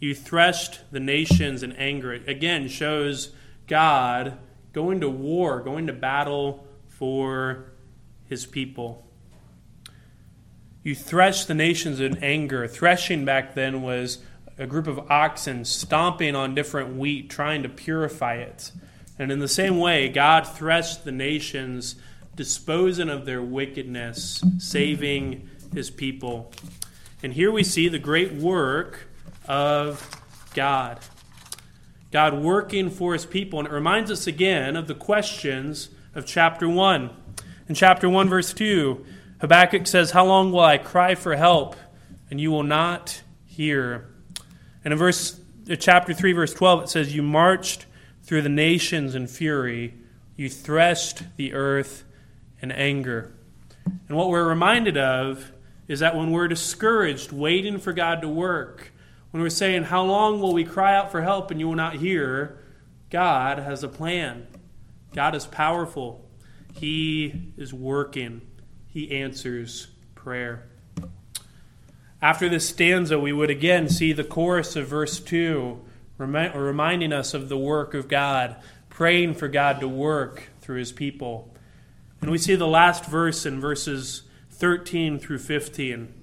you 0.00 0.14
threshed 0.14 0.80
the 0.90 0.98
nations 0.98 1.62
in 1.62 1.72
anger. 1.72 2.14
It 2.14 2.26
again 2.26 2.68
shows 2.68 3.30
God 3.70 4.36
going 4.72 5.00
to 5.00 5.08
war, 5.08 5.60
going 5.60 5.86
to 5.86 5.92
battle 5.92 6.66
for 6.88 7.72
his 8.28 8.44
people. 8.44 9.06
You 10.82 10.94
threshed 10.94 11.46
the 11.46 11.54
nations 11.54 12.00
in 12.00 12.18
anger. 12.18 12.66
Threshing 12.66 13.24
back 13.24 13.54
then 13.54 13.80
was 13.80 14.18
a 14.58 14.66
group 14.66 14.88
of 14.88 15.10
oxen 15.10 15.64
stomping 15.64 16.34
on 16.34 16.54
different 16.54 16.96
wheat, 16.96 17.30
trying 17.30 17.62
to 17.62 17.68
purify 17.68 18.34
it. 18.34 18.72
And 19.18 19.30
in 19.30 19.38
the 19.38 19.48
same 19.48 19.78
way, 19.78 20.08
God 20.08 20.48
threshed 20.48 21.04
the 21.04 21.12
nations, 21.12 21.94
disposing 22.34 23.08
of 23.08 23.24
their 23.24 23.42
wickedness, 23.42 24.42
saving 24.58 25.48
his 25.72 25.90
people. 25.90 26.52
And 27.22 27.32
here 27.32 27.52
we 27.52 27.62
see 27.62 27.88
the 27.88 27.98
great 28.00 28.32
work 28.32 29.06
of 29.46 30.10
God. 30.54 30.98
God 32.10 32.34
working 32.34 32.90
for 32.90 33.12
his 33.12 33.24
people. 33.24 33.58
And 33.58 33.68
it 33.68 33.72
reminds 33.72 34.10
us 34.10 34.26
again 34.26 34.76
of 34.76 34.88
the 34.88 34.94
questions 34.94 35.90
of 36.14 36.26
chapter 36.26 36.68
1. 36.68 37.10
In 37.68 37.74
chapter 37.74 38.08
1, 38.08 38.28
verse 38.28 38.52
2, 38.52 39.04
Habakkuk 39.40 39.86
says, 39.86 40.10
How 40.10 40.24
long 40.24 40.50
will 40.50 40.60
I 40.60 40.76
cry 40.76 41.14
for 41.14 41.36
help, 41.36 41.76
and 42.30 42.40
you 42.40 42.50
will 42.50 42.64
not 42.64 43.22
hear? 43.44 44.08
And 44.84 44.92
in 44.92 44.98
verse 44.98 45.40
uh, 45.70 45.76
chapter 45.76 46.12
3, 46.12 46.32
verse 46.32 46.52
12, 46.52 46.82
it 46.82 46.88
says, 46.88 47.14
You 47.14 47.22
marched 47.22 47.86
through 48.22 48.42
the 48.42 48.48
nations 48.48 49.14
in 49.14 49.26
fury, 49.26 49.94
you 50.36 50.48
threshed 50.48 51.22
the 51.36 51.54
earth 51.54 52.04
in 52.60 52.72
anger. 52.72 53.32
And 54.08 54.16
what 54.16 54.28
we're 54.28 54.48
reminded 54.48 54.96
of 54.96 55.52
is 55.88 56.00
that 56.00 56.16
when 56.16 56.30
we're 56.30 56.48
discouraged, 56.48 57.32
waiting 57.32 57.78
for 57.78 57.92
God 57.92 58.20
to 58.22 58.28
work, 58.28 58.89
when 59.30 59.42
we're 59.42 59.50
saying, 59.50 59.84
How 59.84 60.02
long 60.04 60.40
will 60.40 60.52
we 60.52 60.64
cry 60.64 60.94
out 60.94 61.10
for 61.10 61.22
help 61.22 61.50
and 61.50 61.60
you 61.60 61.68
will 61.68 61.76
not 61.76 61.96
hear? 61.96 62.58
God 63.10 63.58
has 63.58 63.82
a 63.82 63.88
plan. 63.88 64.46
God 65.14 65.34
is 65.34 65.46
powerful. 65.46 66.28
He 66.74 67.52
is 67.56 67.74
working. 67.74 68.42
He 68.88 69.10
answers 69.10 69.88
prayer. 70.14 70.68
After 72.22 72.48
this 72.48 72.68
stanza, 72.68 73.18
we 73.18 73.32
would 73.32 73.50
again 73.50 73.88
see 73.88 74.12
the 74.12 74.24
chorus 74.24 74.76
of 74.76 74.86
verse 74.86 75.18
2, 75.20 75.80
reminding 76.18 77.12
us 77.12 77.34
of 77.34 77.48
the 77.48 77.56
work 77.56 77.94
of 77.94 78.08
God, 78.08 78.56
praying 78.88 79.34
for 79.34 79.48
God 79.48 79.80
to 79.80 79.88
work 79.88 80.50
through 80.60 80.78
his 80.78 80.92
people. 80.92 81.54
And 82.20 82.30
we 82.30 82.38
see 82.38 82.54
the 82.54 82.66
last 82.66 83.06
verse 83.06 83.46
in 83.46 83.60
verses 83.60 84.22
13 84.50 85.18
through 85.18 85.38
15. 85.38 86.19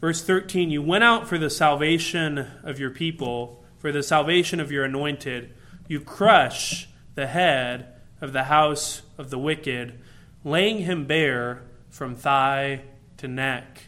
Verse 0.00 0.22
13 0.22 0.70
You 0.70 0.82
went 0.82 1.04
out 1.04 1.26
for 1.26 1.38
the 1.38 1.50
salvation 1.50 2.46
of 2.62 2.78
your 2.78 2.90
people, 2.90 3.64
for 3.78 3.92
the 3.92 4.02
salvation 4.02 4.60
of 4.60 4.72
your 4.72 4.84
anointed. 4.84 5.54
You 5.88 6.00
crush 6.00 6.88
the 7.14 7.26
head 7.26 7.94
of 8.20 8.32
the 8.32 8.44
house 8.44 9.02
of 9.16 9.30
the 9.30 9.38
wicked, 9.38 9.98
laying 10.44 10.78
him 10.78 11.06
bare 11.06 11.62
from 11.90 12.14
thigh 12.14 12.82
to 13.16 13.28
neck. 13.28 13.84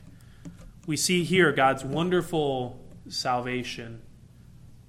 We 0.86 0.96
see 0.96 1.24
here 1.24 1.52
God's 1.52 1.84
wonderful 1.84 2.80
salvation. 3.08 4.02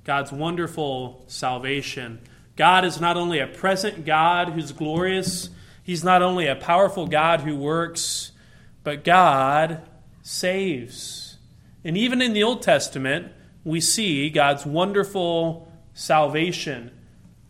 God's 0.03 0.31
wonderful 0.31 1.23
salvation. 1.27 2.21
God 2.55 2.85
is 2.85 2.99
not 2.99 3.17
only 3.17 3.39
a 3.39 3.47
present 3.47 4.05
God 4.05 4.49
who's 4.49 4.71
glorious, 4.71 5.49
He's 5.83 6.03
not 6.03 6.21
only 6.21 6.47
a 6.47 6.55
powerful 6.55 7.07
God 7.07 7.41
who 7.41 7.55
works, 7.55 8.31
but 8.83 9.03
God 9.03 9.81
saves. 10.21 11.37
And 11.83 11.97
even 11.97 12.21
in 12.21 12.33
the 12.33 12.43
Old 12.43 12.61
Testament, 12.61 13.31
we 13.63 13.79
see 13.81 14.29
God's 14.29 14.65
wonderful 14.65 15.71
salvation. 15.93 16.91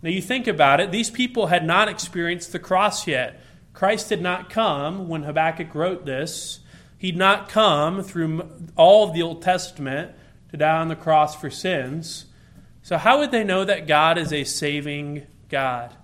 Now, 0.02 0.10
you 0.10 0.22
think 0.22 0.48
about 0.48 0.80
it, 0.80 0.92
these 0.92 1.10
people 1.10 1.48
had 1.48 1.66
not 1.66 1.88
experienced 1.88 2.52
the 2.52 2.60
cross 2.60 3.08
yet. 3.08 3.40
Christ 3.74 4.10
had 4.10 4.22
not 4.22 4.50
come 4.50 5.08
when 5.08 5.24
Habakkuk 5.24 5.74
wrote 5.76 6.06
this. 6.06 6.60
He'd 6.98 7.18
not 7.18 7.50
come 7.50 8.04
through 8.04 8.50
all 8.76 9.08
of 9.08 9.14
the 9.14 9.22
Old 9.22 9.42
Testament 9.42 10.12
to 10.52 10.58
die 10.58 10.78
on 10.78 10.88
the 10.88 10.96
cross 10.96 11.36
for 11.36 11.50
sins. 11.50 12.26
So, 12.84 12.98
how 12.98 13.20
would 13.20 13.32
they 13.32 13.44
know 13.44 13.64
that 13.64 13.88
God 13.88 14.18
is 14.18 14.34
a 14.34 14.44
saving 14.44 15.26
God? 15.50 15.96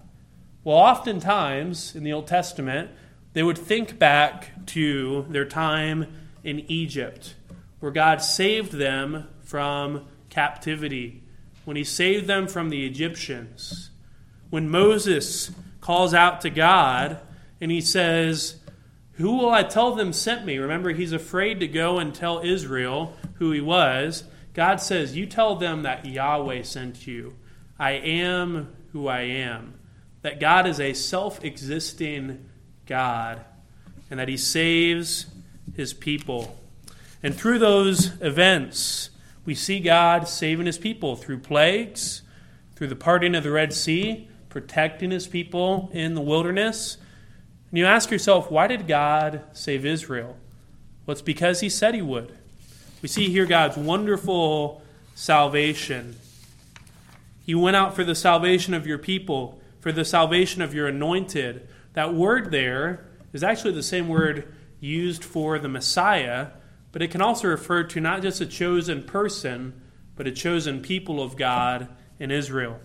Well, 0.63 0.78
oftentimes 0.78 1.95
in 1.95 2.03
the 2.03 2.13
Old 2.13 2.28
Testament, 2.28 2.91
they 3.34 3.43
would 3.43 3.57
think 3.57 3.99
back 3.99 4.65
to 4.68 5.26
their 5.30 5.45
time 5.45 6.07
in 6.48 6.60
Egypt, 6.72 7.36
where 7.80 7.91
God 7.91 8.22
saved 8.22 8.72
them 8.72 9.28
from 9.43 10.08
captivity, 10.30 11.22
when 11.66 11.76
He 11.76 11.84
saved 11.84 12.26
them 12.26 12.48
from 12.48 12.70
the 12.70 12.86
Egyptians. 12.86 13.89
When 14.50 14.70
Moses 14.70 15.52
calls 15.82 16.14
out 16.14 16.41
to 16.41 16.50
God 16.50 17.20
and 17.60 17.72
he 17.72 17.82
says, 17.82 18.58
Who 19.14 19.38
will 19.38 19.50
I 19.50 19.64
tell 19.64 19.95
them 19.95 20.14
sent 20.14 20.45
me? 20.45 20.58
Remember, 20.58 20.91
he's 20.91 21.12
afraid 21.12 21.60
to 21.60 21.68
go 21.68 22.00
and 22.00 22.14
tell 22.14 22.39
Israel 22.39 23.16
who 23.36 23.52
he 23.52 23.62
was. 23.62 24.24
God 24.54 24.82
says, 24.82 25.18
You 25.18 25.26
tell 25.26 25.56
them 25.56 25.84
that 25.84 26.06
Yahweh 26.06 26.64
sent 26.64 27.08
you. 27.08 27.36
I 27.78 27.91
am 27.91 28.74
who 28.93 29.08
I 29.08 29.22
am. 29.22 29.76
That 30.22 30.39
God 30.39 30.66
is 30.66 30.80
a 30.80 30.93
self 30.93 31.43
existing 31.43 32.50
God 32.86 33.45
and 34.10 34.20
that 34.20 34.30
he 34.30 34.38
saves 34.38 35.26
his 35.76 35.93
people. 35.93 36.57
And 37.24 37.36
through 37.36 37.59
those 37.59 38.13
events, 38.22 39.09
we 39.45 39.55
see 39.55 39.80
God 39.80 40.28
saving 40.28 40.65
his 40.65 40.78
people 40.78 41.15
through 41.15 41.39
plagues, 41.39 42.22
through 42.76 42.88
the 42.88 42.95
parting 42.95 43.34
of 43.36 43.43
the 43.43 43.51
Red 43.51 43.74
Sea, 43.74 44.28
protecting 44.49 45.11
his 45.11 45.28
people 45.28 45.89
in 45.93 46.15
the 46.15 46.22
wilderness. 46.22 46.97
And 47.70 47.78
you 47.78 47.86
ask 47.86 48.11
yourself, 48.11 48.51
why 48.51 48.68
did 48.68 48.88
God 48.88 49.41
save 49.53 49.86
Israel? 49.86 50.38
Well, 51.05 51.13
it's 51.13 51.22
because 51.22 51.61
he 51.61 51.70
said 51.70 51.95
he 51.95 52.01
would. 52.01 52.38
We 53.01 53.09
see 53.09 53.30
here 53.30 53.45
God's 53.45 53.78
wonderful 53.78 54.82
salvation. 55.15 56.18
He 57.45 57.55
went 57.55 57.76
out 57.76 57.95
for 57.95 58.03
the 58.03 58.15
salvation 58.15 58.74
of 58.74 58.86
your 58.86 58.97
people, 58.97 59.61
for 59.80 59.91
the 59.91 60.03
salvation 60.03 60.61
of 60.61 60.74
your 60.74 60.88
anointed. 60.88 61.68
That 61.93 62.13
word 62.13 62.51
there 62.51 63.05
is 63.32 63.43
actually 63.43 63.74
the 63.74 63.84
same 63.84 64.09
word 64.09 64.53
used 64.80 65.24
for 65.24 65.60
the 65.60 65.70
Messiah, 65.70 66.48
but 66.92 67.02
it 67.02 67.12
can 67.12 67.22
also 67.22 67.48
refer 67.48 67.84
to 67.84 68.00
not 68.00 68.22
just 68.22 68.42
a 68.42 68.46
chosen 68.46 69.04
person, 69.04 69.82
but 70.16 70.28
a 70.28 70.32
chosen 70.32 70.82
people 70.82 71.22
of 71.22 71.36
God 71.36 71.88
in 72.20 72.32
Israel. 72.32 72.80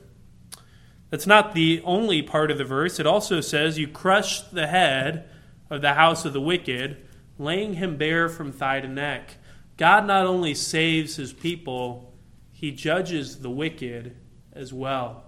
That's 1.11 1.26
not 1.26 1.55
the 1.55 1.82
only 1.84 2.22
part 2.22 2.51
of 2.51 2.59
the 2.59 2.64
verse. 2.64 2.99
It 2.99 3.07
also 3.07 3.40
says, 3.40 3.78
You 3.78 3.88
crushed 3.88 4.55
the 4.55 4.66
head 4.66 5.28
of 5.68 5.82
the 5.82 5.95
house 5.95 6.24
of 6.24 6.32
the 6.32 6.40
wicked, 6.40 7.07
laying 7.38 7.74
him 7.74 7.97
bare 7.97 8.28
from 8.28 8.53
thigh 8.53 8.80
to 8.80 8.88
neck. 8.88 9.36
God 9.76 10.07
not 10.07 10.26
only 10.26 10.55
saves 10.55 11.16
his 11.16 11.32
people, 11.32 12.14
he 12.51 12.70
judges 12.70 13.40
the 13.40 13.51
wicked 13.51 14.16
as 14.53 14.72
well. 14.72 15.24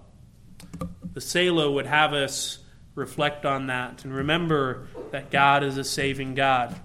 The 1.13 1.21
Selah 1.21 1.71
would 1.71 1.85
have 1.85 2.13
us 2.13 2.59
reflect 2.95 3.45
on 3.45 3.67
that 3.67 4.03
and 4.03 4.13
remember 4.13 4.87
that 5.11 5.29
God 5.29 5.63
is 5.63 5.77
a 5.77 5.83
saving 5.83 6.33
God. 6.33 6.75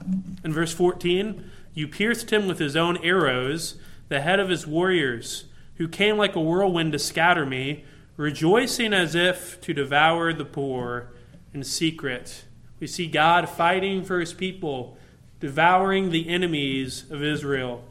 In 0.45 0.53
verse 0.53 0.75
14, 0.75 1.49
you 1.73 1.87
pierced 1.89 2.31
him 2.31 2.47
with 2.47 2.59
his 2.59 2.77
own 2.77 2.99
arrows, 2.99 3.77
the 4.09 4.21
head 4.21 4.41
of 4.41 4.49
his 4.49 4.67
warriors, 4.67 5.45
who 5.77 5.89
came 5.89 6.17
like 6.17 6.35
a 6.35 6.41
whirlwind 6.41 6.93
to 6.93 6.99
scatter 6.99 7.47
me, 7.47 7.85
rejoicing 8.17 8.93
as 8.93 9.15
if 9.15 9.61
to 9.63 9.73
devour 9.73 10.33
the 10.33 10.45
poor 10.45 11.13
in 11.55 11.63
secret. 11.65 12.45
We 12.81 12.87
see 12.87 13.07
God 13.07 13.49
fighting 13.49 14.05
for 14.05 14.21
his 14.21 14.35
people 14.35 14.99
devouring 15.39 16.11
the 16.11 16.29
enemies 16.29 17.11
of 17.11 17.23
Israel, 17.23 17.85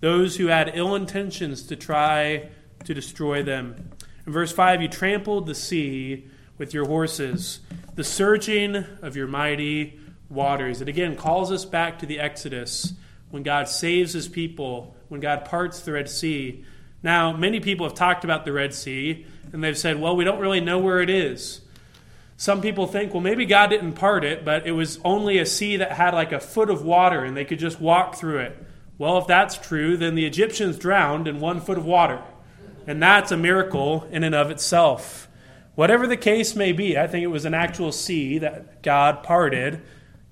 those 0.00 0.36
who 0.36 0.46
had 0.46 0.72
ill 0.74 0.94
intentions 0.94 1.62
to 1.64 1.76
try 1.76 2.48
to 2.84 2.94
destroy 2.94 3.42
them. 3.42 3.90
In 4.26 4.32
verse 4.32 4.52
5, 4.52 4.82
you 4.82 4.88
trampled 4.88 5.46
the 5.46 5.54
sea 5.54 6.26
with 6.58 6.74
your 6.74 6.86
horses, 6.86 7.60
the 7.94 8.04
surging 8.04 8.76
of 9.00 9.16
your 9.16 9.26
mighty 9.26 9.98
waters. 10.28 10.80
It 10.80 10.88
again 10.88 11.16
calls 11.16 11.50
us 11.50 11.64
back 11.64 12.00
to 12.00 12.06
the 12.06 12.20
Exodus 12.20 12.92
when 13.30 13.42
God 13.42 13.68
saves 13.68 14.12
his 14.12 14.28
people, 14.28 14.96
when 15.08 15.20
God 15.20 15.44
parts 15.44 15.80
the 15.80 15.92
Red 15.92 16.10
Sea. 16.10 16.64
Now, 17.02 17.32
many 17.32 17.60
people 17.60 17.86
have 17.86 17.96
talked 17.96 18.24
about 18.24 18.44
the 18.44 18.52
Red 18.52 18.74
Sea, 18.74 19.24
and 19.52 19.62
they've 19.62 19.78
said, 19.78 20.00
well, 20.00 20.16
we 20.16 20.24
don't 20.24 20.40
really 20.40 20.60
know 20.60 20.78
where 20.78 21.00
it 21.00 21.10
is. 21.10 21.60
Some 22.36 22.60
people 22.60 22.86
think, 22.86 23.12
well, 23.12 23.20
maybe 23.20 23.46
God 23.46 23.68
didn't 23.68 23.94
part 23.94 24.24
it, 24.24 24.44
but 24.44 24.66
it 24.66 24.72
was 24.72 25.00
only 25.04 25.38
a 25.38 25.46
sea 25.46 25.78
that 25.78 25.92
had 25.92 26.14
like 26.14 26.32
a 26.32 26.38
foot 26.38 26.70
of 26.70 26.84
water 26.84 27.24
and 27.24 27.36
they 27.36 27.44
could 27.44 27.58
just 27.58 27.80
walk 27.80 28.14
through 28.14 28.38
it. 28.38 28.56
Well, 28.96 29.18
if 29.18 29.26
that's 29.26 29.56
true, 29.56 29.96
then 29.96 30.14
the 30.14 30.26
Egyptians 30.26 30.78
drowned 30.78 31.26
in 31.26 31.40
one 31.40 31.60
foot 31.60 31.78
of 31.78 31.84
water. 31.84 32.22
And 32.86 33.02
that's 33.02 33.32
a 33.32 33.36
miracle 33.36 34.06
in 34.10 34.22
and 34.22 34.34
of 34.34 34.50
itself. 34.50 35.27
Whatever 35.78 36.08
the 36.08 36.16
case 36.16 36.56
may 36.56 36.72
be, 36.72 36.98
I 36.98 37.06
think 37.06 37.22
it 37.22 37.28
was 37.28 37.44
an 37.44 37.54
actual 37.54 37.92
sea 37.92 38.38
that 38.38 38.82
God 38.82 39.22
parted. 39.22 39.80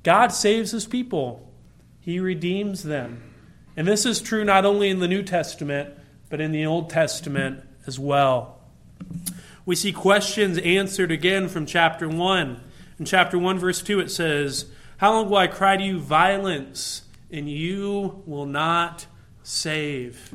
God 0.02 0.32
saves 0.32 0.72
his 0.72 0.86
people, 0.86 1.52
he 2.00 2.18
redeems 2.18 2.82
them. 2.82 3.22
And 3.76 3.86
this 3.86 4.04
is 4.04 4.20
true 4.20 4.44
not 4.44 4.64
only 4.64 4.90
in 4.90 4.98
the 4.98 5.06
New 5.06 5.22
Testament, 5.22 5.94
but 6.30 6.40
in 6.40 6.50
the 6.50 6.66
Old 6.66 6.90
Testament 6.90 7.62
as 7.86 7.96
well. 7.96 8.58
We 9.64 9.76
see 9.76 9.92
questions 9.92 10.58
answered 10.58 11.12
again 11.12 11.46
from 11.46 11.64
chapter 11.64 12.08
1. 12.08 12.60
In 12.98 13.04
chapter 13.04 13.38
1, 13.38 13.56
verse 13.60 13.82
2, 13.82 14.00
it 14.00 14.10
says, 14.10 14.66
How 14.96 15.12
long 15.12 15.30
will 15.30 15.36
I 15.36 15.46
cry 15.46 15.76
to 15.76 15.84
you 15.84 16.00
violence, 16.00 17.02
and 17.30 17.48
you 17.48 18.20
will 18.26 18.46
not 18.46 19.06
save? 19.44 20.34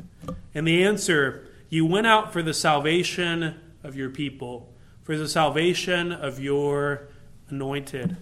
And 0.54 0.66
the 0.66 0.82
answer, 0.82 1.48
You 1.68 1.84
went 1.84 2.06
out 2.06 2.32
for 2.32 2.42
the 2.42 2.54
salvation 2.54 3.60
of 3.84 3.94
your 3.94 4.08
people, 4.08 4.71
for 5.02 5.16
the 5.16 5.28
salvation 5.28 6.12
of 6.12 6.40
your 6.40 7.08
anointed. 7.48 8.16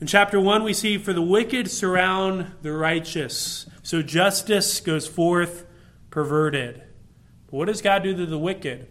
In 0.00 0.06
chapter 0.06 0.40
1, 0.40 0.62
we 0.64 0.72
see, 0.72 0.96
For 0.96 1.12
the 1.12 1.20
wicked 1.22 1.70
surround 1.70 2.52
the 2.62 2.72
righteous, 2.72 3.66
so 3.82 4.02
justice 4.02 4.80
goes 4.80 5.06
forth 5.06 5.66
perverted. 6.10 6.82
But 7.46 7.56
what 7.56 7.66
does 7.66 7.82
God 7.82 8.02
do 8.02 8.16
to 8.16 8.26
the 8.26 8.38
wicked? 8.38 8.88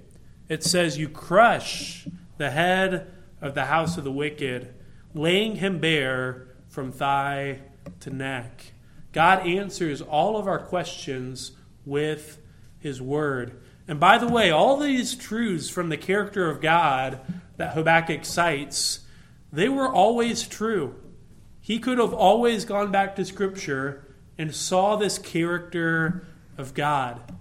it 0.49 0.64
says, 0.64 0.97
You 0.97 1.07
crush 1.07 2.07
the 2.38 2.49
head 2.49 3.14
of 3.39 3.53
the 3.53 3.66
house 3.66 3.97
of 3.97 4.03
the 4.03 4.12
wicked, 4.12 4.74
laying 5.14 5.57
him 5.57 5.80
bare 5.80 6.47
from 6.68 6.91
thigh 6.91 7.62
to 8.01 8.10
neck. 8.10 8.74
God 9.14 9.47
answers 9.47 10.01
all 10.01 10.38
of 10.38 10.47
our 10.47 10.60
questions 10.60 11.51
with 11.86 12.41
his 12.80 13.01
word. 13.01 13.62
And 13.90 14.00
by 14.00 14.20
the 14.20 14.28
way, 14.28 14.52
all 14.52 14.78
these 14.78 15.16
truths 15.16 15.68
from 15.68 15.90
the 15.90 15.98
character 15.98 16.48
of 16.48 16.62
God 16.62 17.20
that 17.58 17.74
Habakkuk 17.74 18.24
cites, 18.24 19.00
they 19.52 19.68
were 19.68 19.92
always 19.92 20.48
true. 20.48 20.94
He 21.60 21.80
could 21.80 21.98
have 21.98 22.14
always 22.14 22.66
gone 22.66 22.92
back 22.92 23.16
to 23.16 23.26
Scripture 23.26 24.06
and 24.38 24.54
saw 24.54 24.96
this 24.96 25.18
character 25.18 26.24
of 26.56 26.76
God. 26.76 27.34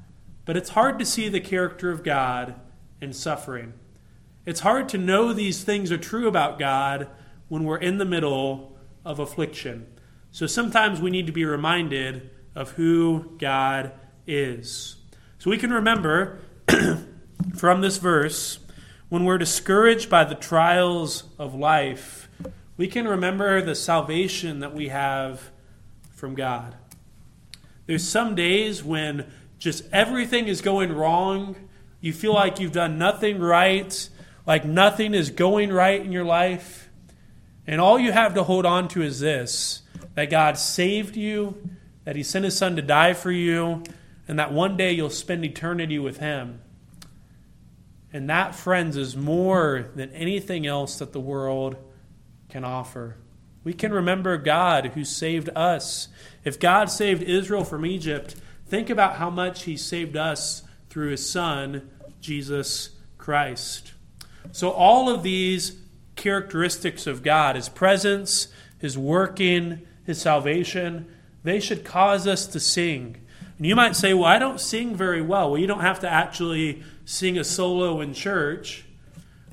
But 0.46 0.56
it's 0.56 0.70
hard 0.70 0.98
to 1.00 1.04
see 1.04 1.28
the 1.28 1.38
character 1.38 1.90
of 1.90 2.02
God 2.02 2.54
in 2.98 3.12
suffering. 3.12 3.74
It's 4.46 4.60
hard 4.60 4.88
to 4.88 4.96
know 4.96 5.34
these 5.34 5.62
things 5.62 5.92
are 5.92 5.98
true 5.98 6.28
about 6.28 6.58
God 6.58 7.08
when 7.48 7.64
we're 7.64 7.76
in 7.76 7.98
the 7.98 8.06
middle 8.06 8.74
of 9.04 9.18
affliction. 9.18 9.86
So 10.30 10.46
sometimes 10.46 10.98
we 10.98 11.10
need 11.10 11.26
to 11.26 11.32
be 11.32 11.44
reminded 11.44 12.30
of 12.54 12.70
who 12.70 13.34
God 13.36 13.92
is. 14.26 14.97
So 15.38 15.50
we 15.50 15.58
can 15.58 15.72
remember 15.72 16.40
from 17.56 17.80
this 17.80 17.98
verse 17.98 18.58
when 19.08 19.24
we're 19.24 19.38
discouraged 19.38 20.10
by 20.10 20.24
the 20.24 20.34
trials 20.34 21.24
of 21.38 21.54
life, 21.54 22.28
we 22.76 22.88
can 22.88 23.08
remember 23.08 23.62
the 23.62 23.74
salvation 23.74 24.60
that 24.60 24.74
we 24.74 24.88
have 24.88 25.50
from 26.14 26.34
God. 26.34 26.76
There's 27.86 28.06
some 28.06 28.34
days 28.34 28.84
when 28.84 29.26
just 29.58 29.84
everything 29.92 30.46
is 30.46 30.60
going 30.60 30.92
wrong 30.92 31.56
you 32.00 32.12
feel 32.12 32.32
like 32.32 32.60
you've 32.60 32.72
done 32.72 32.98
nothing 32.98 33.40
right, 33.40 34.08
like 34.46 34.64
nothing 34.64 35.14
is 35.14 35.30
going 35.30 35.72
right 35.72 36.00
in 36.00 36.12
your 36.12 36.24
life. 36.24 36.88
And 37.66 37.80
all 37.80 37.98
you 37.98 38.12
have 38.12 38.34
to 38.34 38.44
hold 38.44 38.64
on 38.64 38.88
to 38.88 39.02
is 39.02 39.20
this 39.20 39.82
that 40.14 40.30
God 40.30 40.58
saved 40.58 41.16
you, 41.16 41.60
that 42.04 42.16
He 42.16 42.22
sent 42.22 42.44
His 42.44 42.56
Son 42.56 42.76
to 42.76 42.82
die 42.82 43.14
for 43.14 43.30
you, 43.30 43.82
and 44.28 44.38
that 44.38 44.52
one 44.52 44.76
day 44.76 44.92
you'll 44.92 45.10
spend 45.10 45.44
eternity 45.44 45.98
with 45.98 46.18
Him. 46.18 46.60
And 48.12 48.30
that, 48.30 48.54
friends, 48.54 48.96
is 48.96 49.16
more 49.16 49.90
than 49.94 50.12
anything 50.12 50.66
else 50.66 50.98
that 50.98 51.12
the 51.12 51.20
world 51.20 51.76
can 52.48 52.64
offer. 52.64 53.16
We 53.64 53.72
can 53.72 53.92
remember 53.92 54.38
God 54.38 54.86
who 54.94 55.04
saved 55.04 55.50
us. 55.56 56.08
If 56.44 56.60
God 56.60 56.90
saved 56.90 57.22
Israel 57.22 57.64
from 57.64 57.84
Egypt, 57.84 58.36
think 58.66 58.88
about 58.88 59.16
how 59.16 59.28
much 59.28 59.64
He 59.64 59.76
saved 59.76 60.16
us 60.16 60.62
through 60.88 61.10
his 61.10 61.28
Son, 61.28 61.88
Jesus 62.20 62.90
Christ. 63.18 63.92
So, 64.52 64.70
all 64.70 65.08
of 65.08 65.22
these 65.22 65.78
characteristics 66.16 67.06
of 67.06 67.22
God, 67.22 67.56
his 67.56 67.68
presence, 67.68 68.48
his 68.78 68.96
working, 68.96 69.86
his 70.04 70.20
salvation, 70.20 71.06
they 71.44 71.60
should 71.60 71.84
cause 71.84 72.26
us 72.26 72.46
to 72.48 72.60
sing. 72.60 73.24
And 73.58 73.66
you 73.66 73.76
might 73.76 73.96
say, 73.96 74.14
well, 74.14 74.24
I 74.24 74.38
don't 74.38 74.60
sing 74.60 74.94
very 74.96 75.20
well. 75.20 75.50
Well, 75.50 75.60
you 75.60 75.66
don't 75.66 75.80
have 75.80 76.00
to 76.00 76.08
actually 76.08 76.82
sing 77.04 77.36
a 77.36 77.44
solo 77.44 78.00
in 78.00 78.14
church, 78.14 78.84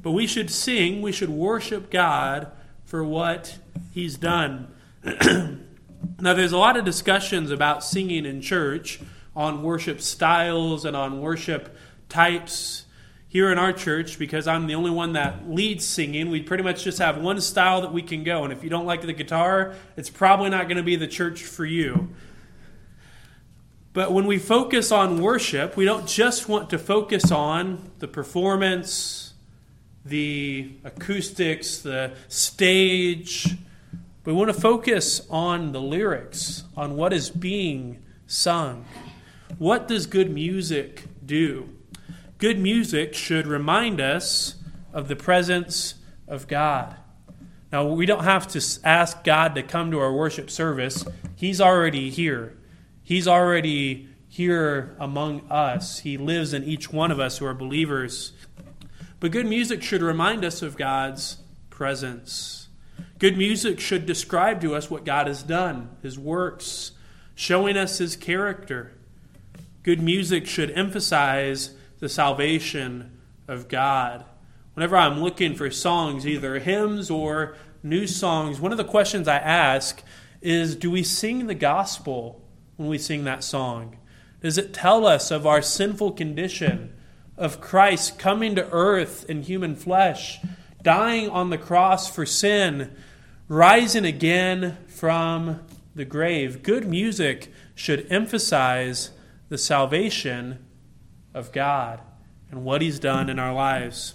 but 0.02 0.12
we 0.12 0.28
should 0.28 0.50
sing, 0.50 1.02
we 1.02 1.12
should 1.12 1.30
worship 1.30 1.92
God 1.92 2.52
for 2.86 3.04
what 3.04 3.58
he's 3.92 4.18
done. 4.18 4.74
Now, 6.20 6.34
there's 6.34 6.52
a 6.52 6.58
lot 6.58 6.78
of 6.78 6.86
discussions 6.86 7.52
about 7.52 7.84
singing 7.84 8.26
in 8.26 8.42
church 8.42 9.00
on 9.36 9.64
worship 9.64 10.02
styles 10.02 10.86
and 10.86 10.96
on 10.96 11.22
worship 11.22 11.76
types. 12.10 12.84
Here 13.28 13.52
in 13.52 13.60
our 13.60 13.74
church, 13.74 14.18
because 14.18 14.48
I'm 14.48 14.66
the 14.66 14.76
only 14.76 14.92
one 14.92 15.12
that 15.14 15.50
leads 15.50 15.86
singing, 15.86 16.30
we 16.30 16.42
pretty 16.42 16.64
much 16.64 16.86
just 16.86 17.00
have 17.00 17.18
one 17.18 17.42
style 17.42 17.82
that 17.82 17.92
we 17.92 18.02
can 18.02 18.24
go. 18.24 18.46
And 18.46 18.54
if 18.54 18.64
you 18.64 18.70
don't 18.70 18.86
like 18.86 19.02
the 19.02 19.12
guitar, 19.12 19.74
it's 19.98 20.10
probably 20.10 20.50
not 20.50 20.70
going 20.70 20.78
to 20.78 20.84
be 20.84 20.96
the 20.96 21.08
church 21.08 21.44
for 21.44 21.66
you. 21.66 22.16
But 23.96 24.12
when 24.12 24.28
we 24.28 24.40
focus 24.40 24.92
on 24.92 25.22
worship, 25.22 25.78
we 25.78 25.86
don't 25.86 26.06
just 26.06 26.50
want 26.50 26.70
to 26.72 26.78
focus 26.78 27.32
on 27.32 27.92
the 28.00 28.10
performance, 28.10 29.34
the 30.04 30.74
acoustics, 30.84 31.78
the 31.78 32.12
stage. 32.28 33.56
We 34.26 34.34
want 34.34 34.54
to 34.54 34.60
focus 34.60 35.26
on 35.30 35.72
the 35.72 35.80
lyrics, 35.80 36.66
on 36.76 36.98
what 36.98 37.14
is 37.14 37.30
being 37.30 38.04
sung. 38.28 38.86
What 39.60 39.88
does 39.88 40.08
good 40.08 40.30
music 40.30 41.06
do? 41.26 41.70
Good 42.38 42.60
music 42.60 43.14
should 43.14 43.48
remind 43.48 44.02
us 44.02 44.56
of 44.92 45.08
the 45.08 45.16
presence 45.16 45.94
of 46.28 46.50
God. 46.50 46.98
Now, 47.72 47.86
we 47.88 48.06
don't 48.06 48.26
have 48.26 48.46
to 48.50 48.80
ask 48.84 49.24
God 49.24 49.56
to 49.56 49.64
come 49.64 49.90
to 49.92 50.00
our 50.00 50.12
worship 50.12 50.50
service. 50.50 51.06
He's 51.38 51.62
already 51.62 52.10
here. 52.10 52.58
He's 53.06 53.28
already 53.28 54.10
here 54.28 54.96
among 55.00 55.42
us. 55.52 56.00
He 56.00 56.18
lives 56.18 56.54
in 56.54 56.64
each 56.64 56.92
one 56.92 57.12
of 57.12 57.20
us 57.20 57.38
who 57.38 57.46
are 57.46 57.54
believers. 57.54 58.34
But 59.20 59.32
good 59.32 59.46
music 59.46 59.84
should 59.84 60.02
remind 60.02 60.44
us 60.44 60.64
of 60.64 60.76
God's 60.76 61.38
presence. 61.70 62.68
Good 63.20 63.38
music 63.38 63.80
should 63.80 64.08
describe 64.08 64.60
to 64.62 64.74
us 64.74 64.90
what 64.90 65.06
God 65.06 65.28
has 65.28 65.44
done, 65.44 65.96
His 66.02 66.18
works, 66.18 66.94
showing 67.36 67.78
us 67.78 68.00
His 68.00 68.16
character. 68.16 68.92
Good 69.84 70.02
music 70.02 70.48
should 70.48 70.72
emphasize 70.72 71.76
the 72.00 72.10
salvation 72.10 73.20
of 73.48 73.68
God. 73.68 74.26
Whenever 74.74 74.98
I'm 74.98 75.22
looking 75.22 75.54
for 75.54 75.70
songs, 75.70 76.26
either 76.26 76.58
hymns 76.58 77.12
or 77.12 77.56
new 77.84 78.08
songs, 78.08 78.60
one 78.60 78.72
of 78.72 78.80
the 78.80 78.84
questions 78.84 79.28
I 79.28 79.38
ask 79.38 80.02
is 80.42 80.76
Do 80.76 80.90
we 80.90 81.04
sing 81.04 81.46
the 81.46 81.54
gospel 81.54 82.42
when 82.78 82.90
we 82.90 82.98
sing 82.98 83.24
that 83.24 83.44
song? 83.44 83.98
Does 84.42 84.58
it 84.58 84.74
tell 84.74 85.06
us 85.06 85.32
of 85.32 85.48
our 85.48 85.62
sinful 85.62 86.12
condition, 86.12 86.94
of 87.38 87.62
Christ 87.62 88.20
coming 88.20 88.56
to 88.56 88.70
earth 88.72 89.26
in 89.30 89.44
human 89.44 89.76
flesh, 89.76 90.40
dying 90.82 91.30
on 91.30 91.50
the 91.50 91.58
cross 91.58 92.10
for 92.14 92.26
sin, 92.26 92.96
rising 93.48 94.06
again 94.06 94.78
from 94.88 95.62
the 95.96 96.06
grave? 96.06 96.64
Good 96.64 96.88
music 96.88 97.52
should 97.74 98.08
emphasize 98.10 99.12
the 99.50 99.58
salvation 99.58 100.64
of 101.34 101.52
God 101.52 102.02
and 102.52 102.64
what 102.64 102.82
He's 102.82 103.00
done 103.00 103.30
in 103.30 103.40
our 103.40 103.54
lives. 103.54 104.14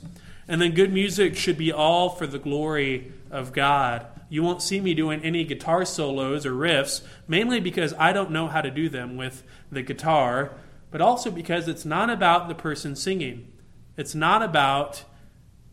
And 0.48 0.60
then 0.60 0.72
good 0.72 0.92
music 0.92 1.36
should 1.36 1.58
be 1.58 1.72
all 1.72 2.08
for 2.08 2.26
the 2.26 2.38
glory 2.38 3.12
of 3.30 3.52
God. 3.52 4.06
You 4.30 4.42
won't 4.42 4.62
see 4.62 4.80
me 4.80 4.94
doing 4.94 5.22
any 5.22 5.44
guitar 5.44 5.84
solos 5.84 6.46
or 6.46 6.52
riffs, 6.52 7.02
mainly 7.28 7.60
because 7.60 7.92
I 7.98 8.14
don't 8.14 8.30
know 8.30 8.46
how 8.48 8.62
to 8.62 8.70
do 8.70 8.88
them 8.88 9.16
with 9.16 9.42
the 9.70 9.82
guitar, 9.82 10.52
but 10.90 11.02
also 11.02 11.30
because 11.30 11.68
it's 11.68 11.84
not 11.84 12.08
about 12.08 12.48
the 12.48 12.54
person 12.54 12.96
singing. 12.96 13.52
It's 13.96 14.14
not 14.14 14.42
about 14.42 15.04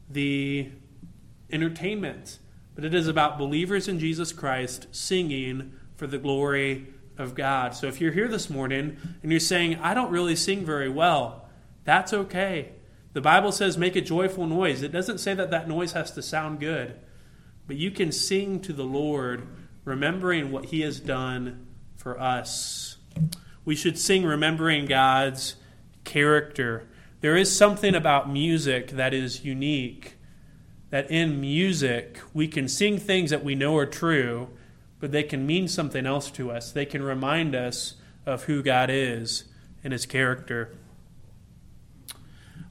the 0.10 0.72
entertainment, 1.52 2.40
but 2.76 2.84
it 2.84 2.94
is 2.94 3.08
about 3.08 3.38
believers 3.38 3.88
in 3.88 4.00
Jesus 4.00 4.34
Christ 4.34 4.88
singing 4.92 5.74
for 5.96 6.08
the 6.08 6.18
glory 6.18 6.88
of 7.18 7.36
God. 7.36 7.76
So 7.76 7.88
if 7.88 8.02
you're 8.02 8.12
here 8.12 8.28
this 8.28 8.50
morning 8.50 8.98
and 9.22 9.32
you're 9.32 9.40
saying, 9.40 9.78
I 9.82 9.94
don't 9.94 10.12
really 10.12 10.36
sing 10.36 10.66
very 10.66 10.90
well, 10.90 11.48
that's 11.84 12.12
okay. 12.12 12.74
The 13.14 13.22
Bible 13.22 13.52
says 13.52 13.78
make 13.78 13.96
a 13.96 14.02
joyful 14.02 14.46
noise. 14.46 14.82
It 14.82 14.92
doesn't 14.92 15.20
say 15.20 15.34
that 15.34 15.52
that 15.52 15.68
noise 15.68 15.94
has 15.94 16.12
to 16.12 16.22
sound 16.22 16.60
good, 16.60 17.00
but 17.68 17.76
you 17.76 17.92
can 17.92 18.12
sing 18.12 18.62
to 18.62 18.74
the 18.74 18.86
Lord, 18.86 19.46
remembering 19.84 20.52
what 20.52 20.66
He 20.66 20.82
has 20.82 21.00
done 21.00 21.68
for 21.96 22.20
us. 22.20 22.98
We 23.66 23.76
should 23.76 24.00
sing 24.00 24.24
remembering 24.24 24.86
God's 24.86 25.56
character. 26.06 26.88
There 27.20 27.36
is 27.36 27.56
something 27.56 27.94
about 27.94 28.32
music 28.32 28.92
that 28.92 29.14
is 29.14 29.44
unique. 29.44 30.14
That 30.90 31.12
in 31.12 31.42
music, 31.42 32.22
we 32.34 32.48
can 32.48 32.70
sing 32.70 32.98
things 32.98 33.30
that 33.32 33.44
we 33.44 33.56
know 33.56 33.76
are 33.76 33.86
true, 33.86 34.48
but 35.02 35.12
they 35.12 35.24
can 35.24 35.46
mean 35.46 35.68
something 35.68 36.06
else 36.06 36.32
to 36.32 36.50
us. 36.50 36.72
They 36.72 36.86
can 36.86 37.04
remind 37.04 37.56
us 37.56 37.96
of 38.26 38.44
who 38.44 38.64
God 38.64 38.90
is 38.90 39.44
and 39.84 39.92
his 39.92 40.06
character. 40.06 40.74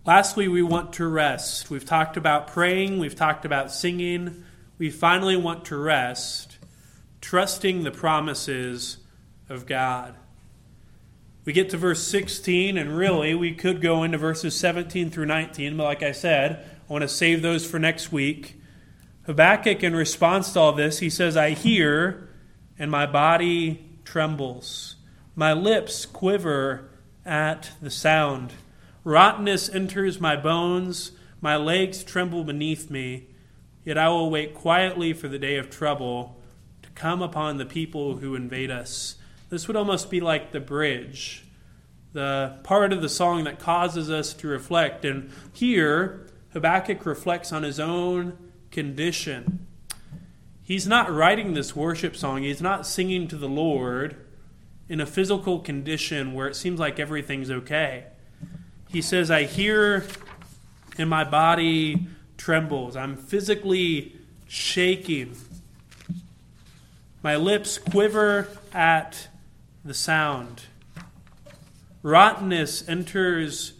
Lastly, 0.06 0.48
we 0.48 0.62
want 0.62 0.94
to 0.94 1.06
rest. 1.06 1.68
We've 1.68 1.84
talked 1.84 2.16
about 2.16 2.46
praying, 2.46 2.98
we've 2.98 3.14
talked 3.14 3.44
about 3.44 3.70
singing. 3.70 4.44
We 4.78 4.90
finally 4.90 5.36
want 5.36 5.64
to 5.66 5.76
rest, 5.76 6.58
trusting 7.20 7.82
the 7.82 7.90
promises 7.90 8.98
of 9.48 9.66
God. 9.66 10.14
We 11.44 11.52
get 11.52 11.70
to 11.70 11.76
verse 11.76 12.02
16, 12.02 12.76
and 12.76 12.96
really 12.96 13.34
we 13.34 13.54
could 13.54 13.80
go 13.80 14.02
into 14.02 14.18
verses 14.18 14.58
17 14.58 15.10
through 15.10 15.26
19, 15.26 15.76
but 15.76 15.84
like 15.84 16.02
I 16.02 16.12
said, 16.12 16.68
I 16.88 16.92
want 16.92 17.02
to 17.02 17.08
save 17.08 17.40
those 17.40 17.64
for 17.64 17.78
next 17.78 18.12
week. 18.12 18.60
Habakkuk, 19.26 19.82
in 19.82 19.94
response 19.94 20.52
to 20.52 20.60
all 20.60 20.72
this, 20.72 20.98
he 20.98 21.08
says, 21.08 21.36
I 21.36 21.50
hear, 21.50 22.28
and 22.78 22.90
my 22.90 23.06
body 23.06 23.98
trembles. 24.04 24.96
My 25.34 25.52
lips 25.52 26.04
quiver 26.04 26.90
at 27.24 27.70
the 27.80 27.90
sound. 27.90 28.52
Rottenness 29.04 29.68
enters 29.68 30.20
my 30.20 30.36
bones. 30.36 31.12
My 31.40 31.56
legs 31.56 32.02
tremble 32.02 32.44
beneath 32.44 32.90
me. 32.90 33.28
Yet 33.86 33.96
I 33.96 34.08
will 34.08 34.30
wait 34.30 34.52
quietly 34.52 35.12
for 35.12 35.28
the 35.28 35.38
day 35.38 35.56
of 35.58 35.70
trouble 35.70 36.36
to 36.82 36.90
come 36.90 37.22
upon 37.22 37.56
the 37.56 37.64
people 37.64 38.16
who 38.16 38.34
invade 38.34 38.68
us. 38.68 39.14
This 39.48 39.68
would 39.68 39.76
almost 39.76 40.10
be 40.10 40.20
like 40.20 40.50
the 40.50 40.58
bridge, 40.58 41.44
the 42.12 42.58
part 42.64 42.92
of 42.92 43.00
the 43.00 43.08
song 43.08 43.44
that 43.44 43.60
causes 43.60 44.10
us 44.10 44.34
to 44.34 44.48
reflect. 44.48 45.04
And 45.04 45.30
here, 45.52 46.26
Habakkuk 46.52 47.06
reflects 47.06 47.52
on 47.52 47.62
his 47.62 47.78
own 47.78 48.36
condition. 48.72 49.64
He's 50.64 50.88
not 50.88 51.08
writing 51.08 51.54
this 51.54 51.76
worship 51.76 52.16
song, 52.16 52.42
he's 52.42 52.60
not 52.60 52.88
singing 52.88 53.28
to 53.28 53.36
the 53.36 53.48
Lord 53.48 54.16
in 54.88 55.00
a 55.00 55.06
physical 55.06 55.60
condition 55.60 56.34
where 56.34 56.48
it 56.48 56.56
seems 56.56 56.80
like 56.80 56.98
everything's 56.98 57.52
okay. 57.52 58.06
He 58.88 59.00
says, 59.00 59.30
I 59.30 59.44
hear 59.44 60.04
in 60.98 61.08
my 61.08 61.22
body 61.22 62.08
trembles. 62.36 62.96
I'm 62.96 63.16
physically 63.16 64.16
shaking. 64.46 65.36
My 67.22 67.36
lips 67.36 67.78
quiver 67.78 68.48
at 68.72 69.28
the 69.84 69.94
sound. 69.94 70.62
Rottenness 72.02 72.88
enters 72.88 73.72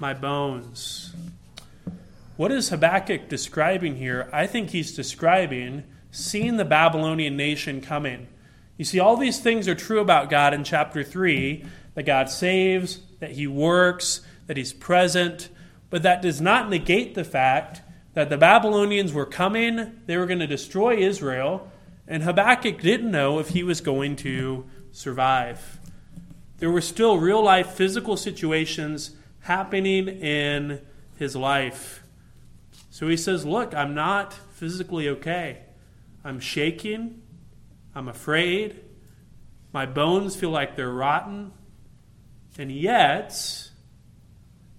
my 0.00 0.14
bones. 0.14 1.14
What 2.36 2.52
is 2.52 2.68
Habakkuk 2.68 3.28
describing 3.28 3.96
here? 3.96 4.28
I 4.32 4.46
think 4.46 4.70
he's 4.70 4.94
describing 4.94 5.84
seeing 6.10 6.56
the 6.56 6.64
Babylonian 6.64 7.36
nation 7.36 7.80
coming. 7.80 8.28
You 8.76 8.84
see, 8.84 9.00
all 9.00 9.16
these 9.16 9.40
things 9.40 9.66
are 9.66 9.74
true 9.74 10.00
about 10.00 10.30
God 10.30 10.54
in 10.54 10.64
chapter 10.64 11.02
3 11.02 11.64
that 11.94 12.04
God 12.04 12.30
saves, 12.30 13.00
that 13.18 13.32
he 13.32 13.46
works, 13.46 14.20
that 14.46 14.56
he's 14.56 14.72
present, 14.72 15.48
but 15.90 16.04
that 16.04 16.22
does 16.22 16.40
not 16.40 16.70
negate 16.70 17.14
the 17.14 17.24
fact 17.24 17.82
that 18.18 18.30
the 18.30 18.36
Babylonians 18.36 19.12
were 19.12 19.24
coming, 19.24 19.92
they 20.06 20.16
were 20.16 20.26
going 20.26 20.40
to 20.40 20.46
destroy 20.48 20.96
Israel, 20.96 21.70
and 22.08 22.24
Habakkuk 22.24 22.80
didn't 22.80 23.12
know 23.12 23.38
if 23.38 23.50
he 23.50 23.62
was 23.62 23.80
going 23.80 24.16
to 24.16 24.66
survive. 24.90 25.78
There 26.56 26.68
were 26.68 26.80
still 26.80 27.18
real 27.18 27.40
life 27.40 27.74
physical 27.74 28.16
situations 28.16 29.12
happening 29.42 30.08
in 30.08 30.80
his 31.16 31.36
life. 31.36 32.02
So 32.90 33.06
he 33.06 33.16
says, 33.16 33.46
Look, 33.46 33.72
I'm 33.72 33.94
not 33.94 34.32
physically 34.50 35.08
okay. 35.10 35.60
I'm 36.24 36.40
shaking. 36.40 37.22
I'm 37.94 38.08
afraid. 38.08 38.80
My 39.72 39.86
bones 39.86 40.34
feel 40.34 40.50
like 40.50 40.74
they're 40.74 40.90
rotten. 40.90 41.52
And 42.58 42.72
yet, 42.72 43.70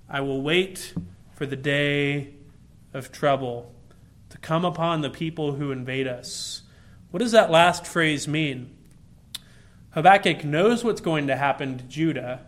I 0.10 0.20
will 0.20 0.42
wait 0.42 0.94
for 1.36 1.46
the 1.46 1.56
day 1.56 2.34
of 2.94 3.12
trouble 3.12 3.74
to 4.30 4.38
come 4.38 4.66
upon 4.66 5.02
the 5.02 5.10
people 5.10 5.54
who 5.54 5.72
invade 5.72 6.08
us. 6.08 6.64
What 7.12 7.20
does 7.20 7.32
that 7.32 7.52
last 7.52 7.86
phrase 7.86 8.28
mean? 8.28 8.76
Habakkuk 9.92 10.44
knows 10.44 10.84
what's 10.84 11.02
going 11.02 11.28
to 11.28 11.36
happen 11.36 11.78
to 11.78 11.84
Judah, 11.86 12.46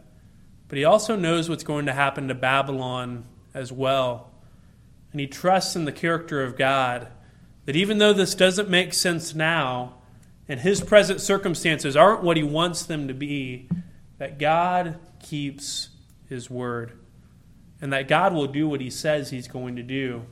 but 0.67 0.77
he 0.77 0.85
also 0.85 1.15
knows 1.15 1.49
what's 1.49 1.63
going 1.63 1.87
to 1.87 1.93
happen 1.93 2.27
to 2.27 2.35
Babylon 2.35 3.25
as 3.53 3.71
well 3.71 4.31
and 5.11 5.19
he 5.19 5.27
trusts 5.27 5.75
in 5.75 5.85
the 5.85 5.91
character 5.91 6.43
of 6.43 6.57
God, 6.57 7.07
that 7.65 7.75
even 7.75 7.97
though 7.97 8.13
this 8.13 8.35
doesn't 8.35 8.69
make 8.69 8.93
sense 8.93 9.35
now, 9.35 9.95
and 10.47 10.59
his 10.59 10.81
present 10.81 11.21
circumstances 11.21 11.95
aren't 11.95 12.23
what 12.23 12.37
he 12.37 12.43
wants 12.43 12.85
them 12.85 13.07
to 13.07 13.13
be, 13.13 13.69
that 14.17 14.39
God 14.39 14.99
keeps 15.21 15.89
his 16.27 16.49
word 16.49 16.93
and 17.81 17.91
that 17.91 18.07
God 18.07 18.33
will 18.33 18.47
do 18.47 18.69
what 18.69 18.79
he 18.79 18.89
says 18.89 19.29
he's 19.29 19.47
going 19.47 19.75
to 19.75 19.83
do. 19.83 20.23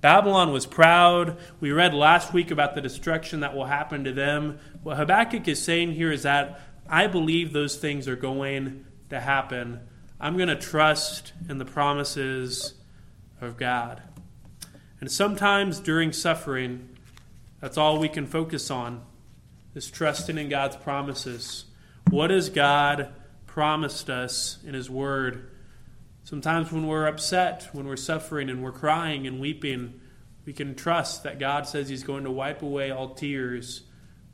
Babylon 0.00 0.52
was 0.52 0.66
proud. 0.66 1.38
We 1.60 1.72
read 1.72 1.94
last 1.94 2.32
week 2.32 2.50
about 2.50 2.74
the 2.74 2.80
destruction 2.80 3.40
that 3.40 3.54
will 3.54 3.64
happen 3.64 4.04
to 4.04 4.12
them. 4.12 4.58
What 4.82 4.98
Habakkuk 4.98 5.48
is 5.48 5.62
saying 5.62 5.92
here 5.92 6.12
is 6.12 6.24
that 6.24 6.60
I 6.88 7.06
believe 7.06 7.52
those 7.52 7.76
things 7.76 8.06
are 8.06 8.16
going 8.16 8.84
to 9.10 9.20
happen. 9.20 9.80
I'm 10.20 10.36
going 10.36 10.48
to 10.48 10.56
trust 10.56 11.32
in 11.48 11.58
the 11.58 11.64
promises 11.64 12.74
of 13.40 13.56
God. 13.56 14.02
And 15.00 15.10
sometimes 15.10 15.80
during 15.80 16.12
suffering, 16.12 16.88
that's 17.60 17.78
all 17.78 17.98
we 17.98 18.08
can 18.08 18.26
focus 18.26 18.70
on 18.70 19.02
is 19.74 19.90
trusting 19.90 20.38
in 20.38 20.48
God's 20.48 20.76
promises. 20.76 21.64
What 22.10 22.30
has 22.30 22.48
God 22.48 23.12
promised 23.46 24.08
us 24.08 24.58
in 24.64 24.74
His 24.74 24.88
Word? 24.88 25.50
Sometimes 26.26 26.72
when 26.72 26.88
we're 26.88 27.06
upset, 27.06 27.68
when 27.70 27.86
we're 27.86 27.94
suffering 27.94 28.50
and 28.50 28.60
we're 28.60 28.72
crying 28.72 29.28
and 29.28 29.38
weeping, 29.38 30.00
we 30.44 30.52
can 30.52 30.74
trust 30.74 31.22
that 31.22 31.38
God 31.38 31.68
says 31.68 31.88
He's 31.88 32.02
going 32.02 32.24
to 32.24 32.32
wipe 32.32 32.62
away 32.62 32.90
all 32.90 33.10
tears 33.10 33.82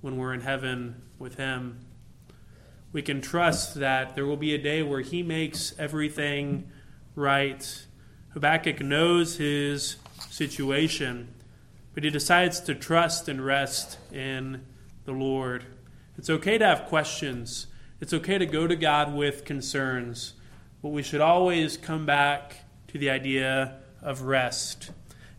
when 0.01 0.17
we're 0.17 0.33
in 0.33 0.41
heaven 0.41 1.03
with 1.19 1.35
Him. 1.35 1.85
We 2.95 3.03
can 3.03 3.21
trust 3.21 3.75
that 3.75 4.15
there 4.15 4.25
will 4.25 4.39
be 4.39 4.55
a 4.55 4.59
day 4.59 4.83
where 4.83 5.03
He 5.03 5.23
makes 5.23 5.79
everything 5.79 6.71
right. 7.15 7.85
Habakkuk 8.31 8.81
knows 8.81 9.37
his 9.37 9.97
situation, 10.31 11.29
but 11.93 12.05
he 12.05 12.09
decides 12.09 12.59
to 12.61 12.75
trust 12.75 13.29
and 13.29 13.45
rest 13.45 13.99
in 14.11 14.65
the 15.05 15.13
Lord. 15.13 15.67
It's 16.17 16.31
okay 16.31 16.57
to 16.57 16.65
have 16.65 16.87
questions, 16.87 17.67
it's 18.01 18.15
okay 18.15 18.39
to 18.39 18.47
go 18.47 18.67
to 18.67 18.77
God 18.77 19.13
with 19.15 19.45
concerns, 19.45 20.33
but 20.83 20.89
we 20.89 21.03
should 21.03 21.21
always 21.21 21.77
come 21.77 22.05
back 22.05 22.57
to 22.89 22.99
the 22.99 23.09
idea 23.09 23.77
of 24.03 24.23
rest 24.23 24.91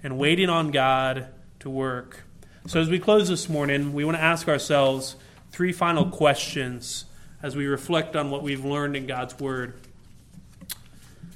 and 0.02 0.18
waiting 0.18 0.50
on 0.50 0.72
God 0.72 1.28
to 1.60 1.70
work. 1.70 2.24
So, 2.66 2.80
as 2.80 2.90
we 2.90 2.98
close 2.98 3.28
this 3.28 3.50
morning, 3.50 3.94
we 3.94 4.06
want 4.06 4.18
to 4.18 4.24
ask 4.24 4.48
ourselves 4.48 5.18
three 5.52 5.74
final 5.74 6.06
questions 6.06 7.06
as 7.42 7.58
we 7.58 7.66
reflect 7.68 8.16
on 8.16 8.32
what 8.32 8.42
we've 8.42 8.64
learned 8.64 8.96
in 8.96 9.06
God's 9.06 9.38
Word. 9.38 9.74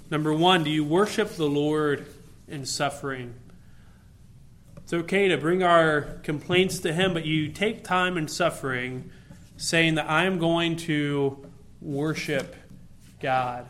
Number 0.09 0.33
one, 0.33 0.63
do 0.63 0.69
you 0.69 0.85
worship 0.85 1.31
the 1.31 1.49
Lord 1.49 2.05
in 2.47 2.65
suffering? 2.65 3.35
It's 4.77 4.93
okay 4.93 5.27
to 5.27 5.37
bring 5.37 5.63
our 5.63 6.01
complaints 6.23 6.79
to 6.79 6.93
Him, 6.93 7.13
but 7.13 7.25
you 7.25 7.49
take 7.49 7.83
time 7.83 8.17
in 8.17 8.29
suffering 8.29 9.11
saying 9.57 9.95
that 9.95 10.09
I 10.09 10.23
am 10.23 10.39
going 10.39 10.77
to 10.77 11.45
worship 11.81 12.55
God. 13.19 13.67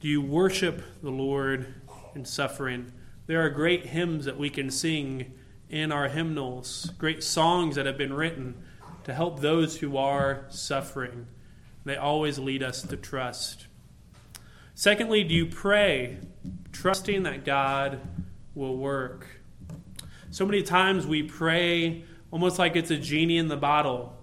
Do 0.00 0.06
you 0.06 0.22
worship 0.22 0.80
the 1.02 1.10
Lord 1.10 1.74
in 2.14 2.24
suffering? 2.24 2.92
There 3.26 3.44
are 3.44 3.50
great 3.50 3.86
hymns 3.86 4.26
that 4.26 4.38
we 4.38 4.48
can 4.48 4.70
sing 4.70 5.32
in 5.68 5.90
our 5.90 6.06
hymnals, 6.06 6.92
great 6.98 7.24
songs 7.24 7.74
that 7.74 7.84
have 7.84 7.98
been 7.98 8.12
written 8.12 8.62
to 9.02 9.12
help 9.12 9.40
those 9.40 9.78
who 9.78 9.96
are 9.96 10.44
suffering. 10.50 11.26
They 11.84 11.96
always 11.96 12.38
lead 12.38 12.62
us 12.62 12.82
to 12.82 12.96
trust. 12.96 13.66
Secondly, 14.72 15.24
do 15.24 15.34
you 15.34 15.46
pray, 15.46 16.18
trusting 16.70 17.24
that 17.24 17.44
God 17.44 17.98
will 18.54 18.76
work? 18.76 19.26
So 20.30 20.46
many 20.46 20.62
times 20.62 21.08
we 21.08 21.24
pray 21.24 22.04
almost 22.30 22.56
like 22.56 22.76
it's 22.76 22.92
a 22.92 22.98
genie 22.98 23.38
in 23.38 23.48
the 23.48 23.56
bottle, 23.56 24.16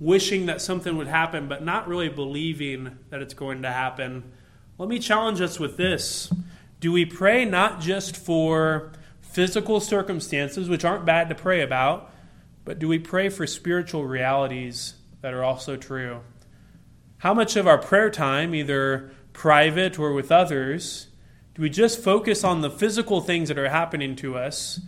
wishing 0.00 0.46
that 0.46 0.60
something 0.60 0.96
would 0.96 1.06
happen, 1.06 1.46
but 1.46 1.64
not 1.64 1.86
really 1.86 2.08
believing 2.08 2.98
that 3.10 3.22
it's 3.22 3.34
going 3.34 3.62
to 3.62 3.70
happen. 3.70 4.32
Let 4.78 4.88
me 4.88 5.00
challenge 5.00 5.40
us 5.40 5.58
with 5.58 5.76
this. 5.76 6.32
Do 6.78 6.92
we 6.92 7.04
pray 7.04 7.44
not 7.44 7.80
just 7.80 8.16
for 8.16 8.92
physical 9.20 9.80
circumstances, 9.80 10.68
which 10.68 10.84
aren't 10.84 11.04
bad 11.04 11.28
to 11.28 11.34
pray 11.34 11.62
about, 11.62 12.12
but 12.64 12.78
do 12.78 12.86
we 12.86 13.00
pray 13.00 13.28
for 13.28 13.44
spiritual 13.44 14.06
realities 14.06 14.94
that 15.20 15.34
are 15.34 15.42
also 15.42 15.76
true? 15.76 16.20
How 17.18 17.34
much 17.34 17.56
of 17.56 17.66
our 17.66 17.78
prayer 17.78 18.08
time, 18.08 18.54
either 18.54 19.10
private 19.32 19.98
or 19.98 20.12
with 20.12 20.30
others, 20.30 21.08
do 21.56 21.62
we 21.62 21.70
just 21.70 22.00
focus 22.00 22.44
on 22.44 22.60
the 22.60 22.70
physical 22.70 23.20
things 23.20 23.48
that 23.48 23.58
are 23.58 23.70
happening 23.70 24.14
to 24.16 24.36
us 24.36 24.80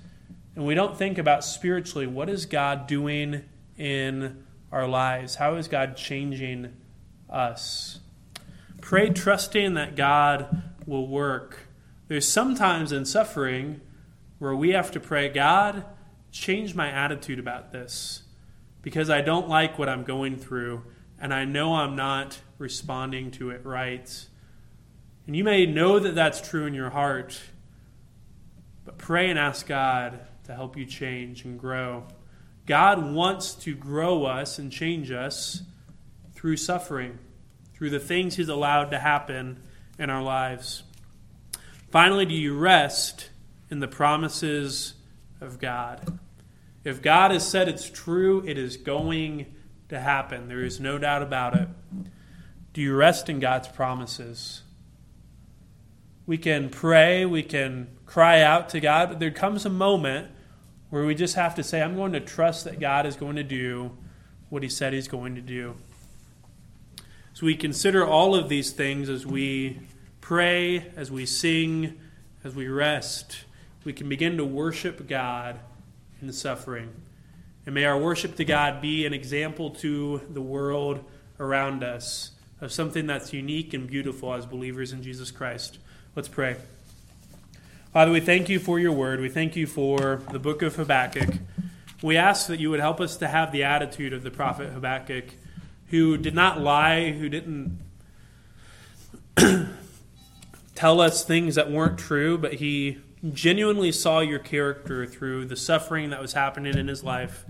and 0.54 0.64
we 0.64 0.74
don't 0.76 0.96
think 0.96 1.18
about 1.18 1.42
spiritually 1.42 2.06
what 2.06 2.28
is 2.28 2.46
God 2.46 2.86
doing 2.86 3.42
in 3.76 4.44
our 4.70 4.86
lives? 4.86 5.34
How 5.34 5.56
is 5.56 5.66
God 5.66 5.96
changing 5.96 6.76
us? 7.28 7.98
Pray 8.80 9.10
trusting 9.10 9.74
that 9.74 9.96
God 9.96 10.62
will 10.86 11.06
work. 11.06 11.58
There's 12.08 12.26
sometimes 12.26 12.92
in 12.92 13.04
suffering 13.04 13.80
where 14.38 14.56
we 14.56 14.70
have 14.70 14.90
to 14.92 15.00
pray, 15.00 15.28
God, 15.28 15.84
change 16.32 16.74
my 16.74 16.90
attitude 16.90 17.38
about 17.38 17.72
this 17.72 18.22
because 18.82 19.10
I 19.10 19.20
don't 19.20 19.48
like 19.48 19.78
what 19.78 19.88
I'm 19.88 20.04
going 20.04 20.36
through 20.36 20.82
and 21.20 21.34
I 21.34 21.44
know 21.44 21.74
I'm 21.74 21.94
not 21.94 22.40
responding 22.58 23.30
to 23.32 23.50
it 23.50 23.64
right. 23.64 24.26
And 25.26 25.36
you 25.36 25.44
may 25.44 25.66
know 25.66 25.98
that 25.98 26.14
that's 26.14 26.40
true 26.40 26.66
in 26.66 26.74
your 26.74 26.90
heart, 26.90 27.40
but 28.84 28.96
pray 28.96 29.28
and 29.28 29.38
ask 29.38 29.66
God 29.66 30.20
to 30.44 30.54
help 30.54 30.76
you 30.76 30.86
change 30.86 31.44
and 31.44 31.60
grow. 31.60 32.04
God 32.66 33.12
wants 33.12 33.54
to 33.54 33.74
grow 33.74 34.24
us 34.24 34.58
and 34.58 34.72
change 34.72 35.10
us 35.10 35.62
through 36.34 36.56
suffering, 36.56 37.18
through 37.80 37.88
the 37.88 37.98
things 37.98 38.36
He's 38.36 38.50
allowed 38.50 38.90
to 38.90 38.98
happen 38.98 39.58
in 39.98 40.10
our 40.10 40.22
lives. 40.22 40.82
Finally, 41.90 42.26
do 42.26 42.34
you 42.34 42.54
rest 42.54 43.30
in 43.70 43.80
the 43.80 43.88
promises 43.88 44.92
of 45.40 45.58
God? 45.58 46.18
If 46.84 47.00
God 47.00 47.30
has 47.30 47.48
said 47.48 47.68
it's 47.70 47.88
true, 47.88 48.44
it 48.46 48.58
is 48.58 48.76
going 48.76 49.46
to 49.88 49.98
happen. 49.98 50.46
There 50.46 50.62
is 50.62 50.78
no 50.78 50.98
doubt 50.98 51.22
about 51.22 51.56
it. 51.56 51.68
Do 52.74 52.82
you 52.82 52.94
rest 52.94 53.30
in 53.30 53.40
God's 53.40 53.68
promises? 53.68 54.60
We 56.26 56.36
can 56.36 56.68
pray, 56.68 57.24
we 57.24 57.42
can 57.42 57.96
cry 58.04 58.42
out 58.42 58.68
to 58.68 58.80
God, 58.80 59.08
but 59.08 59.20
there 59.20 59.30
comes 59.30 59.64
a 59.64 59.70
moment 59.70 60.30
where 60.90 61.06
we 61.06 61.14
just 61.14 61.34
have 61.34 61.54
to 61.54 61.62
say, 61.62 61.80
I'm 61.80 61.96
going 61.96 62.12
to 62.12 62.20
trust 62.20 62.66
that 62.66 62.78
God 62.78 63.06
is 63.06 63.16
going 63.16 63.36
to 63.36 63.42
do 63.42 63.96
what 64.50 64.62
He 64.62 64.68
said 64.68 64.92
He's 64.92 65.08
going 65.08 65.34
to 65.36 65.40
do. 65.40 65.76
So 67.34 67.46
we 67.46 67.54
consider 67.54 68.06
all 68.06 68.34
of 68.34 68.48
these 68.48 68.72
things 68.72 69.08
as 69.08 69.24
we 69.26 69.80
pray, 70.20 70.90
as 70.96 71.10
we 71.10 71.26
sing, 71.26 71.98
as 72.44 72.54
we 72.54 72.68
rest. 72.68 73.44
We 73.84 73.92
can 73.92 74.08
begin 74.08 74.36
to 74.36 74.44
worship 74.44 75.08
God 75.08 75.58
in 76.20 76.26
the 76.26 76.32
suffering. 76.32 76.90
And 77.66 77.74
may 77.74 77.84
our 77.84 77.98
worship 77.98 78.36
to 78.36 78.44
God 78.44 78.80
be 78.80 79.06
an 79.06 79.14
example 79.14 79.70
to 79.70 80.20
the 80.30 80.40
world 80.40 81.04
around 81.38 81.82
us 81.82 82.32
of 82.60 82.72
something 82.72 83.06
that's 83.06 83.32
unique 83.32 83.72
and 83.72 83.86
beautiful 83.86 84.34
as 84.34 84.44
believers 84.44 84.92
in 84.92 85.02
Jesus 85.02 85.30
Christ. 85.30 85.78
Let's 86.14 86.28
pray. 86.28 86.56
Father, 87.92 88.12
we 88.12 88.20
thank 88.20 88.48
you 88.48 88.58
for 88.58 88.78
your 88.78 88.92
word. 88.92 89.20
We 89.20 89.28
thank 89.28 89.56
you 89.56 89.66
for 89.66 90.22
the 90.30 90.38
book 90.38 90.62
of 90.62 90.76
Habakkuk. 90.76 91.34
We 92.02 92.16
ask 92.16 92.46
that 92.46 92.60
you 92.60 92.70
would 92.70 92.80
help 92.80 93.00
us 93.00 93.16
to 93.16 93.28
have 93.28 93.50
the 93.50 93.64
attitude 93.64 94.12
of 94.12 94.22
the 94.22 94.30
prophet 94.30 94.70
Habakkuk, 94.70 95.24
who 95.90 96.16
did 96.16 96.34
not 96.34 96.60
lie, 96.60 97.10
who 97.10 97.28
didn't 97.28 97.80
tell 100.74 101.00
us 101.00 101.24
things 101.24 101.56
that 101.56 101.70
weren't 101.70 101.98
true, 101.98 102.38
but 102.38 102.54
he 102.54 102.98
genuinely 103.32 103.92
saw 103.92 104.20
your 104.20 104.38
character 104.38 105.04
through 105.06 105.44
the 105.44 105.56
suffering 105.56 106.10
that 106.10 106.20
was 106.20 106.32
happening 106.32 106.76
in 106.76 106.88
his 106.88 107.04
life. 107.04 107.44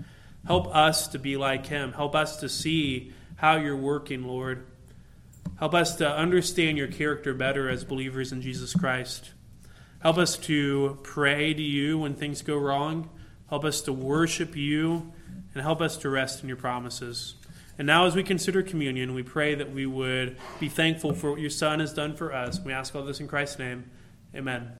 Help 0.45 0.75
us 0.75 1.07
to 1.09 1.19
be 1.19 1.37
like 1.37 1.67
him. 1.67 1.93
Help 1.93 2.15
us 2.15 2.37
to 2.37 2.49
see 2.49 3.13
how 3.35 3.55
you're 3.55 3.77
working, 3.77 4.23
Lord. 4.23 4.65
Help 5.59 5.73
us 5.73 5.95
to 5.97 6.09
understand 6.09 6.77
your 6.77 6.87
character 6.87 7.33
better 7.33 7.69
as 7.69 7.83
believers 7.83 8.31
in 8.31 8.41
Jesus 8.41 8.73
Christ. 8.73 9.31
Help 10.01 10.17
us 10.17 10.35
to 10.37 10.97
pray 11.03 11.53
to 11.53 11.61
you 11.61 11.99
when 11.99 12.15
things 12.15 12.41
go 12.41 12.57
wrong. 12.57 13.09
Help 13.49 13.63
us 13.65 13.81
to 13.81 13.93
worship 13.93 14.55
you 14.55 15.13
and 15.53 15.61
help 15.61 15.81
us 15.81 15.97
to 15.97 16.09
rest 16.09 16.41
in 16.41 16.47
your 16.47 16.57
promises. 16.57 17.35
And 17.81 17.87
now, 17.87 18.05
as 18.05 18.15
we 18.15 18.21
consider 18.21 18.61
communion, 18.61 19.15
we 19.15 19.23
pray 19.23 19.55
that 19.55 19.71
we 19.71 19.87
would 19.87 20.37
be 20.59 20.69
thankful 20.69 21.15
for 21.15 21.31
what 21.31 21.39
your 21.41 21.49
Son 21.49 21.79
has 21.79 21.91
done 21.91 22.15
for 22.15 22.31
us. 22.31 22.59
We 22.59 22.73
ask 22.73 22.95
all 22.95 23.03
this 23.03 23.19
in 23.19 23.27
Christ's 23.27 23.57
name. 23.57 23.89
Amen. 24.35 24.77